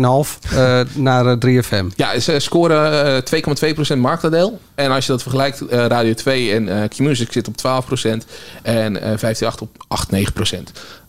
eh 0.55 0.79
naar 0.95 1.25
eh, 1.25 1.61
3FM. 1.61 1.85
Ja, 1.95 2.19
ze 2.19 2.39
scoren 2.39 3.23
eh, 3.23 3.41
2,2% 3.93 3.97
marktaandeel. 3.97 4.59
En 4.75 4.91
als 4.91 5.05
je 5.05 5.11
dat 5.11 5.21
vergelijkt, 5.21 5.61
eh, 5.61 5.85
Radio 5.85 6.13
2 6.13 6.53
en 6.53 6.81
eh 6.81 6.89
Q-Music 6.89 7.31
zit 7.31 7.47
op 7.47 7.57
12% 7.57 8.25
en 8.61 9.01
eh 9.01 9.17
538 9.17 9.61
op 9.61 9.83
8, 9.87 10.11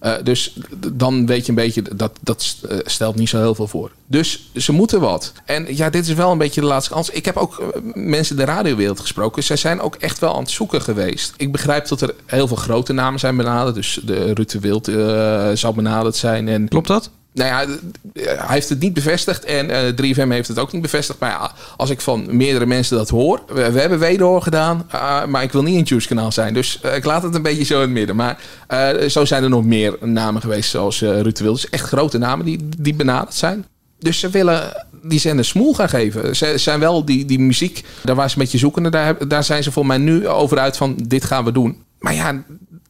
9%. 0.04 0.06
Eh, 0.06 0.12
dus 0.22 0.56
dan 0.92 1.26
weet 1.26 1.42
je 1.42 1.48
een 1.48 1.54
beetje, 1.54 1.82
dat, 1.82 2.12
dat 2.20 2.56
eh, 2.68 2.78
stelt 2.84 3.16
niet 3.16 3.28
zo 3.28 3.38
heel 3.38 3.54
veel 3.54 3.68
voor. 3.68 3.90
Dus 4.06 4.50
ze 4.56 4.72
moeten 4.72 5.00
wat. 5.00 5.32
En 5.44 5.76
ja, 5.76 5.90
dit 5.90 6.08
is 6.08 6.14
wel 6.14 6.32
een 6.32 6.38
beetje 6.38 6.60
de 6.60 6.66
laatste 6.66 6.92
kans. 6.92 7.10
Ik 7.10 7.24
heb 7.24 7.36
ook 7.36 7.58
eh, 7.58 7.66
mensen 7.94 8.38
in 8.38 8.44
de 8.44 8.52
radiowereld 8.52 9.00
gesproken. 9.00 9.42
Zij 9.42 9.56
zijn 9.56 9.80
ook 9.80 9.94
echt 9.94 10.18
wel 10.18 10.34
aan 10.34 10.42
het 10.42 10.50
zoeken 10.50 10.82
geweest. 10.82 11.34
Ik 11.36 11.52
begrijp 11.52 11.88
dat 11.88 12.00
er 12.00 12.14
heel 12.26 12.48
veel 12.48 12.56
grote 12.56 12.92
namen 12.92 13.20
zijn 13.20 13.36
benaderd. 13.36 13.74
Dus 13.74 14.00
de 14.04 14.32
Ruud 14.32 14.50
de 14.50 14.60
Wild 14.60 14.88
eh, 14.88 15.50
zou 15.54 15.74
benaderd 15.74 16.16
zijn. 16.16 16.48
En, 16.48 16.68
Klopt 16.68 16.88
dat? 16.88 17.10
Nou 17.34 17.48
ja, 17.50 17.76
d- 17.76 17.80
hij 18.24 18.46
heeft 18.48 18.68
het 18.68 18.80
niet 18.80 18.92
bevestigd 18.94 19.44
en 19.44 19.70
eh 19.70 20.14
3FM 20.14 20.28
heeft 20.28 20.48
het 20.48 20.58
ook 20.58 20.72
niet 20.72 20.82
bevestigd. 20.82 21.18
Maar 21.18 21.30
ja, 21.30 21.52
als 21.76 21.90
ik 21.90 22.00
van 22.00 22.36
meerdere 22.36 22.66
mensen 22.66 22.96
dat 22.96 23.08
hoor. 23.08 23.42
We, 23.46 23.60
hebben 23.60 23.98
wederhoor 23.98 24.42
gedaan, 24.42 24.86
ah, 24.90 25.24
maar 25.26 25.42
ik 25.42 25.52
wil 25.52 25.62
niet 25.62 25.76
in 25.76 25.82
Juice 25.82 26.08
kanaal 26.08 26.32
zijn. 26.32 26.54
Dus 26.54 26.80
eh, 26.80 26.96
ik 26.96 27.04
laat 27.04 27.22
het 27.22 27.34
een 27.34 27.42
beetje 27.42 27.64
zo 27.64 27.74
in 27.74 27.80
het 27.80 27.90
midden. 27.90 28.16
Maar 28.16 28.38
eh, 28.68 29.08
zo 29.08 29.24
zijn 29.24 29.42
er 29.42 29.48
nog 29.48 29.64
meer 29.64 29.96
namen 30.00 30.40
geweest 30.40 30.70
zoals 30.70 31.02
eh 31.02 31.20
Ruud 31.20 31.38
Wild. 31.38 31.54
Dus 31.60 31.70
echt 31.70 31.86
grote 31.88 32.18
namen 32.18 32.44
die, 32.44 32.68
die 32.78 32.94
benaderd 32.94 33.34
zijn. 33.34 33.64
Dus 33.98 34.18
ze 34.18 34.30
willen 34.30 34.84
die 35.02 35.20
zender 35.20 35.44
smoel 35.44 35.74
gaan 35.74 35.88
geven. 35.88 36.36
Ze 36.36 36.52
zijn 36.58 36.80
wel 36.80 37.04
die, 37.04 37.24
die 37.24 37.38
muziek, 37.38 37.84
daar 38.02 38.14
waar 38.14 38.30
ze 38.30 38.36
een 38.36 38.42
beetje 38.42 38.58
zoekende, 38.58 38.90
daar, 38.90 39.28
daar 39.28 39.44
zijn 39.44 39.62
ze 39.62 39.72
voor 39.72 39.86
mij 39.86 39.98
nu 39.98 40.28
over 40.28 40.58
uit 40.58 40.76
van 40.76 40.94
dit 41.06 41.24
gaan 41.24 41.44
we 41.44 41.52
doen. 41.52 41.82
Maar 41.98 42.14
ja, 42.14 42.42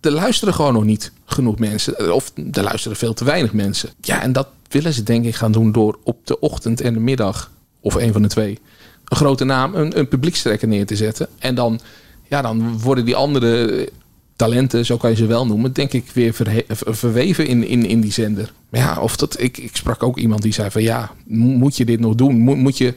er 0.05 0.11
luisteren 0.13 0.55
gewoon 0.55 0.73
nog 0.73 0.85
niet 0.85 1.13
genoeg 1.25 1.59
mensen. 1.59 2.15
Of 2.15 2.33
er 2.53 2.63
luisteren 2.63 2.97
veel 2.97 3.15
te 3.15 3.25
weinig 3.25 3.53
mensen. 3.53 3.91
Ja, 4.01 4.23
en 4.23 4.33
dat 4.33 4.49
willen 4.69 4.93
ze 4.93 5.03
denk 5.03 5.25
ik 5.25 5.35
gaan 5.35 5.53
doen 5.53 5.73
door 5.73 5.99
op 6.03 6.27
de 6.27 6.41
ochtend 6.41 6.81
en 6.81 6.95
de 6.95 7.01
middag, 7.01 7.51
of 7.81 7.95
een 7.95 8.13
van 8.13 8.23
de 8.23 8.29
twee, 8.29 8.59
een 9.05 9.17
grote 9.17 9.45
naam, 9.45 9.75
een, 9.75 9.99
een 9.99 10.09
publiekstrekker 10.09 10.69
neer 10.69 10.87
te 10.87 10.97
zetten. 10.97 11.29
En 11.39 11.55
dan, 11.55 11.81
ja, 12.29 12.43
dan 12.43 12.81
worden 12.81 13.05
die 13.05 13.17
andere 13.17 13.89
talenten, 14.37 14.87
zo 14.87 14.97
kan 14.97 15.11
je 15.11 15.17
ze 15.17 15.27
wel 15.27 15.47
noemen, 15.47 15.73
denk 15.73 15.93
ik 15.93 16.11
weer 16.15 16.35
verweven 16.79 17.47
in, 17.47 17.67
in, 17.67 17.87
in 17.87 18.01
die 18.01 18.13
zender. 18.13 18.53
Maar 18.69 18.81
ja, 18.81 19.01
of 19.01 19.17
dat, 19.17 19.41
ik, 19.41 19.59
ik 19.59 19.77
sprak 19.77 20.03
ook 20.03 20.19
iemand 20.19 20.43
die 20.43 20.53
zei 20.53 20.71
van 20.71 20.83
ja, 20.83 21.11
mo- 21.27 21.47
moet 21.47 21.77
je 21.77 21.85
dit 21.85 22.01
nog 22.01 22.15
doen? 22.15 22.39
Moet 22.39 22.79
je 22.79 22.95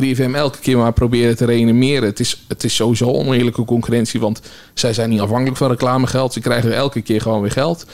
3FM 0.00 0.34
elke 0.34 0.58
keer 0.58 0.76
maar 0.76 0.92
proberen 0.92 1.36
te 1.36 1.44
reanimeren? 1.44 2.08
Het 2.08 2.20
is, 2.20 2.44
het 2.48 2.64
is 2.64 2.74
sowieso 2.74 3.06
oneerlijke 3.12 3.64
concurrentie, 3.64 4.20
want 4.20 4.40
zij 4.74 4.92
zijn 4.92 5.10
niet 5.10 5.20
afhankelijk 5.20 5.56
van 5.56 5.68
reclamegeld. 5.70 6.32
Ze 6.32 6.40
krijgen 6.40 6.74
elke 6.74 7.00
keer 7.02 7.20
gewoon 7.20 7.40
weer 7.40 7.50
geld. 7.50 7.86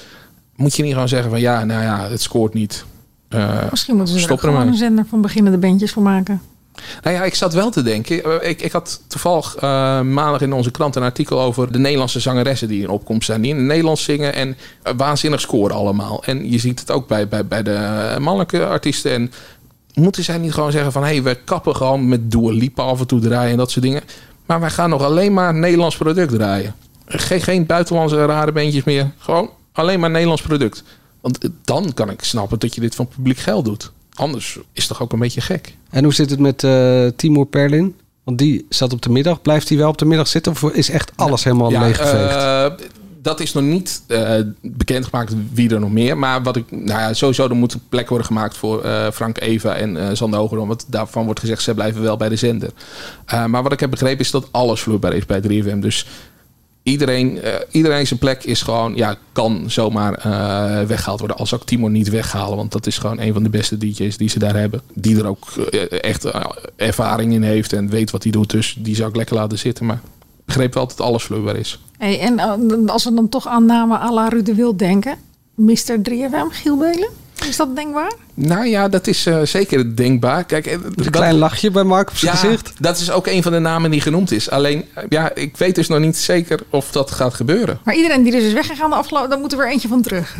Moet 0.56 0.74
je 0.76 0.82
niet 0.82 0.92
gewoon 0.92 1.08
zeggen 1.08 1.30
van 1.30 1.40
ja, 1.40 1.64
nou 1.64 1.82
ja, 1.82 2.08
het 2.08 2.22
scoort 2.22 2.54
niet. 2.54 2.84
Eh, 3.28 3.70
Misschien 3.70 3.96
moeten 3.96 4.20
ze 4.20 4.28
er 4.28 4.38
gewoon 4.38 4.66
een 4.66 4.74
zender 4.74 5.06
van 5.08 5.20
beginnende 5.20 5.58
bandjes 5.58 5.92
voor 5.92 6.02
maken. 6.02 6.40
Nou 7.02 7.16
ja, 7.16 7.24
ik 7.24 7.34
zat 7.34 7.54
wel 7.54 7.70
te 7.70 7.82
denken. 7.82 8.24
eh, 8.40 8.48
Ik, 8.48 8.60
ik 8.62 8.72
had 8.72 9.00
toevallig 9.06 9.56
eh, 9.56 9.60
maandag 10.00 10.40
in 10.40 10.52
onze 10.52 10.70
krant 10.70 10.96
een 10.96 11.02
artikel 11.02 11.40
over 11.40 11.72
de 11.72 11.78
Nederlandse 11.78 12.20
zangeressen 12.20 12.68
die 12.68 12.82
in 12.82 12.88
opkomst 12.88 13.26
zijn. 13.26 13.40
Die 13.40 13.50
in 13.50 13.56
het 13.56 13.66
Nederlands 13.66 14.02
zingen 14.04 14.34
en 14.34 14.56
waanzinnig 14.96 15.40
scoren 15.40 15.76
allemaal. 15.76 16.24
En 16.24 16.50
je 16.50 16.58
ziet 16.58 16.80
het 16.80 16.90
ook 16.90 17.08
bij, 17.08 17.28
bij, 17.28 17.46
bij 17.46 17.62
de 17.62 18.16
mannelijke 18.20 18.66
artiesten. 18.66 19.12
En 19.12 19.32
moeten 19.94 20.24
zij 20.24 20.38
niet 20.38 20.52
gewoon 20.52 20.72
zeggen 20.72 20.92
van... 20.92 21.02
hé, 21.02 21.08
hey, 21.08 21.22
we 21.22 21.38
kappen 21.44 21.76
gewoon 21.76 22.08
met 22.08 22.30
Dua 22.30 22.52
Lipa 22.52 22.82
af 22.82 23.00
en 23.00 23.06
toe 23.06 23.20
draaien 23.20 23.50
en 23.50 23.56
dat 23.56 23.70
soort 23.70 23.84
dingen. 23.84 24.02
Maar 24.46 24.60
wij 24.60 24.70
gaan 24.70 24.90
nog 24.90 25.02
alleen 25.02 25.32
maar 25.32 25.54
Nederlands 25.54 25.96
product 25.96 26.32
draaien. 26.32 26.74
Geen, 27.06 27.40
geen 27.40 27.66
buitenlandse 27.66 28.24
rare 28.26 28.52
bandjes 28.52 28.84
meer. 28.84 29.10
Gewoon 29.18 29.50
alleen 29.72 30.00
maar 30.00 30.10
Nederlands 30.10 30.42
product. 30.42 30.84
Want 31.20 31.38
dan 31.64 31.94
kan 31.94 32.10
ik 32.10 32.22
snappen 32.24 32.58
dat 32.58 32.74
je 32.74 32.80
dit 32.80 32.94
van 32.94 33.08
publiek 33.08 33.38
geld 33.38 33.64
doet. 33.64 33.92
Anders 34.14 34.58
is 34.72 34.82
het 34.82 34.88
toch 34.88 35.02
ook 35.02 35.12
een 35.12 35.18
beetje 35.18 35.40
gek. 35.40 35.76
En 35.90 36.04
hoe 36.04 36.14
zit 36.14 36.30
het 36.30 36.38
met 36.38 36.64
eh 36.64 37.06
Timur 37.16 37.46
Perlin? 37.46 37.94
Want 38.24 38.38
die 38.38 38.66
zat 38.68 38.92
op 38.92 39.02
de 39.02 39.10
middag. 39.10 39.42
Blijft 39.42 39.68
hij 39.68 39.78
wel 39.78 39.88
op 39.88 39.98
de 39.98 40.04
middag 40.04 40.28
zitten? 40.28 40.52
Of 40.52 40.62
is 40.62 40.90
echt 40.90 41.12
alles 41.16 41.44
helemaal 41.44 41.70
leeggeveegd? 41.70 42.34
eh, 42.34 42.86
dat 43.24 43.40
is 43.40 43.52
nog 43.52 43.64
niet 43.64 44.02
eh, 44.06 44.40
bekendgemaakt 44.60 45.34
wie 45.52 45.70
er 45.70 45.80
nog 45.80 45.92
meer. 45.92 46.18
Maar 46.18 46.42
wat 46.42 46.56
ik, 46.56 46.70
nou 46.70 47.00
ja, 47.00 47.12
sowieso 47.12 47.48
er 47.48 47.54
moet 47.54 47.76
plek 47.88 48.08
worden 48.08 48.26
gemaakt 48.26 48.56
voor 48.56 48.82
eh, 48.82 49.10
Frank 49.10 49.40
Eva 49.40 49.74
en 49.74 49.96
eh 49.96 50.08
Sander 50.12 50.38
Hogerom. 50.40 50.68
Want 50.68 50.84
daarvan 50.88 51.24
wordt 51.24 51.40
gezegd, 51.40 51.62
ze 51.62 51.74
blijven 51.74 52.02
wel 52.02 52.16
bij 52.16 52.28
de 52.28 52.36
zender. 52.36 52.70
Maar 53.46 53.62
wat 53.62 53.72
ik 53.72 53.80
heb 53.80 53.90
begrepen 53.90 54.18
is 54.18 54.30
dat 54.30 54.48
alles 54.50 54.80
vloeibaar 54.80 55.14
is 55.14 55.26
bij 55.26 55.42
3FM. 55.42 55.78
Dus 55.78 56.06
iedereen, 56.82 57.38
iedereen 57.70 58.06
zijn 58.06 58.18
plek 58.18 58.44
is 58.44 58.62
gewoon, 58.62 58.96
ja, 58.96 59.16
kan 59.32 59.64
zomaar 59.66 60.14
eh, 60.14 60.86
weggehaald 60.86 61.18
worden. 61.18 61.36
Als 61.36 61.54
ook 61.54 61.66
Timo 61.66 61.88
niet 61.88 62.10
weghalen. 62.10 62.56
Want 62.56 62.72
dat 62.72 62.86
is 62.86 62.98
gewoon 62.98 63.20
een 63.20 63.32
van 63.32 63.42
de 63.42 63.50
beste 63.50 63.78
DJ's 63.78 64.16
die 64.16 64.28
ze 64.28 64.38
daar 64.38 64.56
hebben. 64.56 64.80
Die 64.94 65.18
er 65.18 65.26
ook 65.26 65.50
echt 65.90 66.26
ervaring 66.76 67.32
in 67.32 67.42
heeft 67.42 67.72
en 67.72 67.88
weet 67.88 68.10
wat 68.10 68.22
hij 68.22 68.32
doet. 68.32 68.50
Dus 68.50 68.76
die 68.78 68.94
zou 68.94 69.08
ik 69.08 69.16
lekker 69.16 69.36
laten 69.36 69.58
zitten. 69.58 69.86
Maar 69.86 70.00
ik 70.13 70.13
begreep 70.44 70.74
wel 70.74 70.86
dat 70.86 71.00
alles 71.00 71.22
vloeibaar 71.22 71.56
is. 71.56 71.80
Hey, 71.98 72.20
en 72.20 72.38
eh, 72.38 72.52
als 72.86 73.04
we 73.04 73.14
dan 73.14 73.28
toch 73.28 73.46
aan 73.46 73.66
namen 73.66 74.00
à 74.00 74.12
la 74.12 74.28
Ruud 74.28 74.46
de 74.46 74.54
Wild 74.54 74.78
denken. 74.78 75.16
Mr. 75.54 75.98
3FM, 76.02 76.50
Giel 76.50 76.76
Belen? 76.76 77.08
Is 77.48 77.56
dat 77.56 77.76
denkbaar? 77.76 78.12
Nou 78.34 78.66
ja, 78.66 78.88
dat 78.88 79.06
is 79.06 79.26
eh, 79.26 79.42
zeker 79.42 79.96
denkbaar. 79.96 80.44
Kijk, 80.44 80.66
eh, 80.66 80.72
een 80.72 80.92
dat- 80.94 81.10
klein 81.10 81.34
lachje 81.34 81.70
bij 81.70 81.84
Mark 81.84 82.10
op 82.10 82.16
zijn 82.16 82.32
ja, 82.32 82.38
gezicht. 82.38 82.72
Dat 82.78 82.98
is 82.98 83.10
ook 83.10 83.26
een 83.26 83.42
van 83.42 83.52
de 83.52 83.58
namen 83.58 83.90
die 83.90 84.00
genoemd 84.00 84.30
is. 84.30 84.50
Alleen, 84.50 84.84
ja, 85.08 85.34
ik 85.34 85.56
weet 85.56 85.74
dus 85.74 85.88
nog 85.88 85.98
niet 85.98 86.16
zeker 86.16 86.60
of 86.70 86.90
dat 86.90 87.10
gaat 87.10 87.34
gebeuren. 87.34 87.78
Maar 87.84 87.94
iedereen 87.94 88.22
die 88.22 88.32
dus 88.32 88.42
is 88.42 88.52
weggegaan 88.52 88.90
de 88.90 88.96
afgelopen... 88.96 89.30
dan 89.30 89.40
moet 89.40 89.52
er 89.52 89.58
weer 89.58 89.68
eentje 89.70 89.88
van 89.88 90.02
terug. 90.02 90.36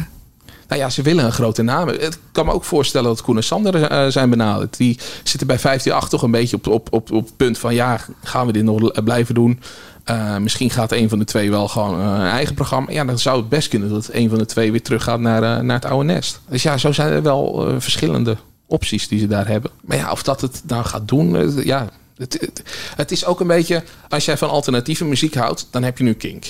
Nou 0.69 0.81
ja, 0.81 0.91
ze 0.91 1.03
willen 1.03 1.25
een 1.25 1.33
grote 1.33 1.63
naam. 1.63 1.89
Ik 1.89 2.19
kan 2.33 2.47
me 2.47 2.53
ook 2.53 2.65
voorstellen 2.65 3.09
dat 3.09 3.23
Koen 3.23 3.37
en 3.37 3.45
Sander 3.45 3.83
eh, 3.85 4.07
zijn 4.09 4.31
benaderd. 4.31 4.77
Die 4.77 4.99
zitten 5.23 5.47
bij 5.47 5.57
158 5.57 6.09
toch 6.09 6.23
een 6.23 6.31
beetje 6.31 6.57
op, 6.57 6.67
op, 6.67 6.89
op, 6.91 7.13
op 7.13 7.25
het 7.25 7.37
punt 7.37 7.59
van... 7.59 7.75
ja, 7.75 8.01
gaan 8.23 8.47
we 8.47 8.53
dit 8.53 8.65
nog 8.65 9.03
blijven 9.05 9.35
doen? 9.35 9.61
Eh, 10.05 10.37
misschien 10.37 10.71
gaat 10.71 10.93
een 10.93 11.09
van 11.09 11.19
de 11.19 11.25
twee 11.25 11.51
wel 11.51 11.69
gewoon 11.69 12.01
eh, 12.01 12.07
een 12.07 12.31
eigen 12.31 12.55
programma. 12.55 12.91
Ja, 12.91 13.05
dan 13.05 13.19
zou 13.19 13.37
het 13.37 13.49
best 13.49 13.69
kunnen 13.69 13.89
dat 13.89 14.09
een 14.13 14.29
van 14.29 14.39
de 14.39 14.47
twee 14.47 14.71
weer 14.71 14.83
teruggaat 14.83 15.21
naar, 15.21 15.43
eh, 15.43 15.63
naar 15.63 15.77
het 15.77 15.85
oude 15.85 16.05
nest. 16.13 16.41
Dus 16.49 16.63
ja, 16.63 16.79
zo 16.79 16.93
zijn 16.93 17.13
er 17.13 17.23
wel 17.23 17.75
verschillende 17.79 18.37
opties 18.67 19.09
die 19.09 19.19
ze 19.19 19.27
daar 19.27 19.49
hebben. 19.49 19.71
Maar 19.81 19.97
ja, 19.97 20.11
of 20.11 20.23
dat 20.23 20.41
het 20.41 20.63
nou 20.67 20.85
gaat 20.85 21.09
doen, 21.09 21.55
ja, 21.65 21.89
Het, 22.17 22.51
het, 22.97 23.11
is 23.11 23.25
ook 23.25 23.41
een 23.41 23.47
beetje, 23.47 23.83
als 24.09 24.25
jij 24.25 24.39
van 24.39 24.49
alternatieve 24.49 25.05
muziek 25.05 25.35
houdt, 25.35 25.69
dan 25.71 25.83
heb 25.83 25.99
je 25.99 26.05
nu 26.05 26.13
Kink. 26.13 26.45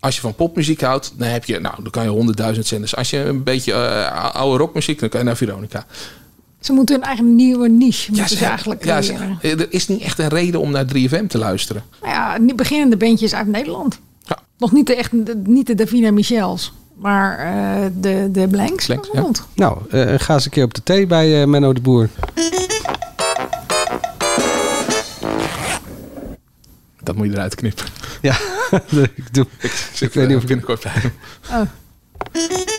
Als 0.00 0.14
je 0.14 0.20
van 0.20 0.34
popmuziek 0.34 0.80
houdt, 0.80 1.12
dan 1.16 1.28
heb 1.28 1.44
je, 1.44 1.60
nou, 1.60 1.82
dan 1.82 1.90
kan 1.90 2.02
je 2.02 2.08
honderdduizend 2.08 2.66
zenders. 2.66 2.96
Als 2.96 3.10
je 3.10 3.18
een 3.18 3.42
beetje 3.42 3.74
oude 4.32 4.58
rockmuziek, 4.58 5.00
dan 5.00 5.08
kan 5.08 5.20
je 5.20 5.26
naar 5.26 5.36
Veronica. 5.36 5.86
Ze 6.64 6.72
moeten 6.72 6.94
hun 6.94 7.04
eigen 7.04 7.34
nieuwe 7.34 7.68
niche 7.68 8.10
moeten 8.10 8.28
ze- 8.28 8.36
ze 8.36 8.44
eigenlijk 8.44 8.84
ja, 8.84 9.02
ze- 9.02 9.12
creëren. 9.14 9.38
er 9.60 9.66
is 9.72 9.88
niet 9.88 10.00
echt 10.02 10.18
een 10.18 10.28
reden 10.28 10.60
om 10.60 10.70
naar 10.70 10.84
3FM 10.86 11.26
te 11.26 11.38
luisteren. 11.38 11.82
Nou 12.02 12.12
ja, 12.14 12.54
beginnende 12.54 12.96
bandjes 12.96 13.34
uit 13.34 13.46
Nederland. 13.46 13.98
Nog 14.58 14.72
niet 14.72 14.86
de, 14.86 14.96
echt, 14.96 15.12
niet 15.44 15.66
de 15.66 15.74
Davina 15.74 16.10
Michels, 16.10 16.72
maar 16.94 17.38
eh, 17.38 17.90
de, 18.00 18.28
de 18.32 18.48
Blanks. 18.48 18.86
Ja. 18.86 18.98
Nou, 19.54 19.78
eh, 19.90 20.14
ga 20.16 20.34
eens 20.34 20.44
een 20.44 20.50
keer 20.50 20.64
op 20.64 20.74
de 20.74 20.82
thee 20.82 21.06
bij 21.06 21.40
eh, 21.42 21.46
Menno 21.48 21.72
de 21.72 21.80
Boer. 21.80 22.08
Dat 27.02 27.16
moet 27.16 27.26
je 27.26 27.32
eruit 27.32 27.54
knippen. 27.54 27.84
Ja, 28.22 28.36
ik, 29.16 29.34
doe, 29.34 29.46
ik, 30.00 30.10
weet 30.12 30.28
niet 30.28 30.36
of 30.36 30.42
ik... 30.42 30.48
binnenkort 30.48 30.82
bij 30.82 30.92
hem. 30.94 31.12
Oh. 31.50 31.60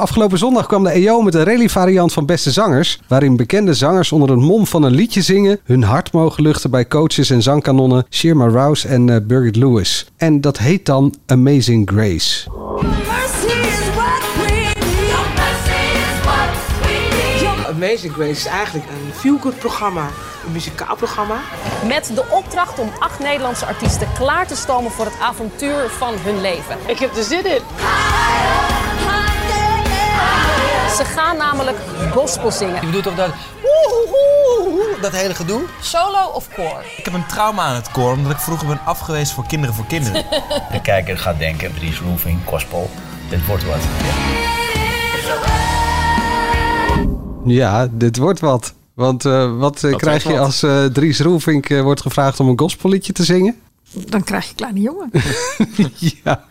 Afgelopen 0.00 0.38
zondag 0.38 0.66
kwam 0.66 0.82
de 0.82 0.90
EO 0.90 1.20
met 1.22 1.34
een 1.34 1.44
rally-variant 1.44 2.12
van 2.12 2.26
Beste 2.26 2.50
Zangers... 2.50 3.00
waarin 3.08 3.36
bekende 3.36 3.74
zangers 3.74 4.12
onder 4.12 4.30
het 4.30 4.38
mom 4.38 4.66
van 4.66 4.82
een 4.82 4.92
liedje 4.92 5.22
zingen... 5.22 5.60
hun 5.64 5.82
hart 5.82 6.12
mogen 6.12 6.42
luchten 6.42 6.70
bij 6.70 6.86
coaches 6.86 7.30
en 7.30 7.42
zangkanonnen 7.42 8.06
Shirma 8.10 8.48
Rouse 8.48 8.88
en 8.88 9.10
eh, 9.10 9.16
Birgit 9.22 9.56
Lewis. 9.56 10.06
En 10.16 10.40
dat 10.40 10.58
heet 10.58 10.86
dan 10.86 11.14
Amazing 11.26 11.90
Grace. 11.94 12.48
Amazing 17.68 18.12
Grace 18.12 18.30
is 18.30 18.46
eigenlijk 18.46 18.86
een 18.86 19.12
feel-good 19.14 19.58
programma, 19.58 20.08
een 20.46 20.52
muzikaal 20.52 20.96
programma. 20.96 21.40
Met 21.86 22.10
de 22.14 22.24
opdracht 22.30 22.78
om 22.78 22.90
acht 22.98 23.18
Nederlandse 23.18 23.66
artiesten 23.66 24.08
klaar 24.18 24.46
te 24.46 24.56
stomen 24.56 24.90
voor 24.90 25.04
het 25.04 25.18
avontuur 25.20 25.88
van 25.88 26.14
hun 26.18 26.40
leven. 26.40 26.76
Ik 26.86 26.98
heb 26.98 27.16
er 27.16 27.24
zin 27.24 27.44
in. 27.44 28.79
Ze 30.96 31.04
gaan 31.04 31.36
namelijk 31.36 31.76
gospel 32.10 32.50
zingen. 32.50 32.74
Je 32.74 32.86
bedoelt 32.86 33.04
toch 33.04 33.14
dat... 33.14 33.30
Dat 35.00 35.12
hele 35.12 35.34
gedoe? 35.34 35.62
Solo 35.80 36.26
of 36.34 36.48
koor? 36.54 36.84
Ik 36.96 37.04
heb 37.04 37.14
een 37.14 37.26
trauma 37.26 37.62
aan 37.62 37.74
het 37.74 37.90
koor, 37.90 38.12
omdat 38.12 38.32
ik 38.32 38.38
vroeger 38.38 38.66
ben 38.66 38.80
afgewezen 38.84 39.34
voor 39.34 39.46
kinderen 39.46 39.74
voor 39.74 39.86
kinderen. 39.86 40.24
De 40.72 40.80
kijker 40.82 41.18
gaat 41.18 41.38
denken, 41.38 41.74
Dries 41.74 42.00
Roelving, 42.00 42.38
Gospel, 42.44 42.90
dit 43.28 43.46
wordt 43.46 43.64
wat. 43.64 43.78
Ja, 47.44 47.88
dit 47.90 48.16
wordt 48.16 48.40
wat. 48.40 48.74
Want 48.94 49.24
eh, 49.24 49.58
wat 49.58 49.84
eh, 49.84 49.96
krijg 49.96 50.22
je 50.22 50.32
wat. 50.32 50.38
als 50.38 50.62
eh, 50.62 50.84
Dries 50.84 51.20
Roelvink 51.20 51.68
eh, 51.68 51.80
wordt 51.80 52.00
gevraagd 52.00 52.40
om 52.40 52.48
een 52.48 52.58
gospelliedje 52.58 53.12
te 53.12 53.24
zingen? 53.24 53.60
Dan 53.92 54.22
krijg 54.24 54.48
je 54.48 54.54
kleine 54.54 54.80
jongen. 54.80 55.10
ja. 56.24 56.44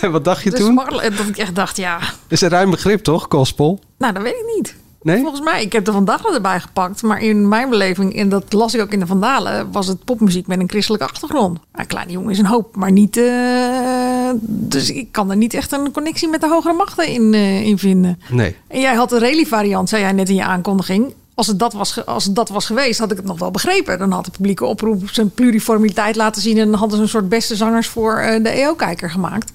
En 0.00 0.12
wat 0.12 0.24
dacht 0.24 0.42
je 0.42 0.50
Dus 0.50 0.58
toen? 0.60 0.74
Marl- 0.74 1.00
dat 1.00 1.28
ik 1.28 1.36
echt 1.38 1.54
dacht, 1.54 1.76
ja, 1.76 1.98
is 2.28 2.40
een 2.40 2.48
ruim 2.48 2.70
begrip 2.70 3.02
toch, 3.02 3.26
gospel? 3.28 3.80
nou 3.98 4.12
dat 4.12 4.22
weet 4.22 4.34
ik 4.34 4.52
niet. 4.56 4.76
Nee? 5.02 5.20
Volgens 5.20 5.40
mij, 5.40 5.62
ik 5.62 5.72
heb 5.72 5.84
de 5.84 5.92
Vandalen 5.92 6.34
erbij 6.34 6.60
gepakt. 6.60 7.02
Maar 7.02 7.22
in 7.22 7.48
mijn 7.48 7.70
beleving, 7.70 8.16
en 8.16 8.28
dat 8.28 8.52
las 8.52 8.74
ik 8.74 8.80
ook 8.80 8.92
in 8.92 8.98
de 9.00 9.06
Vandalen... 9.06 9.72
was 9.72 9.86
het 9.86 10.04
popmuziek 10.04 10.46
met 10.46 10.60
een 10.60 10.68
christelijke 10.68 11.06
achtergrond. 11.06 11.58
Nou, 11.72 11.86
kleine 11.86 12.12
jongen 12.12 12.30
is 12.30 12.38
een 12.38 12.46
hoop, 12.46 12.76
maar 12.76 12.92
niet... 12.92 13.16
eh, 13.16 14.30
dus 14.40 14.90
ik 14.90 15.12
kan 15.12 15.30
er 15.30 15.36
niet 15.36 15.54
echt 15.54 15.72
een 15.72 15.92
connectie 15.92 16.28
met 16.28 16.40
de 16.40 16.48
hogere 16.48 16.74
machten 16.74 17.06
in, 17.08 17.34
eh, 17.34 17.62
in 17.66 17.78
vinden. 17.78 18.20
Nee. 18.30 18.56
En 18.68 18.80
jij 18.80 18.94
had 18.94 19.08
de 19.10 19.18
rally 19.18 19.46
variant, 19.46 19.88
zei 19.88 20.02
jij 20.02 20.12
net 20.12 20.28
in 20.28 20.34
je 20.34 20.44
aankondiging. 20.44 21.14
Als 21.34 21.46
het, 21.46 21.58
dat 21.58 21.72
was, 21.72 22.06
als 22.06 22.24
dat 22.24 22.48
was 22.48 22.66
geweest, 22.66 22.98
had 22.98 23.10
ik 23.10 23.16
het 23.16 23.26
nog 23.26 23.38
wel 23.38 23.50
begrepen. 23.50 23.98
Dan 23.98 24.12
had 24.12 24.24
de 24.24 24.30
publieke 24.30 24.64
oproep 24.64 25.10
zijn 25.10 25.30
pluriformiteit 25.30 26.16
laten 26.16 26.42
zien... 26.42 26.58
en 26.58 26.70
dan 26.70 26.78
hadden 26.78 26.96
ze 26.96 27.02
een 27.02 27.08
soort 27.08 27.28
beste 27.28 27.56
zangers 27.56 27.88
voor 27.88 28.16
eh, 28.16 28.42
de 28.42 28.48
EO-kijker 28.48 29.10
gemaakt. 29.10 29.52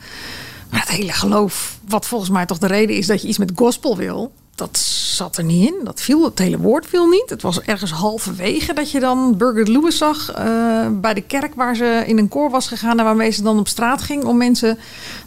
Maar 0.69 0.79
het 0.79 0.89
hele 0.89 1.11
geloof, 1.11 1.79
wat 1.87 2.05
volgens 2.05 2.29
mij 2.29 2.45
toch 2.45 2.57
de 2.57 2.67
reden 2.67 2.95
is 2.95 3.07
dat 3.07 3.21
je 3.21 3.27
iets 3.27 3.37
met 3.37 3.51
gospel 3.55 3.97
wil... 3.97 4.31
dat 4.59 4.77
zat 4.77 5.37
er 5.37 5.43
niet 5.43 5.67
in. 5.67 5.75
Dat 5.83 6.01
viel, 6.01 6.23
het 6.23 6.39
hele 6.39 6.57
woord 6.57 6.85
viel 6.85 7.07
niet. 7.07 7.29
Het 7.29 7.41
was 7.41 7.61
ergens 7.61 7.91
halverwege 7.91 8.73
dat 8.73 8.91
je 8.91 8.99
dan 8.99 9.37
Birgit 9.37 9.67
Lewis 9.67 9.97
zag... 9.97 10.31
eh, 10.31 10.87
bij 10.91 11.13
de 11.13 11.21
kerk 11.21 11.55
waar 11.55 11.75
ze 11.75 12.03
in 12.05 12.17
een 12.17 12.27
koor 12.27 12.49
was 12.49 12.67
gegaan... 12.67 12.99
en 12.99 13.05
waarmee 13.05 13.31
ze 13.31 13.43
dan 13.43 13.59
op 13.59 13.67
straat 13.67 14.01
ging 14.01 14.23
om 14.23 14.37
mensen 14.37 14.77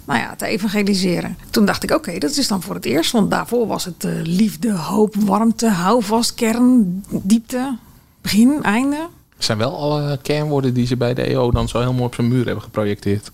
nou 0.04 0.18
ja, 0.20 0.34
te 0.36 0.46
evangeliseren. 0.46 1.36
Toen 1.50 1.64
dacht 1.64 1.82
ik, 1.82 1.90
oké, 1.90 2.18
dat 2.18 2.36
is 2.36 2.48
dan 2.48 2.62
voor 2.62 2.74
het 2.74 2.84
eerst. 2.84 3.12
Want 3.12 3.30
daarvoor 3.30 3.66
was 3.66 3.84
het 3.84 4.04
eh, 4.04 4.12
liefde, 4.22 4.72
hoop, 4.72 5.14
warmte, 5.14 5.68
houvast, 5.68 6.34
kern, 6.34 7.04
diepte, 7.10 7.76
begin, 8.20 8.62
einde. 8.62 9.08
Zijn 9.44 9.58
wel 9.58 9.78
alle 9.78 10.18
kernwoorden 10.22 10.74
die 10.74 10.86
ze 10.86 10.96
bij 10.96 11.14
de 11.14 11.22
EO 11.22 11.50
dan 11.50 11.68
zo 11.68 11.80
heel 11.80 11.92
mooi 11.92 12.04
op 12.04 12.14
zijn 12.14 12.28
muur 12.28 12.44
hebben 12.44 12.62
geprojecteerd. 12.62 13.30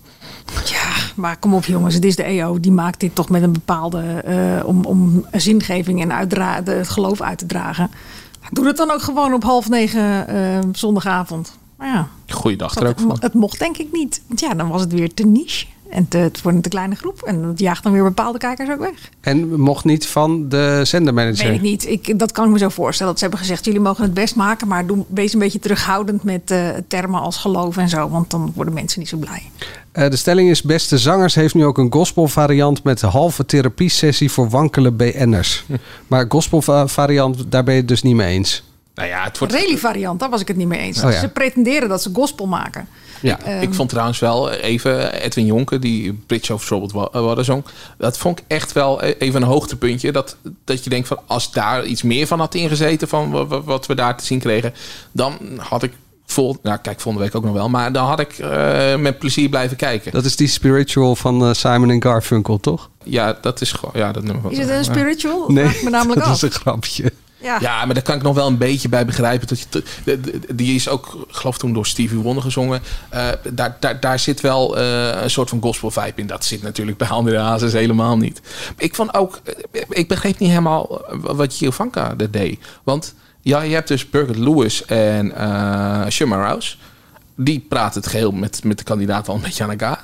Maar 1.15 1.37
kom 1.37 1.53
op 1.53 1.65
jongens, 1.65 1.93
het 1.95 2.05
is 2.05 2.15
de 2.15 2.23
EO. 2.23 2.59
Die 2.59 2.71
maakt 2.71 2.99
dit 2.99 3.15
toch 3.15 3.29
met 3.29 3.43
een 3.43 3.51
bepaalde... 3.53 4.01
eh, 4.01 4.65
om, 4.67 4.85
om 4.85 5.25
zingeving 5.31 6.01
en 6.01 6.13
uitdra- 6.13 6.61
het 6.63 6.89
geloof 6.89 7.21
uit 7.21 7.37
te 7.37 7.45
dragen. 7.45 7.91
Doe 8.51 8.67
het 8.67 8.77
dan 8.77 8.91
ook 8.91 9.01
gewoon 9.01 9.33
op 9.33 9.43
half 9.43 9.69
negen 9.69 10.27
eh, 10.27 10.59
zondagavond. 10.71 11.57
Maar 11.77 11.87
ja, 11.87 12.07
Goeiedag 12.29 12.75
er 12.75 12.81
dat- 12.83 12.89
ook 12.89 12.99
van. 12.99 13.17
het 13.19 13.33
mocht 13.33 13.59
denk 13.59 13.77
ik 13.77 13.87
niet. 13.91 14.21
Want 14.27 14.39
ja, 14.39 14.53
dan 14.53 14.67
was 14.69 14.81
het 14.81 14.93
weer 14.93 15.13
te 15.13 15.25
niche. 15.25 15.65
En 15.89 16.07
te, 16.07 16.29
voor 16.41 16.51
een 16.51 16.61
te 16.61 16.69
kleine 16.69 16.95
groep. 16.95 17.21
En 17.21 17.41
dat 17.41 17.59
jaagt 17.59 17.83
dan 17.83 17.91
weer 17.91 18.03
bepaalde 18.03 18.37
kijkers 18.37 18.69
ook 18.69 18.79
weg. 18.79 19.09
En 19.21 19.59
mocht 19.59 19.85
niet 19.85 20.07
van 20.07 20.49
de 20.49 20.81
zendermanager. 20.83 21.47
Weet 21.47 21.55
ik 21.55 21.61
niet. 21.61 21.87
Ik, 21.87 22.19
dat 22.19 22.31
kan 22.31 22.45
ik 22.45 22.51
me 22.51 22.57
zo 22.57 22.69
voorstellen. 22.69 23.11
Dat 23.11 23.21
ze 23.21 23.27
hebben 23.27 23.45
gezegd, 23.45 23.65
jullie 23.65 23.79
mogen 23.79 24.03
het 24.03 24.13
best 24.13 24.35
maken. 24.35 24.67
Maar 24.67 24.85
doe, 24.85 25.05
wees 25.07 25.33
een 25.33 25.39
beetje 25.39 25.59
terughoudend 25.59 26.23
met 26.23 26.51
eh, 26.51 26.69
termen 26.87 27.19
als 27.19 27.37
geloof 27.37 27.77
en 27.77 27.89
zo. 27.89 28.09
Want 28.09 28.31
dan 28.31 28.51
worden 28.55 28.73
mensen 28.73 28.99
niet 28.99 29.09
zo 29.09 29.17
blij. 29.17 29.51
Eh, 29.91 30.09
de 30.09 30.15
stelling 30.15 30.49
is: 30.49 30.61
Beste 30.61 30.97
Zangers 30.97 31.35
heeft 31.35 31.53
nu 31.53 31.65
ook 31.65 31.77
een 31.77 31.93
gospelvariant 31.93 32.83
met 32.83 33.01
een 33.01 33.09
halve 33.09 33.45
therapiesessie 33.45 34.31
voor 34.31 34.49
wankele 34.49 34.91
BN'ers. 34.91 35.65
Maar 36.07 36.25
gospelvariant, 36.29 37.51
daar 37.51 37.63
ben 37.63 37.73
je 37.73 37.79
het 37.79 37.89
dus 37.89 38.01
niet 38.01 38.15
mee 38.15 38.33
eens. 38.33 38.63
Nou 38.99 39.11
ja, 39.11 39.23
het 39.23 39.37
wordt... 39.37 39.53
Rally 39.53 39.77
variant, 39.77 40.19
daar 40.19 40.29
was 40.29 40.41
ik 40.41 40.47
het 40.47 40.57
niet 40.57 40.67
mee 40.67 40.79
eens. 40.79 41.03
Oh 41.03 41.11
ja. 41.11 41.19
Ze 41.19 41.27
pretenderen 41.27 41.89
dat 41.89 42.01
ze 42.01 42.09
gospel 42.13 42.45
maken. 42.47 42.87
Ja, 43.21 43.39
Ehm, 43.41 43.61
ik 43.61 43.73
vond 43.73 43.89
trouwens 43.89 44.19
wel 44.19 44.51
even 44.51 45.13
Edwin 45.21 45.45
Jonker, 45.45 45.79
die 45.79 46.13
Bridge 46.27 46.53
of 46.53 46.65
Troubled 46.65 46.91
eh, 47.13 47.21
Water 47.21 47.43
zong. 47.45 47.63
Dat 47.97 48.17
vond 48.17 48.39
ik 48.39 48.45
echt 48.47 48.71
wel 48.71 49.03
e- 49.03 49.15
even 49.19 49.41
een 49.41 49.47
hoogtepuntje. 49.47 50.11
Dat, 50.11 50.35
dat 50.65 50.83
je 50.83 50.89
denkt 50.89 51.07
van 51.07 51.19
als 51.27 51.51
daar 51.51 51.85
iets 51.85 52.03
meer 52.03 52.27
van 52.27 52.39
had 52.39 52.55
ingezeten 52.55 53.07
van 53.07 53.31
wa- 53.31 53.45
wa- 53.45 53.61
wat 53.61 53.85
we 53.85 53.95
daar 53.95 54.17
te 54.17 54.25
zien 54.25 54.39
kregen. 54.39 54.73
Dan 55.11 55.37
had 55.57 55.83
ik 55.83 55.91
vol, 56.25 56.57
nou 56.63 56.77
kijk 56.77 56.99
volgende 56.99 57.25
week 57.27 57.35
ook 57.35 57.43
nog 57.43 57.53
wel. 57.53 57.69
Maar 57.69 57.91
dan 57.91 58.05
had 58.05 58.19
ik 58.19 58.37
eh, 58.37 58.95
met 58.95 59.19
plezier 59.19 59.49
blijven 59.49 59.77
kijken. 59.77 60.11
Dat 60.11 60.25
is 60.25 60.35
die 60.35 60.47
spiritual 60.47 61.15
van 61.15 61.45
eh, 61.45 61.53
Simon 61.53 61.89
en 61.89 62.01
Garfunkel, 62.03 62.57
toch? 62.59 62.89
Ja, 63.03 63.37
dat 63.41 63.61
is 63.61 63.71
gewoon, 63.71 63.93
ja 63.97 64.11
dat 64.11 64.23
nummer. 64.23 64.51
Is 64.51 64.57
het 64.57 64.69
een 64.69 64.83
spiritual? 64.83 65.39
Dat 65.39 65.49
Nee, 65.49 65.79
me 65.83 65.89
namelijk 65.89 66.19
dat 66.25 66.29
af. 66.29 66.35
is 66.35 66.41
een 66.41 66.51
grapje. 66.51 67.11
Ja. 67.41 67.85
Maar 67.85 67.93
daar 67.93 68.03
kan 68.03 68.15
ik 68.15 68.21
nog 68.21 68.35
wel 68.35 68.47
een 68.47 68.57
beetje 68.57 68.89
bij 68.89 69.05
begrijpen. 69.05 69.47
Dat 69.47 69.59
je 69.59 69.83
die 70.55 70.75
is 70.75 70.89
ook, 70.89 71.25
geloof 71.27 71.57
toen 71.57 71.73
door 71.73 71.85
Stevie 71.85 72.17
Wonder 72.17 72.43
gezongen. 72.43 72.81
Eh, 73.09 73.27
daar, 73.51 73.77
daar, 73.79 73.99
daar 73.99 74.19
zit 74.19 74.41
wel 74.41 74.77
eh, 74.77 75.21
een 75.21 75.29
soort 75.29 75.49
van 75.49 75.61
gospel 75.61 75.91
vibe 75.91 76.21
in. 76.21 76.27
Dat 76.27 76.45
zit 76.45 76.61
natuurlijk 76.61 76.97
bij 76.97 77.07
André 77.07 77.39
Hazes 77.39 77.73
helemaal 77.73 78.17
niet. 78.17 78.41
Ik 78.77 78.95
vond 78.95 79.13
ook, 79.13 79.41
eh, 79.71 79.81
ik 79.89 80.07
begreep 80.07 80.39
niet 80.39 80.49
helemaal 80.49 81.01
wat 81.21 81.53
Giovanka 81.53 82.13
er 82.17 82.31
deed. 82.31 82.59
Want 82.83 83.15
ja, 83.41 83.61
je 83.61 83.73
hebt 83.73 83.87
dus 83.87 84.09
Birgit 84.09 84.37
Lewis 84.37 84.85
en 84.85 85.35
eh 85.35 86.07
Shuma 86.09 86.35
Rouse. 86.35 86.75
Die 87.35 87.65
praten 87.69 88.01
het 88.01 88.09
geheel 88.09 88.31
met, 88.31 88.63
met 88.63 88.77
de 88.77 88.83
kandidaat 88.83 89.27
al 89.27 89.35
een 89.35 89.41
beetje 89.41 89.63
elkaar. 89.63 90.03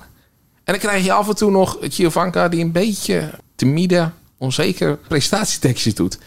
En 0.63 0.73
dan 0.73 0.77
krijg 0.77 1.05
je 1.05 1.11
af 1.11 1.27
en 1.27 1.35
toe 1.35 1.51
nog 1.51 1.77
Giovanka 1.81 2.49
die 2.49 2.63
een 2.63 2.71
beetje 2.71 3.29
timide, 3.55 4.09
onzeker 4.37 4.97
presentatietekstjes 4.97 5.95
doet. 5.95 6.17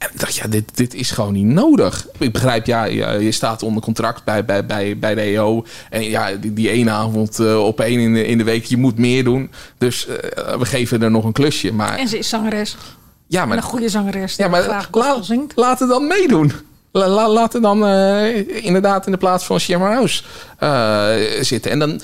En 0.00 0.08
ik 0.12 0.20
dacht, 0.20 0.34
ja, 0.36 0.46
dit, 0.48 0.76
dit 0.76 0.94
is 0.94 1.10
gewoon 1.10 1.32
niet 1.32 1.44
nodig. 1.44 2.06
Ik 2.18 2.32
begrijp, 2.32 2.66
ja, 2.66 2.84
je 2.84 3.32
staat 3.32 3.62
onder 3.62 3.82
contract 3.82 4.24
bij, 4.24 4.44
bij, 4.44 4.66
bij, 4.66 4.98
bij 4.98 5.14
de 5.14 5.20
EO. 5.20 5.64
En 5.90 6.02
ja, 6.04 6.32
die, 6.32 6.52
die 6.52 6.70
ene 6.70 6.90
avond 6.90 7.38
eh, 7.38 7.64
op 7.64 7.80
één 7.80 8.00
in 8.00 8.14
de, 8.14 8.26
in 8.26 8.38
de 8.38 8.44
week, 8.44 8.64
je 8.64 8.76
moet 8.76 8.98
meer 8.98 9.24
doen. 9.24 9.50
Dus 9.78 10.06
eh, 10.06 10.56
we 10.58 10.64
geven 10.66 11.02
er 11.02 11.10
nog 11.10 11.24
een 11.24 11.32
klusje. 11.32 11.72
Maar 11.72 11.98
En 11.98 12.08
ze 12.08 12.18
is 12.18 12.28
zangeres. 12.28 12.76
ja, 13.26 13.42
En 13.42 13.48
maar 13.48 13.56
een 13.56 13.62
goede 13.62 13.88
zangeres. 13.88 14.36
Ja, 14.36 14.48
maar 14.48 14.62
graag 14.62 14.88
zingt. 15.20 15.52
laten 15.56 15.88
dan 15.88 16.06
meedoen. 16.06 16.52
La, 16.92 17.08
la- 17.08 17.28
laten 17.28 17.62
dan 17.62 17.86
eh, 17.86 18.64
inderdaad 18.64 19.06
in 19.06 19.12
de 19.12 19.18
plaats 19.18 19.44
van 19.44 19.60
Shammer 19.60 19.92
House 19.92 20.22
zitten. 21.44 21.70
En 21.70 21.78
dan 21.78 22.00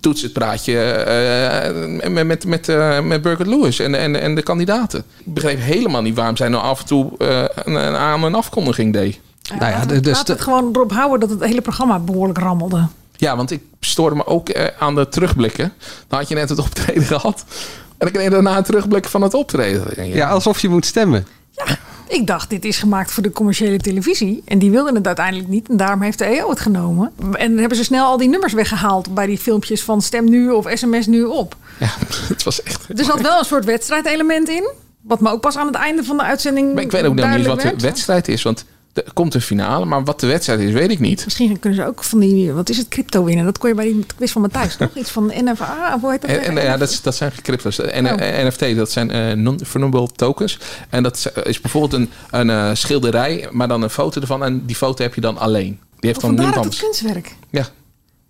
doet 0.00 0.18
ze 0.18 0.24
het 0.24 0.32
praatje 0.34 0.78
eh, 0.80 2.08
met, 2.10 2.26
met, 2.26 2.46
met, 2.46 2.68
eh, 2.68 3.00
met 3.00 3.22
Birgit 3.22 3.46
Lewis 3.46 3.78
en, 3.78 3.94
en, 3.94 4.20
en 4.20 4.34
de 4.34 4.42
kandidaten. 4.42 5.04
Ik 5.24 5.34
begreep 5.34 5.58
helemaal 5.60 6.02
niet 6.02 6.14
waarom 6.16 6.36
zij 6.36 6.48
nou 6.48 6.62
af 6.62 6.80
en 6.80 6.86
toe 6.86 7.18
eh, 7.18 7.44
een, 7.54 7.74
een 7.74 7.96
aan- 7.96 8.24
en 8.24 8.34
afkondiging 8.34 8.92
deed. 8.92 9.20
nou 9.58 9.70
ja, 9.72 9.84
Laat 10.02 10.26
de, 10.26 10.32
het 10.32 10.40
gewoon 10.40 10.68
erop 10.72 10.92
houden 10.92 11.20
dat 11.20 11.30
het 11.30 11.44
hele 11.48 11.60
programma 11.60 11.98
behoorlijk 11.98 12.38
rammelde. 12.38 12.86
Ja, 13.16 13.36
want 13.36 13.50
ik 13.50 13.60
stoorde 13.80 14.16
me 14.16 14.26
ook 14.26 14.48
eh, 14.48 14.66
aan 14.78 14.94
de 14.94 15.08
terugblikken. 15.08 15.72
Dan 16.08 16.18
had 16.18 16.28
je 16.28 16.34
net 16.34 16.48
het 16.48 16.58
optreden 16.58 17.02
gehad. 17.16 17.44
En 17.78 17.96
dan 17.98 18.10
kreeg 18.10 18.24
je 18.24 18.30
daarna 18.30 18.56
een 18.56 18.62
terugblik 18.62 19.04
van 19.08 19.22
het 19.22 19.34
optreden. 19.34 20.08
ja, 20.14 20.28
alsof 20.28 20.60
je 20.60 20.68
moet 20.68 20.86
stemmen. 20.86 21.26
Ik 21.56 21.78
Ik 22.14 22.26
dacht, 22.26 22.50
dit 22.50 22.64
is 22.64 22.78
gemaakt 22.78 23.12
voor 23.12 23.22
de 23.22 23.30
commerciële 23.30 23.78
televisie. 23.78 24.42
En 24.44 24.58
die 24.58 24.70
wilden 24.70 24.94
het 24.94 25.06
uiteindelijk 25.06 25.48
niet. 25.48 25.68
En 25.68 25.76
daarom 25.76 26.02
heeft 26.02 26.18
de 26.18 26.24
EO 26.24 26.50
het 26.50 26.60
genomen. 26.60 27.12
En 27.32 27.58
hebben 27.58 27.76
ze 27.76 27.84
snel 27.84 28.06
al 28.06 28.16
die 28.16 28.28
nummers 28.28 28.52
weggehaald 28.52 29.14
bij 29.14 29.26
die 29.26 29.38
filmpjes 29.38 29.82
van 29.82 30.02
Stem 30.02 30.24
Nu 30.24 30.50
of 30.50 30.66
SMS 30.74 31.06
Nu 31.06 31.22
op. 31.24 31.56
Ja, 31.78 31.90
het 32.34 32.42
was 32.42 32.62
echt... 32.62 32.88
Er 32.98 33.04
zat 33.04 33.20
wel 33.20 33.38
een 33.38 33.44
soort 33.44 33.64
wedstrijdelement 33.64 34.48
in. 34.48 34.70
Wat 35.02 35.20
me 35.20 35.30
ook 35.30 35.40
pas 35.40 35.56
aan 35.56 35.66
het 35.66 35.76
einde 35.76 36.04
van 36.04 36.16
de 36.16 36.22
uitzending 36.22 36.74
Maar 36.74 36.82
ik 36.82 36.90
weet 36.90 37.04
ook 37.04 37.14
nog 37.14 37.36
niet 37.36 37.46
wat 37.46 37.60
de 37.60 37.74
wedstrijd 37.78 38.28
is, 38.28 38.42
want 38.42 38.64
er 38.94 39.12
komt 39.14 39.34
een 39.34 39.40
finale, 39.40 39.84
maar 39.84 40.04
wat 40.04 40.20
de 40.20 40.26
wedstrijd 40.26 40.60
is, 40.60 40.72
weet 40.72 40.90
ik 40.90 40.98
niet. 40.98 41.24
Misschien 41.24 41.58
kunnen 41.58 41.78
ze 41.78 41.86
ook 41.86 42.04
van 42.04 42.18
die, 42.20 42.52
wat 42.52 42.68
is 42.68 42.76
het, 42.76 42.88
crypto 42.88 43.24
winnen. 43.24 43.44
Dat 43.44 43.58
kon 43.58 43.68
je 43.68 43.74
bij 43.74 43.84
die 43.84 44.06
quiz 44.16 44.32
van 44.32 44.42
Matthijs 44.42 44.76
toch? 44.76 44.94
Iets 45.00 45.10
van 45.10 45.32
NFA, 45.44 45.92
of 45.94 46.00
hoe 46.00 46.10
heet 46.10 46.20
dat? 46.20 46.30
En, 46.30 46.54
ja, 46.54 46.76
dat, 46.76 47.14
zijn 47.14 47.32
crypto's. 47.42 47.78
En, 47.78 48.06
Oh. 48.06 48.20
eh, 48.40 48.46
NFT, 48.46 48.76
dat 48.76 48.90
zijn 48.90 49.10
eh, 49.10 49.32
non-fungible 49.32 50.08
tokens. 50.16 50.58
En 50.90 51.02
dat 51.02 51.32
is- 51.44 51.60
bijvoorbeeld 51.60 51.92
een, 51.92 52.10
een 52.30 52.50
eh, 52.50 52.70
schilderij, 52.72 53.48
maar 53.50 53.68
dan 53.68 53.82
een 53.82 53.90
foto 53.90 54.20
ervan. 54.20 54.44
En 54.44 54.66
die 54.66 54.76
foto 54.76 55.02
heb 55.02 55.14
je 55.14 55.20
dan 55.20 55.38
alleen. 55.38 55.78
Die 55.98 56.12
heeft 56.12 56.20
dan 56.20 56.30
Vandaar 56.36 56.46
niemand 56.46 56.72
dat 56.72 56.80
kunstwerk. 56.80 57.34
Ja. 57.50 57.66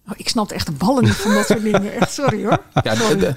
Oh, 0.08 0.12
ik 0.16 0.28
snapte 0.28 0.54
echt 0.54 0.66
de 0.66 0.72
ballen 0.72 1.04
niet 1.04 1.12
van 1.14 1.34
dat 1.34 1.46
soort 1.46 1.62
dingen. 1.72 1.92
Echt 2.00 2.12
sorry 2.12 2.44
hoor. 2.44 2.58
Ja, 2.82 2.94
Sorry. 2.94 3.34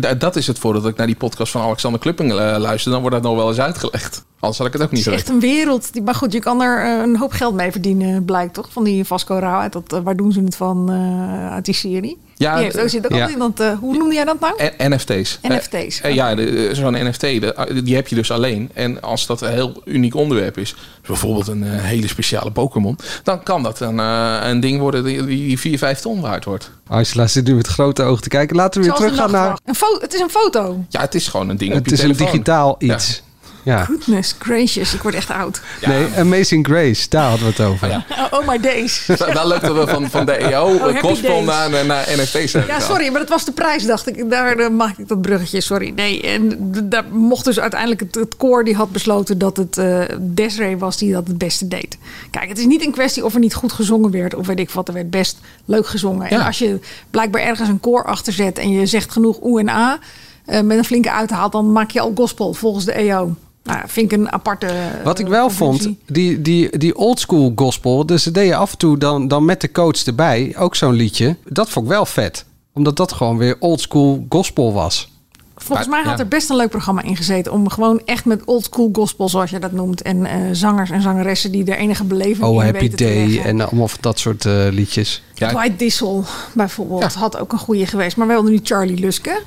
d- 0.00 0.20
dat 0.20 0.36
is 0.36 0.46
het 0.46 0.58
voordeel 0.58 0.82
dat 0.82 0.90
ik 0.90 0.96
naar 0.96 1.06
die 1.06 1.16
podcast 1.16 1.52
van 1.52 1.62
Alexander 1.62 2.00
Klupping 2.00 2.30
eh, 2.30 2.36
luister. 2.58 2.90
Dan 2.92 3.00
wordt 3.00 3.16
dat 3.16 3.24
nog 3.24 3.36
wel 3.36 3.48
eens 3.48 3.58
uitgelegd. 3.60 4.24
Anders 4.40 4.58
had 4.58 4.66
ik 4.66 4.72
het 4.72 4.82
ook 4.82 4.90
niet 4.90 5.04
Het 5.04 5.14
is 5.14 5.20
echt 5.20 5.28
een 5.28 5.40
wereld. 5.40 5.92
Die, 5.92 6.02
maar 6.02 6.14
goed, 6.14 6.32
je 6.32 6.38
kan 6.38 6.62
er 6.62 6.84
eh, 6.84 7.02
een 7.02 7.16
hoop 7.16 7.32
geld 7.32 7.54
mee 7.54 7.70
verdienen, 7.72 8.24
blijkt 8.24 8.54
toch? 8.54 8.68
Van 8.72 8.84
die 8.84 9.04
Vasco 9.04 9.34
Rauw. 9.38 9.60
uit 9.60 9.72
Dat, 9.72 9.92
eh, 9.92 10.00
waar 10.00 10.16
doen 10.16 10.32
ze 10.32 10.40
het 10.42 10.56
van 10.56 10.90
eh, 10.90 11.52
uit 11.52 11.64
die 11.64 11.74
serie? 11.74 12.18
Ja, 12.38 12.54
die 12.54 12.64
heeft 12.64 12.80
ook, 12.80 12.88
zit 12.88 13.04
ook 13.04 13.18
ja. 13.18 13.24
al 13.24 13.30
in 13.30 13.38
dat, 13.38 13.60
eh, 13.60 13.78
hoe 13.78 13.96
noemde 13.96 14.14
jij 14.14 14.24
dat 14.24 14.40
nou? 14.40 14.54
NFT's. 14.78 15.38
NFT's. 15.42 16.00
Eh, 16.00 16.10
eh, 16.10 16.14
ja, 16.14 16.74
zo'n 16.74 17.08
NFT, 17.08 17.20
de- 17.20 17.80
die 17.84 17.94
heb 17.94 18.08
je 18.08 18.14
dus 18.14 18.30
alleen. 18.30 18.70
En 18.74 19.02
als 19.02 19.26
dat 19.26 19.40
een 19.40 19.52
heel 19.52 19.82
uniek 19.84 20.14
onderwerp 20.14 20.58
is, 20.58 20.74
bijvoorbeeld 21.06 21.48
een 21.48 21.62
hele 21.62 22.08
speciale 22.08 22.50
Pokémon, 22.50 22.98
dan 23.22 23.42
kan 23.42 23.62
dat 23.62 23.80
een, 23.80 24.00
eh, 24.00 24.38
een 24.42 24.60
ding 24.60 24.80
worden 24.80 25.04
die, 25.04 25.24
die 25.24 25.58
4, 25.58 25.78
5 25.78 26.00
ton 26.00 26.20
waard 26.20 26.44
wordt. 26.44 26.70
Angela 26.88 27.26
zit 27.26 27.46
nu 27.46 27.54
met 27.54 27.66
grote 27.66 28.02
ogen 28.02 28.22
te 28.22 28.28
kijken. 28.28 28.56
Laten 28.56 28.80
we 28.80 28.86
weer 28.86 28.96
Zoals 28.96 29.10
de 29.12 29.16
teruggaan 29.16 29.48
naar... 29.48 29.58
Een 29.64 29.98
het 30.00 30.14
is 30.14 30.20
een 30.20 30.30
foto. 30.30 30.84
Ja, 30.88 31.00
het 31.00 31.14
is 31.14 31.28
gewoon 31.28 31.48
een 31.48 31.56
ding 31.56 31.70
op 31.70 31.76
Het 31.76 31.86
je 31.86 31.92
is 31.92 32.02
een 32.02 32.16
digitaal 32.16 32.76
iets. 32.78 33.16
Ja. 33.16 33.26
Goodness 33.64 34.34
gracious, 34.38 34.94
ik 34.94 35.02
word 35.02 35.14
echt 35.14 35.30
oud. 35.30 35.60
Nee, 35.86 36.06
Amazing 36.18 36.66
Grace, 36.66 37.08
daar 37.08 37.28
hadden 37.28 37.46
we 37.46 37.52
het 37.52 37.60
over. 37.60 38.04
Oh, 38.10 38.38
oh 38.40 38.48
my 38.48 38.58
days. 38.60 39.06
Leuk 39.06 39.60
dat 39.60 39.76
we 39.76 39.84
van, 39.86 40.10
van 40.10 40.26
de 40.26 40.32
EO, 40.32 40.66
Oh, 40.74 40.98
gospel 40.98 41.42
naar, 41.42 41.86
naar 41.86 42.06
NFT's 42.16 42.50
zijn 42.50 42.66
Ja, 42.66 42.80
sorry, 42.80 43.08
maar 43.10 43.20
dat 43.20 43.28
was 43.28 43.44
de 43.44 43.52
prijs, 43.52 43.86
dacht 43.86 44.06
ik. 44.06 44.30
Daar 44.30 44.56
eh, 44.56 44.68
maakte 44.70 45.02
ik 45.02 45.08
dat 45.08 45.20
bruggetje, 45.22 45.60
sorry. 45.60 45.92
Nee, 45.94 46.22
en 46.22 46.58
daar 46.84 47.04
mocht 47.10 47.44
dus 47.44 47.60
uiteindelijk 47.60 48.00
het, 48.00 48.14
het 48.14 48.36
koor 48.36 48.64
die 48.64 48.74
had 48.74 48.90
besloten 48.92 49.38
dat 49.38 49.56
het 49.56 49.78
eh 49.78 50.00
Desiree 50.20 50.76
was 50.78 50.96
die 50.96 51.12
dat 51.12 51.26
het 51.26 51.38
beste 51.38 51.68
deed. 51.68 51.98
Kijk, 52.30 52.48
het 52.48 52.58
is 52.58 52.66
niet 52.66 52.84
een 52.84 52.92
kwestie 52.92 53.24
of 53.24 53.34
er 53.34 53.40
niet 53.40 53.54
goed 53.54 53.72
gezongen 53.72 54.10
werd 54.10 54.34
of 54.34 54.46
weet 54.46 54.58
ik 54.58 54.70
wat. 54.70 54.88
Er 54.88 54.94
werd 54.94 55.10
best 55.10 55.38
leuk 55.64 55.86
gezongen. 55.86 56.28
En 56.28 56.38
Ja. 56.38 56.46
als 56.46 56.58
je 56.58 56.78
blijkbaar 57.10 57.42
ergens 57.42 57.68
een 57.68 57.80
koor 57.80 58.04
achter 58.04 58.32
zet 58.32 58.58
en 58.58 58.70
je 58.70 58.86
zegt 58.86 59.12
genoeg 59.12 59.38
oe 59.42 59.60
en 59.60 59.68
a 59.68 59.98
eh, 60.44 60.60
met 60.60 60.78
een 60.78 60.84
flinke 60.84 61.12
uithaal, 61.12 61.50
dan 61.50 61.72
maak 61.72 61.90
je 61.90 62.00
al 62.00 62.12
gospel 62.14 62.52
volgens 62.54 62.84
de 62.84 62.92
EO. 62.92 63.34
Nou, 63.74 63.80
vind 63.88 64.12
ik 64.12 64.18
een 64.18 64.32
aparte. 64.32 64.66
eh, 64.66 65.04
Wat 65.04 65.18
ik 65.18 65.26
wel 65.26 65.50
vond, 65.50 65.70
conclusie. 65.82 65.98
die, 66.06 66.42
die, 66.42 66.78
die 66.78 66.96
oldschool 66.96 67.52
gospel, 67.56 68.06
dus 68.06 68.22
ze 68.22 68.30
deden 68.30 68.56
af 68.58 68.72
en 68.72 68.78
toe 68.78 68.98
dan, 68.98 69.28
dan 69.28 69.44
met 69.44 69.60
de 69.60 69.72
coach 69.72 70.04
erbij, 70.04 70.54
ook 70.58 70.74
zo'n 70.76 70.92
liedje. 70.94 71.36
Dat 71.44 71.68
vond 71.70 71.84
ik 71.86 71.90
wel 71.92 72.06
vet. 72.06 72.44
Omdat 72.72 72.96
dat 72.96 73.12
gewoon 73.12 73.36
weer 73.36 73.56
oldschool 73.58 74.26
gospel 74.28 74.72
was. 74.72 75.16
Volgens 75.60 75.88
mij 75.88 76.02
had 76.02 76.18
er 76.18 76.28
best 76.28 76.50
een 76.50 76.56
leuk 76.56 76.68
programma 76.70 77.02
in 77.02 77.16
gezeten. 77.16 77.52
Om 77.52 77.68
gewoon 77.68 78.00
echt 78.04 78.24
met 78.24 78.44
old 78.44 78.64
school 78.64 78.88
gospel, 78.92 79.28
zoals 79.28 79.50
je 79.50 79.58
dat 79.58 79.72
noemt. 79.72 80.02
En 80.02 80.24
eh, 80.26 80.36
zangers 80.52 80.90
en 80.90 81.02
zangeressen 81.02 81.52
die 81.52 81.64
er 81.64 81.76
enige 81.78 82.04
beleving 82.04 82.42
Oh, 82.48 82.54
in 82.54 82.60
Happy 82.60 82.78
weten 82.78 82.96
Day 83.06 83.40
en 83.44 83.60
allemaal 83.60 83.88
van 83.88 83.98
dat 84.00 84.18
soort 84.18 84.44
eh, 84.46 84.66
liedjes. 84.70 85.22
Dwight 85.34 85.78
Dissel 85.78 86.24
bijvoorbeeld 86.54 87.14
had 87.14 87.38
ook 87.38 87.52
een 87.52 87.58
goede 87.58 87.86
geweest. 87.86 88.16
Maar 88.16 88.26
we 88.26 88.32
hadden 88.32 88.52
nu 88.52 88.60
Charlie 88.62 88.98
Luske 88.98 89.42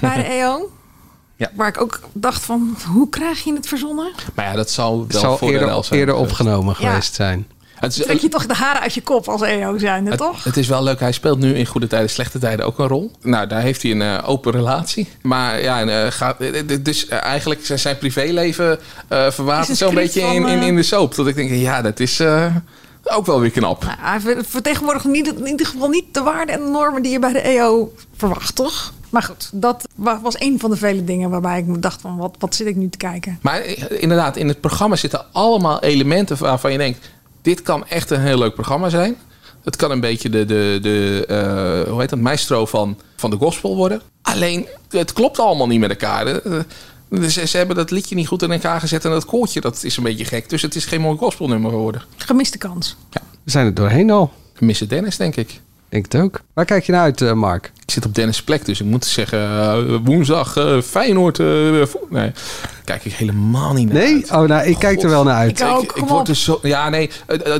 bij 0.00 0.16
de 0.22 0.22
EO. 0.24 0.70
Ja. 1.36 1.50
Waar 1.54 1.68
ik 1.68 1.80
ook 1.80 2.00
dacht 2.12 2.42
van, 2.44 2.76
hoe 2.92 3.08
krijg 3.08 3.44
je 3.44 3.52
het 3.54 3.66
verzonnen? 3.68 4.12
Maar 4.34 4.44
ja, 4.44 4.52
dat 4.52 4.70
zal 4.70 4.96
wel 4.96 5.06
Het 5.06 5.16
zou 5.16 5.38
voor 5.38 5.46
de 5.48 5.52
eerder, 5.54 5.84
zijn 5.84 6.00
eerder 6.00 6.14
geweest. 6.14 6.32
opgenomen 6.32 6.74
Ja. 6.78 6.88
geweest 6.88 7.14
zijn. 7.14 7.46
Het 7.74 7.96
is, 7.98 8.04
Trek 8.04 8.18
je 8.20 8.28
toch 8.28 8.46
de 8.46 8.54
haren 8.54 8.80
uit 8.82 8.94
je 8.94 9.00
kop 9.00 9.28
als 9.28 9.40
EO 9.42 9.78
zijnde, 9.78 10.16
toch? 10.16 10.44
Het 10.44 10.56
is 10.56 10.68
wel 10.68 10.82
leuk. 10.82 11.00
Hij 11.00 11.12
speelt 11.12 11.38
nu 11.38 11.54
in 11.54 11.66
goede 11.66 11.86
tijden, 11.86 12.10
slechte 12.10 12.38
tijden 12.38 12.66
ook 12.66 12.78
een 12.78 12.86
rol. 12.88 13.10
Nou, 13.22 13.46
daar 13.46 13.60
heeft 13.62 13.82
hij 13.82 13.90
een 13.90 14.02
eh, 14.02 14.28
open 14.28 14.52
relatie. 14.52 15.08
Maar 15.22 15.62
ja, 15.62 15.80
en, 15.80 16.04
eh, 16.04 16.10
gaat, 16.12 16.40
eh, 16.40 16.62
dus 16.80 17.08
eigenlijk 17.08 17.66
zijn 17.66 17.78
zijn 17.78 17.98
privéleven 17.98 18.78
eh 19.08 19.30
verwatert 19.30 19.68
een 19.68 19.76
zo'n 19.76 19.94
beetje 19.94 20.20
in, 20.20 20.42
van, 20.42 20.50
in, 20.50 20.62
in 20.62 20.76
de 20.76 20.82
soap. 20.82 21.14
Dat 21.14 21.26
ik 21.26 21.34
denk, 21.34 21.50
ja, 21.50 21.82
dat 21.82 22.00
is 22.00 22.20
eh, 22.20 22.54
ook 23.04 23.26
wel 23.26 23.40
weer 23.40 23.50
knap. 23.50 23.84
Nou, 23.84 23.96
hij 24.00 24.20
ver- 24.20 24.44
vertegenwoordigt 24.44 25.04
niet, 25.04 25.34
in 25.38 25.46
ieder 25.46 25.66
geval 25.66 25.88
niet 25.88 26.04
de 26.14 26.20
waarden 26.22 26.54
en 26.54 26.60
de 26.64 26.70
normen 26.70 27.02
die 27.02 27.12
je 27.12 27.18
bij 27.18 27.32
de 27.32 27.40
EO 27.40 27.92
verwacht, 28.16 28.54
toch? 28.54 28.92
Maar 29.10 29.22
goed, 29.22 29.50
dat 29.52 29.88
wa- 29.94 30.20
was 30.20 30.40
een 30.40 30.58
van 30.60 30.70
de 30.70 30.76
vele 30.76 31.04
dingen 31.04 31.30
waarbij 31.30 31.58
ik 31.58 31.66
me 31.66 31.78
dacht 31.78 32.00
van, 32.00 32.16
wat, 32.16 32.36
wat 32.38 32.54
zit 32.54 32.66
ik 32.66 32.76
nu 32.76 32.88
te 32.88 32.98
kijken? 32.98 33.38
Maar 33.42 33.60
eh, 33.60 34.02
inderdaad, 34.02 34.36
in 34.36 34.48
het 34.48 34.60
programma 34.60 34.96
zitten 34.96 35.24
allemaal 35.32 35.80
elementen 35.82 36.36
waarvan 36.38 36.72
je 36.72 36.78
denkt... 36.78 37.10
dit 37.42 37.62
kan 37.62 37.86
echt 37.86 38.10
een 38.10 38.20
heel 38.20 38.38
leuk 38.38 38.54
programma 38.54 38.88
zijn. 38.88 39.16
Het 39.64 39.76
kan 39.76 39.90
een 39.90 40.00
beetje 40.00 40.30
de, 40.30 40.44
de, 40.44 40.78
de 40.82 41.24
eh, 41.28 41.90
hoe 41.90 42.00
heet 42.00 42.10
dat, 42.10 42.18
maestro 42.18 42.66
van, 42.66 42.98
van 43.16 43.30
de 43.30 43.36
gospel 43.36 43.76
worden. 43.76 44.00
Alleen, 44.22 44.66
het 44.90 45.12
klopt 45.12 45.38
allemaal 45.38 45.66
niet 45.66 45.80
met 45.80 45.90
elkaar. 45.90 46.26
Eh, 46.26 46.60
Ze, 47.28 47.46
ze 47.46 47.56
hebben 47.56 47.76
dat 47.76 47.90
liedje 47.90 48.14
niet 48.14 48.26
goed 48.28 48.42
in 48.42 48.52
elkaar 48.52 48.80
gezet 48.80 49.04
en 49.04 49.10
dat 49.10 49.24
koortje 49.24 49.60
dat 49.60 49.84
is 49.84 49.96
een 49.96 50.02
beetje 50.02 50.24
gek. 50.24 50.48
Dus 50.48 50.62
het 50.62 50.74
is 50.74 50.84
geen 50.84 51.00
mooi 51.00 51.18
gospelnummer 51.18 51.70
geworden. 51.70 52.02
Gemiste 52.16 52.58
kans. 52.58 52.96
We 53.42 53.50
zijn 53.50 53.66
er 53.66 53.74
doorheen 53.74 54.10
al. 54.10 54.32
Missen 54.58 54.88
Dennis, 54.88 55.16
denk 55.16 55.36
ik. 55.36 55.60
Denk 55.88 56.12
het 56.12 56.22
ook. 56.22 56.40
Waar 56.52 56.64
kijk 56.64 56.84
je 56.86 56.92
naar 56.92 57.00
uit, 57.00 57.20
eh, 57.20 57.32
Mark? 57.32 57.72
Ik 57.86 57.90
zit 57.92 58.04
op 58.06 58.14
Dennis' 58.14 58.42
plek, 58.42 58.64
dus 58.64 58.80
ik 58.80 58.86
moet 58.86 59.04
zeggen... 59.04 59.38
eh, 59.40 59.96
woensdag 60.04 60.56
eh, 60.56 60.80
Feyenoord... 60.80 61.38
eh, 61.38 61.46
vo- 61.84 62.06
nee, 62.10 62.32
kijk 62.84 63.04
ik 63.04 63.12
helemaal 63.12 63.72
niet 63.72 63.92
naar 63.92 64.02
Nee? 64.02 64.24
Oh, 64.32 64.40
nou, 64.42 64.66
ik 64.66 64.78
kijk 64.78 65.02
er 65.02 65.08
wel 65.08 65.22
naar 65.24 65.34
uit. 65.34 65.60
Ik 65.60 65.66
ook, 65.66 65.82
ik, 65.82 65.88
kom 65.88 66.02
ik 66.02 66.08
word 66.08 66.20
op. 66.20 66.28
er 66.28 66.34
zo. 66.36 66.58
Ja, 66.62 66.88
nee, 66.88 67.10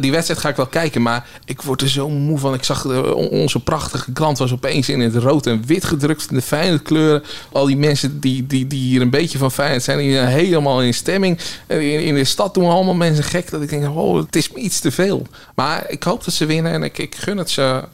die 0.00 0.10
wedstrijd 0.10 0.40
ga 0.40 0.48
ik 0.48 0.56
wel 0.56 0.66
kijken, 0.66 1.02
maar 1.02 1.26
ik 1.44 1.62
word 1.62 1.80
er 1.82 1.88
zo 1.88 2.08
moe 2.08 2.38
van. 2.38 2.54
Ik 2.54 2.64
zag 2.64 2.84
on- 3.14 3.28
onze 3.28 3.60
prachtige 3.60 4.12
krant 4.12 4.38
was 4.38 4.52
opeens 4.52 4.88
in 4.88 5.00
het 5.00 5.14
rood 5.14 5.46
en 5.46 5.62
wit 5.66 5.84
gedrukt, 5.84 6.26
in 6.30 6.36
de 6.36 6.42
fijne 6.42 6.78
kleuren. 6.78 7.22
Al 7.52 7.66
die 7.66 7.76
mensen 7.76 8.20
die, 8.20 8.46
die, 8.46 8.66
die 8.66 8.80
hier 8.80 9.00
een 9.00 9.10
beetje 9.10 9.38
van 9.38 9.52
Feyenoord 9.52 9.82
zijn, 9.82 9.98
die 9.98 10.12
zijn 10.12 10.26
helemaal 10.28 10.82
in 10.82 10.94
stemming. 10.94 11.38
In, 11.66 11.80
in 11.80 12.14
de 12.14 12.24
stad 12.24 12.54
doen 12.54 12.68
allemaal 12.70 12.94
mensen 12.94 13.24
gek 13.24 13.50
dat 13.50 13.62
ik 13.62 13.68
denk, 13.68 13.96
oh, 13.96 14.16
het 14.16 14.36
is 14.36 14.50
me 14.52 14.58
iets 14.58 14.80
te 14.80 14.90
veel. 14.90 15.26
Maar 15.54 15.84
ik 15.88 16.02
hoop 16.02 16.24
dat 16.24 16.34
ze 16.34 16.46
winnen 16.46 16.72
en 16.72 16.82
ik, 16.82 16.98
ik 16.98 17.14
gun 17.14 17.36
het 17.36 17.50
ze, 17.50 17.84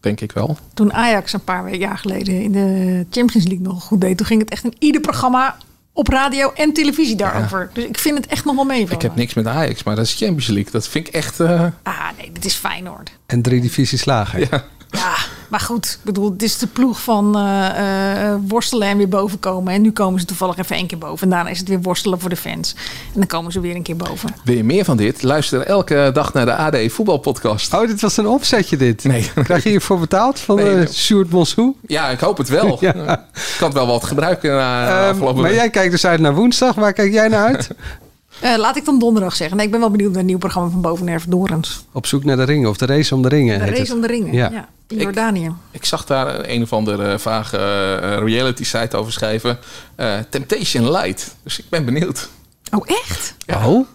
denk 0.00 0.20
ik 0.20 0.32
wel. 0.32 0.58
Toen 0.74 0.92
Ajax 0.92 1.32
een 1.32 1.44
paar 1.44 1.74
jaar 1.74 1.98
geleden 1.98 2.42
in 2.42 2.52
de 2.52 3.06
Champions 3.10 3.46
League 3.46 3.66
nog 3.66 3.82
goed 3.84 4.00
deed, 4.00 4.16
toen 4.16 4.26
ging 4.26 4.40
het 4.40 4.50
echt 4.50 4.64
in 4.64 4.74
ieder 4.78 5.00
programma 5.00 5.56
op 5.92 6.08
radio 6.08 6.52
en 6.52 6.72
televisie 6.72 7.16
daarover. 7.16 7.70
Dus 7.72 7.84
ik 7.84 7.98
vind 7.98 8.16
het 8.16 8.26
echt 8.26 8.44
nog 8.44 8.54
wel 8.54 8.64
meevallen. 8.64 8.94
Ik 8.94 9.02
heb 9.02 9.14
niks 9.14 9.34
met 9.34 9.46
Ajax, 9.46 9.82
maar 9.82 9.96
dat 9.96 10.04
is 10.04 10.14
Champions 10.14 10.46
League. 10.46 10.72
Dat 10.72 10.88
vind 10.88 11.06
ik 11.08 11.14
echt. 11.14 11.40
eh, 11.40 11.64
Ah 11.82 12.08
nee, 12.18 12.32
dit 12.32 12.44
is 12.44 12.54
Feyenoord. 12.54 13.10
En 13.26 13.42
drie 13.42 13.60
divisies 13.60 14.04
lager. 14.04 14.40
ja. 14.50 14.64
Ja, 14.90 15.14
maar 15.48 15.60
goed. 15.60 15.86
Ik 15.86 16.04
bedoel, 16.04 16.30
het 16.30 16.42
is 16.42 16.58
de 16.58 16.66
ploeg 16.66 17.00
van 17.00 17.36
eh, 17.36 18.30
eh, 18.30 18.38
worstelen 18.48 18.88
en 18.88 18.96
weer 18.96 19.08
boven 19.08 19.38
komen. 19.38 19.72
En 19.72 19.82
nu 19.82 19.92
komen 19.92 20.20
ze 20.20 20.26
toevallig 20.26 20.56
even 20.56 20.76
één 20.76 20.86
keer 20.86 20.98
boven. 20.98 21.22
En 21.22 21.30
daarna 21.30 21.50
is 21.50 21.58
het 21.58 21.68
weer 21.68 21.80
worstelen 21.80 22.20
voor 22.20 22.30
de 22.30 22.36
fans. 22.36 22.74
En 23.14 23.20
dan 23.20 23.26
komen 23.26 23.52
ze 23.52 23.60
weer 23.60 23.74
een 23.76 23.82
keer 23.82 23.96
boven. 23.96 24.28
Wil 24.44 24.56
je 24.56 24.64
meer 24.64 24.84
van 24.84 24.96
dit? 24.96 25.22
Luister 25.22 25.66
elke 25.66 26.10
dag 26.12 26.32
naar 26.32 26.44
de 26.46 26.54
AD 26.56 26.76
voetbalpodcast. 26.92 27.74
Oh, 27.74 27.86
dit 27.86 28.00
was 28.00 28.16
een 28.16 28.26
opzetje 28.26 28.76
dit. 28.76 29.04
Nee. 29.04 29.30
Krijg 29.42 29.62
je 29.62 29.68
hiervoor 29.68 29.98
betaald 29.98 30.40
van 30.40 30.56
Nee, 30.56 30.68
eh 30.68 30.74
nee. 30.74 30.92
Sjoerd 30.92 31.30
Monsou? 31.30 31.74
Ja, 31.86 32.08
ik 32.08 32.20
hoop 32.20 32.38
het 32.38 32.48
wel. 32.48 32.76
Ja. 32.88 32.94
Ik 33.34 33.54
kan 33.58 33.68
het 33.68 33.76
wel 33.76 33.86
wat 33.86 34.04
gebruiken 34.04 34.50
na 34.50 35.08
afgelopen 35.08 35.40
maar 35.40 35.50
week. 35.50 35.60
jij 35.60 35.70
kijkt 35.70 35.90
dus 35.90 36.06
uit 36.06 36.20
naar 36.20 36.34
woensdag. 36.34 36.74
Waar 36.74 36.92
kijk 36.92 37.12
jij 37.12 37.28
naar 37.28 37.46
uit? 37.46 37.68
Eh, 38.40 38.56
laat 38.56 38.76
ik 38.76 38.84
dan 38.84 38.98
donderdag 38.98 39.36
zeggen. 39.36 39.56
Nee, 39.56 39.66
ik 39.66 39.72
ben 39.72 39.80
wel 39.80 39.90
benieuwd 39.90 40.10
naar 40.10 40.20
een 40.20 40.26
nieuw 40.26 40.38
programma 40.38 40.70
van 40.70 40.80
Bovenerf 40.80 41.24
Dorens. 41.28 41.84
Op 41.92 42.06
zoek 42.06 42.24
naar 42.24 42.36
de 42.36 42.42
ringen 42.42 42.68
of 42.68 42.76
de 42.76 42.86
race 42.86 43.14
om 43.14 43.22
de 43.22 43.28
ringen. 43.28 43.58
De 43.58 43.64
heet 43.64 43.70
race 43.70 43.82
het. 43.82 43.92
om 43.92 44.00
de 44.00 44.06
ringen. 44.06 44.32
Ja. 44.34 44.50
Ja. 44.52 44.68
in 44.88 44.98
Jordanië. 44.98 45.52
Ik 45.70 45.84
zag 45.84 46.04
daar 46.04 46.48
een 46.48 46.62
of 46.62 46.72
andere 46.72 47.18
vage 47.18 47.56
eh, 47.56 48.18
reality 48.18 48.64
site 48.64 48.96
over 48.96 49.12
schrijven. 49.12 49.58
Eh, 49.94 50.14
Temptation 50.30 50.90
Light. 50.90 51.34
Dus 51.42 51.58
ik 51.58 51.64
ben 51.68 51.84
benieuwd. 51.84 52.28
Oh, 52.70 52.84
echt? 52.86 53.34
Oh? 53.64 53.86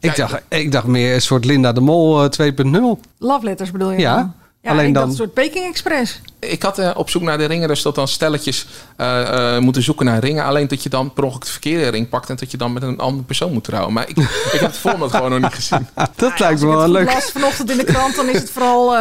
Ik, 0.00 0.16
dacht, 0.16 0.40
ik 0.48 0.72
dacht 0.72 0.86
meer 0.86 1.14
een 1.14 1.22
soort 1.22 1.44
Linda 1.44 1.72
de 1.72 1.80
Mol 1.80 2.24
eh, 2.30 2.50
2.0. 2.52 2.72
Love 3.18 3.44
letters 3.44 3.70
bedoel 3.70 3.90
je 3.90 3.98
Ja, 3.98 4.16
dan? 4.16 4.34
Ja, 4.64 4.70
alleen 4.70 4.92
dan- 4.92 5.08
een 5.08 5.14
soort 5.14 5.34
Peking 5.34 5.66
Express. 5.66 6.20
Ik 6.38 6.62
had 6.62 6.78
eh, 6.78 6.90
op 6.94 7.10
zoek 7.10 7.22
naar 7.22 7.38
de 7.38 7.44
ringen, 7.44 7.68
dus 7.68 7.82
dat 7.82 7.94
dan 7.94 8.08
stelletjes 8.08 8.66
eh, 8.96 9.54
eh, 9.56 9.62
moeten 9.62 9.82
zoeken 9.82 10.06
naar 10.06 10.18
ringen. 10.18 10.44
Alleen 10.44 10.68
dat 10.68 10.82
je 10.82 10.88
dan 10.88 11.12
per 11.12 11.24
ongeluk 11.24 11.44
de 11.44 11.50
verkeerde 11.50 11.88
ring 11.88 12.08
pakt 12.08 12.30
en 12.30 12.36
dat 12.36 12.50
je 12.50 12.56
dan 12.56 12.72
met 12.72 12.82
een 12.82 12.98
andere 12.98 13.24
persoon 13.26 13.52
moet 13.52 13.64
trouwen. 13.64 13.92
Maar 13.92 14.08
ik, 14.08 14.16
ik 14.18 14.50
heb 14.50 14.60
het 14.60 14.76
format 14.76 15.10
gewoon 15.10 15.30
nog 15.30 15.40
niet 15.40 15.54
gezien. 15.54 15.86
Dat 16.16 16.38
lijkt 16.38 16.60
me 16.60 16.66
Als 16.66 16.76
wel 16.76 16.88
leuk. 16.88 17.12
las 17.12 17.30
vanochtend 17.30 17.70
in 17.70 17.76
de 17.76 17.84
krant, 17.84 18.16
dan 18.16 18.28
is 18.28 18.38
het 18.38 18.50
vooral 18.50 18.96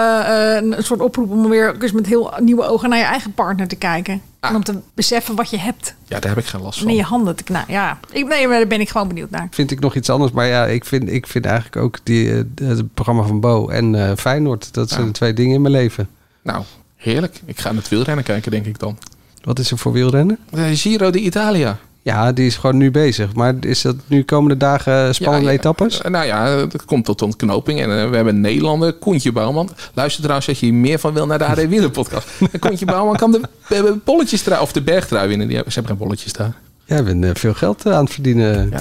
een 0.57 0.76
soort 0.80 0.99
oproep 1.01 1.32
om 1.32 1.49
weer 1.49 1.76
eens 1.82 1.91
met 1.91 2.05
heel 2.05 2.34
nieuwe 2.39 2.64
ogen 2.68 2.89
naar 2.89 2.99
je 2.99 3.05
eigen 3.05 3.34
partner 3.34 3.68
te 3.68 3.76
kijken. 3.76 4.22
En 4.49 4.55
om 4.55 4.63
te 4.63 4.79
beseffen 4.93 5.35
wat 5.35 5.49
je 5.49 5.57
hebt. 5.57 5.95
Ja, 6.07 6.19
daar 6.19 6.29
heb 6.35 6.43
ik 6.43 6.49
geen 6.49 6.61
last 6.61 6.77
En 6.77 6.81
van. 6.83 6.91
in 6.91 6.97
je 6.97 7.03
handen 7.03 7.35
te 7.35 7.43
knijpen. 7.43 7.73
Ja, 7.73 7.99
ik, 8.11 8.27
nee, 8.27 8.47
maar 8.47 8.57
daar 8.57 8.67
ben 8.67 8.81
ik 8.81 8.89
gewoon 8.89 9.07
benieuwd 9.07 9.29
naar. 9.29 9.47
Vind 9.51 9.71
ik 9.71 9.79
nog 9.79 9.95
iets 9.95 10.09
anders. 10.09 10.31
Maar 10.31 10.47
ja, 10.47 10.65
ik 10.65 10.85
vind, 10.85 11.11
ik 11.11 11.27
vind 11.27 11.45
eigenlijk 11.45 11.75
ook 11.75 11.97
die, 12.03 12.31
eh, 12.31 12.43
het 12.67 12.93
programma 12.93 13.23
van 13.23 13.39
Bo 13.39 13.67
en 13.69 13.95
eh, 14.09 14.15
Feyenoord. 14.17 14.73
Dat 14.73 14.89
zijn 14.89 15.05
de 15.05 15.11
twee 15.11 15.33
dingen 15.33 15.55
in 15.55 15.61
mijn 15.61 15.73
leven. 15.73 16.09
Nou, 16.41 16.63
heerlijk. 16.95 17.41
Ik 17.45 17.59
ga 17.59 17.71
naar 17.71 17.81
het 17.81 17.89
wielrennen 17.89 18.23
kijken, 18.23 18.51
denk 18.51 18.65
ik 18.65 18.79
dan. 18.79 18.97
Wat 19.43 19.59
is 19.59 19.71
er 19.71 19.77
voor 19.77 19.91
wielrennen? 19.91 20.37
De 20.49 20.75
Giro 20.75 21.09
de 21.09 21.19
Italia. 21.19 21.77
Ja, 22.04 22.32
die 22.32 22.45
is 22.45 22.56
gewoon 22.56 22.78
nu 22.78 22.91
bezig. 22.91 23.34
Maar 23.34 23.54
is 23.60 23.82
dat 23.82 23.95
nu 24.08 24.24
komende 24.24 24.58
dagen 24.58 25.16
spannende 25.16 25.45
Ja, 25.45 25.51
ja. 25.51 25.58
etappes? 25.58 26.01
Eh, 26.01 26.12
Nou 26.12 26.26
ja, 26.26 26.45
het 26.45 26.86
komt 26.86 27.06
tot 27.06 27.22
ontknoping. 27.22 27.82
En 27.82 27.89
eh, 27.99 28.10
we 28.10 28.16
hebben 28.16 28.36
een 28.36 28.41
Nederlander, 28.41 28.93
Koentje 28.93 29.32
Bouwman. 29.32 29.70
Luister 29.93 30.22
trouwens 30.22 30.47
als 30.49 30.60
je 30.60 30.66
hier 30.66 30.76
meer 30.76 30.99
van 30.99 31.14
wil 31.14 31.26
naar 31.26 31.38
de 31.38 31.45
AD 31.45 31.68
Wieler 31.68 31.89
podcast. 31.89 32.28
En 32.51 32.60
Koentje 32.60 32.86
Bouwman 32.86 33.16
kan 33.16 33.32
de 33.32 33.41
eh, 33.70 33.84
bolletjestrui 34.04 34.62
of 34.62 34.72
de 34.72 34.82
bergtrui 34.82 35.28
winnen. 35.28 35.47
Die 35.47 35.58
ze 35.58 35.64
hebben 35.64 35.86
geen 35.86 35.97
bolletjes 35.97 36.34
daar. 36.34 36.54
Jij 36.86 37.03
bent 37.03 37.23
eh, 37.23 37.29
veel 37.34 37.53
geld 37.53 37.86
eh, 37.86 37.93
aan 37.93 38.03
het 38.03 38.13
verdienen. 38.13 38.71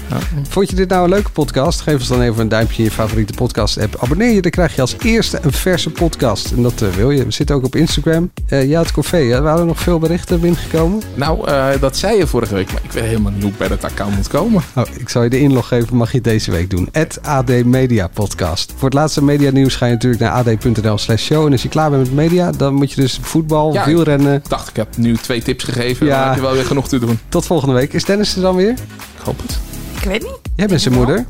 Vond 0.48 0.70
je 0.70 0.76
dit 0.76 0.88
nou 0.88 1.04
een 1.04 1.10
leuke 1.10 1.30
podcast? 1.30 1.80
Geef 1.80 1.94
ons 1.94 2.08
dan 2.08 2.20
even 2.20 2.40
een 2.40 2.48
duimpje 2.48 2.78
in 2.78 2.84
je 2.84 2.90
favoriete 2.90 3.32
podcast 3.32 3.80
app. 3.80 3.96
Abonneer 3.98 4.30
je, 4.30 4.42
dan 4.42 4.50
krijg 4.50 4.74
je 4.74 4.80
als 4.80 4.96
eerste 5.02 5.38
een 5.42 5.52
verse 5.52 5.90
podcast. 5.90 6.52
En 6.52 6.62
dat 6.62 6.82
eh, 6.82 6.88
wil 6.88 7.10
je. 7.10 7.24
We 7.24 7.30
zitten 7.30 7.56
ook 7.56 7.64
op 7.64 7.76
Instagram. 7.76 8.30
Ja, 8.46 8.80
het 8.80 8.92
café. 8.92 9.18
Hè? 9.18 9.40
Waren 9.40 9.60
er 9.60 9.66
nog 9.66 9.80
veel 9.80 9.98
berichten 9.98 10.40
binnengekomen? 10.40 11.02
Nou, 11.14 11.50
dat 11.80 11.96
zei 11.96 12.16
je 12.16 12.26
vorige 12.26 12.54
week. 12.54 12.72
Maar 12.72 12.80
ik 12.84 12.92
weet 12.92 13.04
helemaal 13.04 13.32
niet 13.32 13.42
hoe 13.42 13.50
ik 13.50 13.58
bij 13.58 13.68
dat 13.68 13.84
account 13.84 14.16
moet 14.16 14.28
komen. 14.28 14.62
Oh, 14.74 14.84
ik 14.98 15.08
zal 15.08 15.22
je 15.22 15.30
de 15.30 15.40
inlog 15.40 15.68
geven, 15.68 15.96
mag 15.96 16.12
je 16.12 16.20
deze 16.20 16.50
week 16.50 16.70
doen. 16.70 16.88
AD 17.22 17.64
Media 17.64 18.08
Podcast. 18.08 18.72
Voor 18.76 18.88
het 18.88 18.98
laatste 18.98 19.24
media 19.24 19.50
nieuws 19.50 19.76
ga 19.76 19.86
je 19.86 19.92
natuurlijk 19.92 20.22
naar 20.22 20.32
ad.nl 20.32 20.98
slash 20.98 21.22
show. 21.22 21.46
En 21.46 21.52
als 21.52 21.62
je 21.62 21.68
klaar 21.68 21.90
bent 21.90 22.02
met 22.02 22.14
media, 22.14 22.50
dan 22.50 22.74
moet 22.74 22.92
je 22.92 23.00
dus 23.00 23.18
voetbal, 23.22 23.72
Ja, 23.72 23.84
wielrennen. 23.84 24.34
Ik 24.34 24.48
dacht, 24.48 24.68
ik 24.68 24.76
heb 24.76 24.96
nu 24.96 25.16
twee 25.16 25.42
tips 25.42 25.64
gegeven. 25.64 26.06
Ja. 26.06 26.18
Dan 26.18 26.26
heb 26.26 26.36
je 26.36 26.42
wel 26.42 26.52
weer 26.52 26.64
genoeg 26.64 26.88
te 26.88 26.98
doen. 26.98 27.18
Tot 27.28 27.46
volgende 27.46 27.74
week. 27.74 27.91
Is 27.92 28.04
Dennis 28.04 28.34
er 28.36 28.42
dan 28.42 28.56
weer? 28.56 28.70
Ik 28.70 29.22
hoop 29.24 29.42
het. 29.42 29.58
Ik 29.96 30.02
weet 30.02 30.22
niet. 30.22 30.38
Jij 30.56 30.66
bent 30.66 30.80
zijn 30.80 30.94
moeder. 30.94 31.26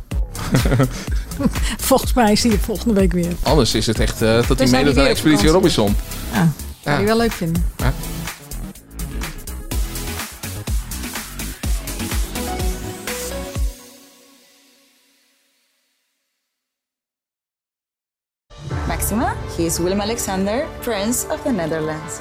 Volgens 1.78 2.12
mij 2.12 2.36
zie 2.36 2.50
je 2.50 2.56
het 2.56 2.64
volgende 2.64 2.94
week 2.94 3.12
weer. 3.12 3.32
Anders 3.42 3.74
is 3.74 3.86
het 3.86 4.00
echt 4.00 4.22
eh, 4.22 4.38
tot 4.38 4.58
die 4.58 4.66
zijn 4.66 4.84
meedoet 4.84 5.02
aan 5.02 5.08
Expeditie. 5.08 5.48
Robinson. 5.48 5.96
Ja, 6.32 6.52
zou 6.84 7.00
je 7.00 7.06
wel 7.06 7.16
leuk 7.16 7.32
vinden. 7.32 7.64
Ja. 7.76 7.92
Maxima, 18.86 19.34
he 19.56 19.62
is 19.62 19.78
Willem 19.78 20.00
Alexander, 20.00 20.66
Prince 20.80 21.26
of 21.30 21.42
the 21.42 21.50
Netherlands. 21.50 22.20